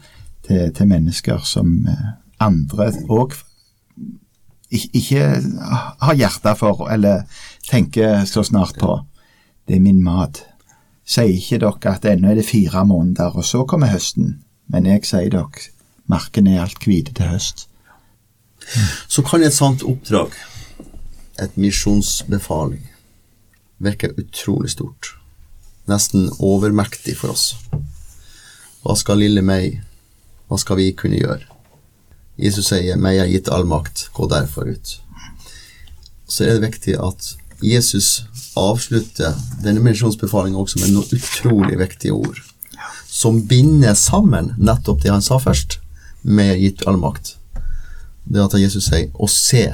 til, 0.47 0.69
til 0.75 0.91
mennesker 0.91 1.43
som 1.47 1.81
eh, 1.89 2.13
andre 2.43 2.93
òg 3.11 3.35
ikke 4.73 5.25
har 6.01 6.17
hjerte 6.17 6.55
for, 6.57 6.87
eller 6.89 7.27
tenker 7.69 8.25
så 8.25 8.41
snart 8.47 8.79
på. 8.81 8.95
Det 9.69 9.77
er 9.77 9.85
min 9.85 10.01
mat. 10.03 10.41
Sier 11.05 11.35
ikke 11.35 11.59
dere 11.63 11.95
at 11.97 12.07
ennå 12.07 12.31
er 12.31 12.39
det 12.39 12.47
fire 12.47 12.85
måneder, 12.87 13.35
og 13.37 13.45
så 13.45 13.65
kommer 13.67 13.91
høsten? 13.91 14.43
Men 14.71 14.87
jeg 14.87 15.05
sier 15.07 15.31
dere, 15.33 15.69
marken 16.07 16.47
er 16.47 16.63
alt 16.63 16.87
hvite 16.87 17.15
til 17.17 17.33
høst. 17.33 17.67
Så 19.11 19.25
kan 19.27 19.43
et 19.43 19.55
sånt 19.55 19.83
oppdrag, 19.83 20.35
et 21.43 21.57
misjonsbefaling, 21.59 22.85
virke 23.83 24.13
utrolig 24.15 24.71
stort. 24.71 25.17
Nesten 25.91 26.31
overmektig 26.39 27.17
for 27.19 27.35
oss. 27.35 27.57
Hva 28.83 28.95
skal 28.99 29.19
lille 29.23 29.43
meg, 29.43 29.81
hva 30.47 30.59
skal 30.59 30.79
vi 30.79 30.93
kunne 30.95 31.19
gjøre? 31.19 31.49
Jesus 32.39 32.71
sier, 32.71 32.97
meg 32.97 33.19
er 33.19 33.31
gitt 33.31 33.51
all 33.53 33.67
makt, 33.69 34.09
gå 34.15 34.29
derfor 34.31 34.71
ut. 34.71 34.95
Så 36.27 36.47
er 36.47 36.57
det 36.57 36.71
viktig 36.71 36.97
at 37.03 37.35
Jesus 37.63 38.25
avslutter 38.59 39.37
denne 39.63 39.83
misjonsbefalinga 39.85 40.59
også 40.59 40.81
med 40.83 40.93
noen 40.93 41.15
utrolig 41.17 41.79
viktige 41.79 42.17
ord, 42.17 42.41
som 43.07 43.43
binder 43.49 43.95
sammen 43.99 44.53
nettopp 44.59 45.03
det 45.03 45.13
han 45.13 45.25
sa 45.25 45.39
først, 45.43 45.79
er 46.27 46.59
gitt 46.59 46.85
all 46.87 46.99
makt. 47.01 47.37
Det 48.25 48.43
at 48.43 48.59
Jesus 48.59 48.89
sier, 48.89 49.11
og 49.15 49.31
se, 49.31 49.65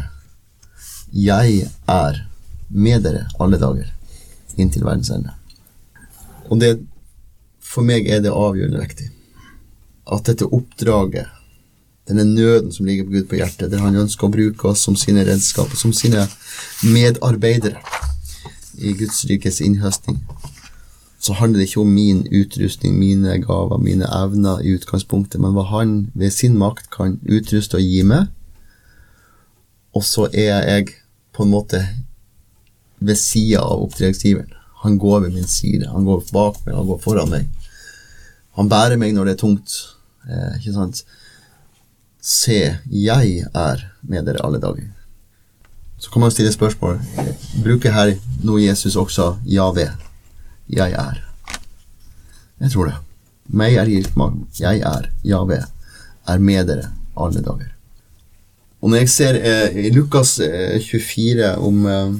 jeg 1.13 1.69
er 1.89 2.23
med 2.69 3.05
dere 3.05 3.27
alle 3.41 3.61
dager, 3.61 3.89
inntil 4.57 4.85
verdens 4.85 5.11
ende. 5.15 5.33
Og 6.49 6.61
det, 6.61 6.77
for 7.61 7.85
meg 7.85 8.09
er 8.09 8.23
det 8.25 8.33
avgjørende 8.33 8.81
viktig, 8.83 9.11
at 10.09 10.29
dette 10.29 10.49
oppdraget 10.49 11.38
denne 12.09 12.25
nøden 12.25 12.73
som 12.73 12.87
ligger 12.89 13.05
på 13.05 13.17
Gud 13.17 13.29
på 13.31 13.39
hjertet, 13.41 13.71
der 13.71 13.83
han 13.85 13.97
ønsker 14.01 14.29
å 14.29 14.33
bruke 14.33 14.71
oss 14.71 14.85
som 14.87 14.97
sine 14.97 15.27
redskaper, 15.29 15.77
som 15.77 15.93
sine 15.93 16.25
medarbeidere 16.83 17.77
i 18.79 18.95
Guds 18.97 19.25
rikes 19.29 19.61
innhøstning, 19.61 20.21
så 21.19 21.35
handler 21.35 21.61
det 21.61 21.69
ikke 21.69 21.83
om 21.83 21.93
min 21.93 22.23
utrustning, 22.31 22.95
mine 22.99 23.39
gaver, 23.43 23.81
mine 23.83 24.07
evner 24.15 24.63
i 24.63 24.77
utgangspunktet, 24.79 25.41
men 25.43 25.53
hva 25.57 25.67
han 25.73 25.97
ved 26.15 26.33
sin 26.33 26.57
makt 26.59 26.91
kan 26.95 27.19
utruste 27.27 27.81
og 27.81 27.85
gi 27.85 28.05
meg. 28.07 28.29
Og 29.99 30.05
så 30.07 30.29
er 30.31 30.63
jeg 30.63 30.93
på 31.35 31.43
en 31.43 31.53
måte 31.53 31.83
ved 33.03 33.19
sida 33.19 33.65
av 33.67 33.83
oppdragsgiveren. 33.89 34.55
Han 34.85 34.99
går 34.99 35.25
ved 35.27 35.35
min 35.35 35.51
side, 35.51 35.91
han 35.91 36.07
går 36.07 36.23
bak 36.33 36.61
meg, 36.65 36.77
han 36.77 36.87
går 36.87 37.01
foran 37.03 37.33
meg. 37.35 37.49
Han 38.59 38.71
bærer 38.71 38.99
meg 38.99 39.15
når 39.15 39.27
det 39.27 39.35
er 39.35 39.43
tungt. 39.43 39.75
Eh, 40.29 40.61
ikke 40.61 40.75
sant? 40.77 41.03
Se, 42.29 42.77
jeg 42.93 43.45
er 43.57 43.85
med 44.05 44.27
dere 44.29 44.43
alle 44.45 44.59
dager. 44.61 44.91
Så 45.97 46.11
kan 46.13 46.21
man 46.21 46.33
stille 46.35 46.53
spørsmål. 46.53 46.99
Bruker 47.65 47.95
her 47.95 48.11
nå 48.45 48.59
Jesus 48.61 48.99
også 49.01 49.31
Jave? 49.49 49.87
Jeg 50.69 50.93
er. 50.93 51.23
Jeg 52.61 52.71
tror 52.75 52.91
det. 52.91 52.99
Meg 53.49 53.79
er 53.81 53.89
gitt 53.89 54.13
mag. 54.21 54.37
Jeg 54.61 54.83
er 54.85 55.09
Jave. 55.25 55.63
Er 56.29 56.45
med 56.51 56.69
dere 56.69 56.91
alle 57.17 57.41
dager. 57.41 57.73
Og 58.83 58.93
når 58.93 59.07
jeg 59.07 59.15
ser 59.15 59.41
eh, 59.41 59.81
i 59.87 59.95
Lukas 59.97 60.37
eh, 60.45 60.77
24 60.85 61.55
om, 61.65 61.81
eh, 61.89 62.13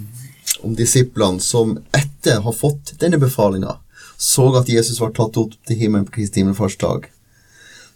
om 0.65 0.73
disiplene 0.75 1.45
som 1.45 1.77
etter 1.93 2.41
har 2.49 2.57
fått 2.57 2.97
denne 2.99 3.21
befalinga, 3.21 3.77
så 4.17 4.49
at 4.57 4.73
Jesus 4.73 5.03
var 5.05 5.13
tatt 5.13 5.37
opp 5.37 5.53
til 5.69 5.79
himmelen 5.85 6.09
på 6.09 6.17
Kristi 6.17 6.41
himmelfartsdag, 6.41 7.11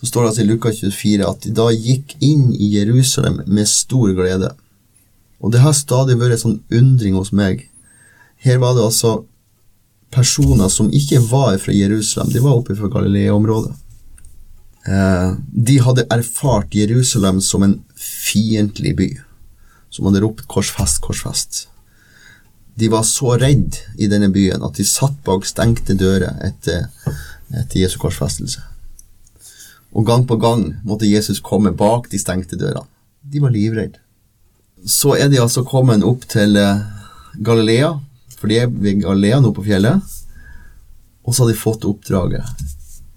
så 0.02 0.08
står 0.08 0.22
det 0.22 0.28
altså 0.28 0.42
i 0.42 0.46
Lukas 0.50 0.80
24 0.82 1.26
at 1.28 1.44
de 1.44 1.50
da 1.54 1.68
gikk 1.70 2.16
inn 2.18 2.48
i 2.58 2.72
Jerusalem 2.74 3.36
med 3.46 3.68
stor 3.70 4.10
glede. 4.18 4.48
Og 5.38 5.52
det 5.54 5.60
har 5.62 5.76
stadig 5.78 6.16
vært 6.18 6.34
en 6.34 6.40
sånn 6.40 6.56
undring 6.74 7.14
hos 7.14 7.30
meg. 7.30 7.68
Her 8.42 8.58
var 8.58 8.74
det 8.74 8.82
altså 8.82 9.12
personer 10.10 10.66
som 10.74 10.90
ikke 10.90 11.20
var 11.30 11.54
fra 11.62 11.74
Jerusalem, 11.74 12.32
de 12.34 12.42
var 12.42 12.58
oppe 12.58 12.74
fra 12.74 12.90
Galilea-området. 12.90 13.76
Eh, 14.90 15.28
de 15.70 15.78
hadde 15.86 16.08
erfart 16.10 16.74
Jerusalem 16.74 17.38
som 17.40 17.62
en 17.62 17.78
fiendtlig 17.94 18.96
by, 18.98 19.08
som 19.86 20.10
hadde 20.10 20.24
ropt 20.26 20.48
'korsfest, 20.50 20.98
korsfest'. 21.06 21.68
De 22.74 22.90
var 22.90 23.06
så 23.06 23.38
redd 23.38 23.78
i 24.02 24.10
denne 24.10 24.32
byen 24.34 24.66
at 24.66 24.74
de 24.74 24.84
satt 24.84 25.14
bak 25.22 25.46
stengte 25.46 25.94
dører 25.94 26.42
etter, 26.42 26.90
etter 27.54 27.78
Jesu 27.84 28.00
korsfestelse. 28.02 28.71
Og 29.92 30.06
gang 30.08 30.24
på 30.28 30.38
gang 30.40 30.64
måtte 30.84 31.08
Jesus 31.08 31.40
komme 31.44 31.74
bak 31.76 32.08
de 32.10 32.20
stengte 32.20 32.56
dørene. 32.56 32.88
De 33.22 33.40
var 33.42 33.52
livredde. 33.54 34.00
Så 34.88 35.14
er 35.14 35.28
de 35.30 35.38
altså 35.38 35.62
kommet 35.62 36.02
opp 36.02 36.24
til 36.32 36.56
eh, 36.58 36.80
Galilea, 37.38 37.92
for 38.38 38.50
de 38.50 38.58
er 38.64 38.72
ved 38.72 39.04
Galilea 39.04 39.38
nå 39.40 39.52
på 39.54 39.62
fjellet, 39.66 40.00
og 41.22 41.34
så 41.34 41.44
har 41.44 41.52
de 41.52 41.60
fått 41.60 41.86
oppdraget. 41.86 42.64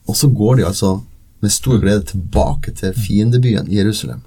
Og 0.05 0.17
så 0.19 0.29
går 0.29 0.59
de 0.59 0.67
altså 0.67 0.99
med 1.41 1.53
stor 1.53 1.79
glede 1.81 2.05
tilbake 2.11 2.75
til 2.77 2.93
fiendebyen 2.93 3.71
Jerusalem. 3.71 4.21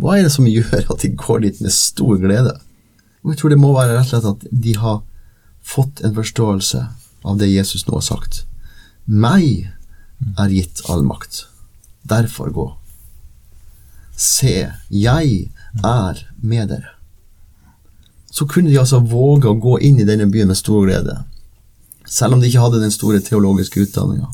Hva 0.00 0.16
er 0.16 0.26
det 0.26 0.34
som 0.34 0.48
gjør 0.50 0.88
at 0.90 1.04
de 1.04 1.12
går 1.14 1.44
dit 1.46 1.60
med 1.62 1.74
stor 1.74 2.18
glede? 2.18 2.56
Og 3.22 3.32
jeg 3.32 3.40
tror 3.40 3.52
det 3.52 3.60
må 3.60 3.70
være 3.76 3.98
rett 3.98 4.08
og 4.08 4.10
slett 4.10 4.30
at 4.32 4.62
de 4.64 4.74
har 4.80 5.02
fått 5.62 6.02
en 6.02 6.16
forståelse 6.16 6.86
av 7.22 7.38
det 7.38 7.50
Jesus 7.52 7.86
nå 7.86 7.98
har 7.98 8.06
sagt. 8.06 8.44
Meg 9.06 9.68
er 10.38 10.52
gitt 10.52 10.82
all 10.88 11.02
makt. 11.06 11.44
Derfor 12.02 12.50
gå. 12.54 12.66
Se, 14.16 14.72
jeg 14.90 15.50
er 15.84 16.24
med 16.40 16.68
dere. 16.68 16.96
Så 18.30 18.46
kunne 18.46 18.70
de 18.70 18.78
altså 18.78 19.00
våge 19.02 19.48
å 19.50 19.58
gå 19.58 19.78
inn 19.86 19.98
i 20.00 20.06
denne 20.06 20.28
byen 20.30 20.52
med 20.52 20.58
stor 20.58 20.84
glede, 20.84 21.16
selv 22.06 22.36
om 22.36 22.42
de 22.42 22.50
ikke 22.50 22.62
hadde 22.62 22.82
den 22.82 22.94
store 22.94 23.20
teologiske 23.24 23.82
utdanninga. 23.86 24.28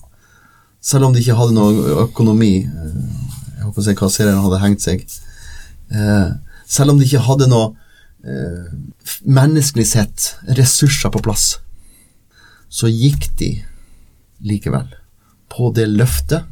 Selv 0.84 1.09
om 1.09 1.14
de 1.14 1.22
ikke 1.22 1.37
hadde 1.39 1.57
noe 1.57 2.03
økonomi. 2.05 2.53
Jeg 2.66 3.64
håper 3.64 3.82
å 3.82 3.87
si 3.87 3.97
kassereren 3.99 4.45
hadde 4.45 4.61
hengt 4.62 4.84
seg. 4.84 5.03
Eh, 5.91 6.28
selv 6.68 6.93
om 6.93 7.01
de 7.01 7.09
ikke 7.09 7.24
hadde 7.26 7.49
noe 7.51 7.72
eh, 8.26 8.68
menneskelig 9.24 9.89
sett 9.89 10.28
ressurser 10.59 11.12
på 11.14 11.24
plass, 11.24 11.57
så 12.68 12.91
gikk 12.91 13.30
de 13.41 13.51
likevel 14.47 14.87
på 15.57 15.70
det 15.72 15.86
løftet 15.88 16.44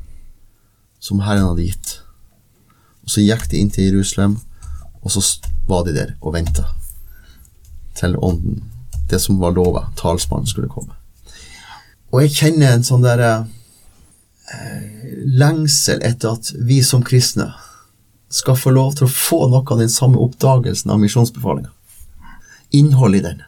som 1.00 1.20
Herren 1.20 1.50
hadde 1.50 1.66
gitt. 1.68 1.98
Og 3.04 3.12
Så 3.12 3.20
gikk 3.20 3.48
de 3.50 3.60
inn 3.60 3.70
til 3.70 3.90
Jerusalem, 3.90 4.38
og 5.04 5.12
så 5.12 5.20
var 5.68 5.84
de 5.84 5.92
der 5.92 6.14
og 6.20 6.32
venta 6.34 6.64
til 7.94 8.16
ånden, 8.16 8.62
det 9.10 9.20
som 9.20 9.38
var 9.38 9.52
lova, 9.52 9.90
talsmannen, 9.96 10.48
skulle 10.48 10.72
komme. 10.72 10.96
Og 12.10 12.22
jeg 12.24 12.34
kjenner 12.38 12.72
en 12.72 12.86
sånn 12.86 13.04
derre 13.04 13.44
eh, 14.54 15.22
lengsel 15.36 16.00
etter 16.02 16.38
at 16.38 16.50
vi 16.64 16.80
som 16.82 17.04
kristne 17.04 17.50
skal 18.34 18.58
få 18.58 18.72
lov 18.74 18.96
til 18.96 19.06
å 19.06 19.14
få 19.14 19.44
noe 19.50 19.66
av 19.68 19.82
den 19.82 19.92
samme 19.92 20.18
oppdagelsen 20.22 20.90
av 20.90 21.02
misjonsbefalinga. 21.02 21.70
Innholdet 22.74 23.20
i 23.20 23.26
den. 23.28 23.42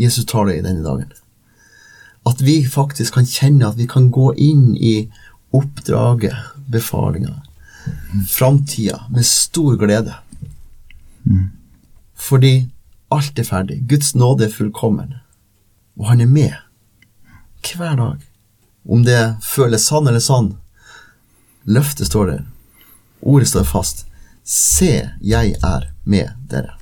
Jesus 0.00 0.26
tar 0.26 0.48
det 0.48 0.56
i 0.58 0.64
denne 0.64 0.82
dagen. 0.82 1.12
At 2.26 2.40
vi 2.44 2.64
faktisk 2.68 3.14
kan 3.14 3.26
kjenne 3.26 3.68
at 3.68 3.78
vi 3.78 3.86
kan 3.88 4.10
gå 4.12 4.32
inn 4.36 4.74
i 4.76 5.10
oppdraget, 5.56 6.36
befalinga, 6.70 7.34
framtida, 8.28 9.00
med 9.10 9.26
stor 9.26 9.76
glede. 9.80 10.14
Fordi 12.16 12.68
alt 13.10 13.38
er 13.38 13.44
ferdig. 13.48 13.80
Guds 13.88 14.14
nåde 14.14 14.44
er 14.46 14.52
fullkommen. 14.54 15.14
Og 15.98 16.06
han 16.12 16.20
er 16.20 16.26
med 16.30 16.52
hver 17.76 17.96
dag. 17.96 18.20
Om 18.88 19.02
det 19.04 19.36
føles 19.44 19.84
sann 19.90 20.06
eller 20.08 20.22
sann. 20.24 20.54
Løftet 21.64 22.06
står 22.08 22.26
der. 22.30 22.44
Ordet 23.22 23.48
står 23.50 23.64
fast. 23.68 24.06
Se, 24.44 25.10
jeg 25.20 25.54
er 25.62 25.90
med 26.04 26.30
dere. 26.50 26.76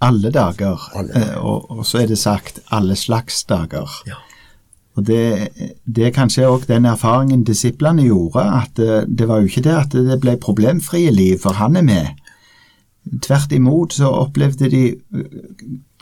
Alle 0.00 0.30
dager, 0.30 0.78
Alle 0.94 1.12
dager. 1.14 1.32
eh, 1.32 1.38
og, 1.44 1.70
og 1.70 1.86
så 1.86 1.98
er 2.02 2.06
det 2.06 2.18
sagt 2.18 2.60
alle 2.70 2.94
slags 2.96 3.40
dager. 3.44 3.88
Ja. 4.06 4.14
Og 4.98 5.06
det, 5.06 5.52
det 5.86 6.08
er 6.08 6.14
kanskje 6.14 6.48
òg 6.50 6.64
den 6.66 6.88
erfaringen 6.90 7.44
disiplene 7.46 8.08
gjorde, 8.08 8.42
at 8.42 8.72
det, 8.74 9.04
det 9.06 9.28
var 9.30 9.38
jo 9.40 9.50
ikke 9.50 9.62
det 9.62 9.76
at 9.78 9.94
det 9.94 10.18
ble 10.24 10.34
problemfrie 10.42 11.12
liv, 11.14 11.36
for 11.38 11.54
han 11.54 11.78
er 11.78 11.86
med. 11.86 12.24
Tvert 13.22 13.54
imot 13.54 13.94
så 13.94 14.10
opplevde 14.24 14.70
de 14.72 14.82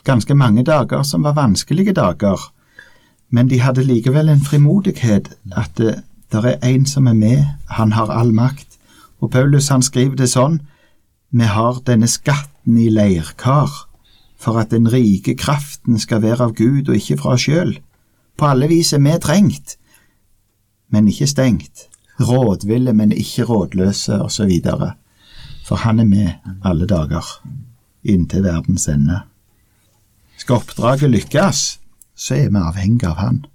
ganske 0.07 0.33
mange 0.35 0.65
dager 0.65 1.05
som 1.05 1.23
var 1.27 1.37
vanskelige 1.37 1.93
dager. 1.93 2.41
Men 3.29 3.51
de 3.51 3.61
hadde 3.61 3.85
likevel 3.85 4.31
en 4.33 4.41
frimodighet 4.41 5.29
at 5.53 5.77
det, 5.77 5.99
det 6.31 6.43
er 6.45 6.63
en 6.65 6.85
som 6.89 7.07
er 7.07 7.13
med, 7.13 7.43
han 7.69 7.93
har 7.93 8.09
all 8.11 8.33
makt. 8.33 8.79
Og 9.21 9.31
Paulus 9.31 9.69
han 9.69 9.85
skriver 9.85 10.17
det 10.17 10.31
sånn, 10.33 10.61
vi 11.31 11.45
har 11.45 11.83
denne 11.85 12.07
skatten 12.09 12.79
i 12.81 12.89
leirkar, 12.89 13.69
for 14.39 14.57
at 14.61 14.71
den 14.71 14.89
rike 14.89 15.35
kraften 15.37 15.99
skal 15.99 16.23
være 16.23 16.49
av 16.49 16.57
Gud 16.57 16.89
og 16.89 16.95
ikke 16.97 17.21
fra 17.21 17.35
oss 17.35 17.45
sjøl. 17.45 17.77
På 18.37 18.45
alle 18.45 18.67
vis 18.67 18.93
er 18.93 19.01
vi 19.01 19.19
trengt, 19.21 19.77
men 20.89 21.07
ikke 21.07 21.27
stengt. 21.27 21.87
Rådville, 22.19 22.93
men 22.93 23.11
ikke 23.11 23.43
rådløse, 23.43 24.21
osv. 24.21 24.51
For 25.65 25.75
han 25.75 25.99
er 25.99 26.05
med 26.05 26.29
alle 26.65 26.87
dager, 26.87 27.25
inntil 28.03 28.43
verdens 28.43 28.87
ende. 28.87 29.21
Skal 30.37 30.55
oppdraget 30.55 31.09
lykkes, 31.09 31.79
så 32.15 32.35
er 32.35 32.49
vi 32.49 32.61
avhengig 32.61 33.07
av 33.07 33.17
han. 33.21 33.45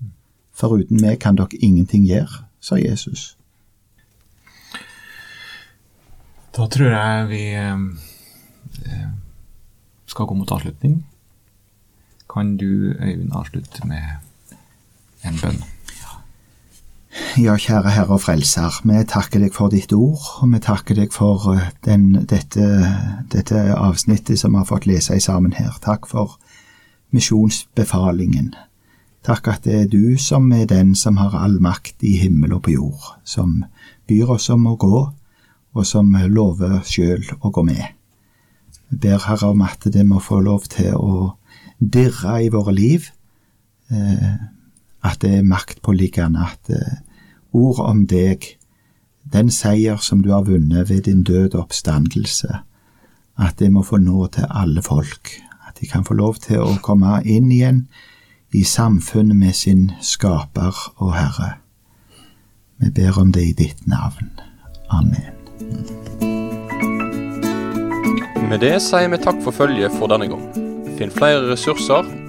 Foruten 0.52 1.00
meg 1.00 1.20
kan 1.22 1.38
dere 1.38 1.58
ingenting 1.62 2.04
gjøre, 2.06 2.44
sa 2.60 2.76
Jesus. 2.78 3.36
Da 6.52 6.66
tror 6.68 6.90
jeg 6.92 7.28
vi 7.30 7.44
eh, 7.56 9.06
skal 10.06 10.28
gå 10.28 10.34
mot 10.36 10.50
avslutning. 10.52 11.00
Kan 12.32 12.56
du, 12.56 12.92
Øyvind, 13.00 13.32
avslutte 13.32 13.86
med 13.88 14.31
en 15.28 15.38
bønn? 15.42 15.62
Ja, 17.36 17.54
kjære 17.60 17.92
Herre 17.92 18.16
og 18.16 18.22
Frelser, 18.24 18.78
vi 18.88 19.02
takker 19.08 19.42
deg 19.42 19.52
for 19.52 19.72
ditt 19.72 19.92
ord, 19.92 20.20
og 20.40 20.48
vi 20.52 20.60
takker 20.64 20.96
deg 20.96 21.12
for 21.12 21.50
eh, 21.52 21.68
den, 21.84 22.24
dette, 22.28 22.68
dette 23.32 23.64
avsnittet 23.76 24.40
som 24.40 24.54
vi 24.54 24.62
har 24.62 24.68
fått 24.68 24.88
lese 24.88 25.18
sammen 25.20 25.52
her. 25.56 25.76
Takk 25.84 26.08
for 26.08 26.38
misjonsbefalingen. 27.12 28.54
Takk 29.24 29.48
at 29.52 29.66
det 29.68 29.74
er 29.76 29.90
du 29.92 30.16
som 30.18 30.48
er 30.56 30.64
den 30.68 30.94
som 30.98 31.20
har 31.20 31.36
all 31.38 31.58
makt 31.62 32.00
i 32.04 32.16
himmel 32.24 32.56
og 32.56 32.64
på 32.66 32.76
jord, 32.78 33.12
som 33.24 33.60
byr 34.08 34.32
oss 34.36 34.48
om 34.50 34.64
å 34.72 34.76
gå, 34.80 35.02
og 35.72 35.88
som 35.88 36.08
lover 36.28 36.80
sjøl 36.88 37.28
å 37.40 37.52
gå 37.52 37.64
med. 37.68 37.84
Vi 38.88 38.98
ber 39.04 39.20
Herre 39.24 39.52
om 39.52 39.62
at 39.64 39.84
det 39.84 40.04
må 40.08 40.20
få 40.20 40.40
lov 40.44 40.66
til 40.72 40.96
å 40.96 41.36
dirre 41.78 42.40
i 42.42 42.50
våre 42.52 42.72
liv, 42.76 43.08
eh, 43.92 44.32
at 45.02 45.22
det 45.22 45.38
er 45.38 45.46
maktpåliggende, 45.46 46.46
at 46.52 46.70
eh, 46.70 46.98
ord 47.52 47.80
om 47.84 48.06
deg, 48.06 48.46
den 49.32 49.50
seier 49.50 49.96
som 50.02 50.22
du 50.22 50.32
har 50.32 50.46
vunnet 50.46 50.90
ved 50.90 51.06
din 51.08 51.22
død 51.22 51.54
og 51.54 51.60
oppstandelse, 51.66 52.62
at 53.38 53.58
det 53.58 53.72
må 53.72 53.82
få 53.82 53.98
nå 54.02 54.26
til 54.34 54.46
alle 54.50 54.82
folk, 54.82 55.34
at 55.68 55.80
de 55.80 55.86
kan 55.86 56.04
få 56.04 56.14
lov 56.14 56.40
til 56.42 56.62
å 56.62 56.78
komme 56.82 57.20
inn 57.24 57.50
igjen 57.50 57.86
i 58.52 58.64
samfunnet 58.64 59.36
med 59.36 59.56
sin 59.56 59.90
skaper 60.00 60.76
og 60.96 61.14
Herre. 61.16 61.54
Vi 62.82 62.90
ber 62.90 63.18
om 63.18 63.32
det 63.32 63.46
i 63.46 63.54
ditt 63.56 63.86
navn. 63.86 64.30
Amen. 64.90 65.38
Med 68.50 68.60
det 68.60 68.74
sier 68.84 69.08
vi 69.08 69.20
takk 69.22 69.38
for 69.44 69.54
følget 69.56 69.94
for 69.96 70.12
denne 70.12 70.28
gang. 70.28 70.42
Finn 70.98 71.14
flere 71.14 71.46
ressurser, 71.48 72.04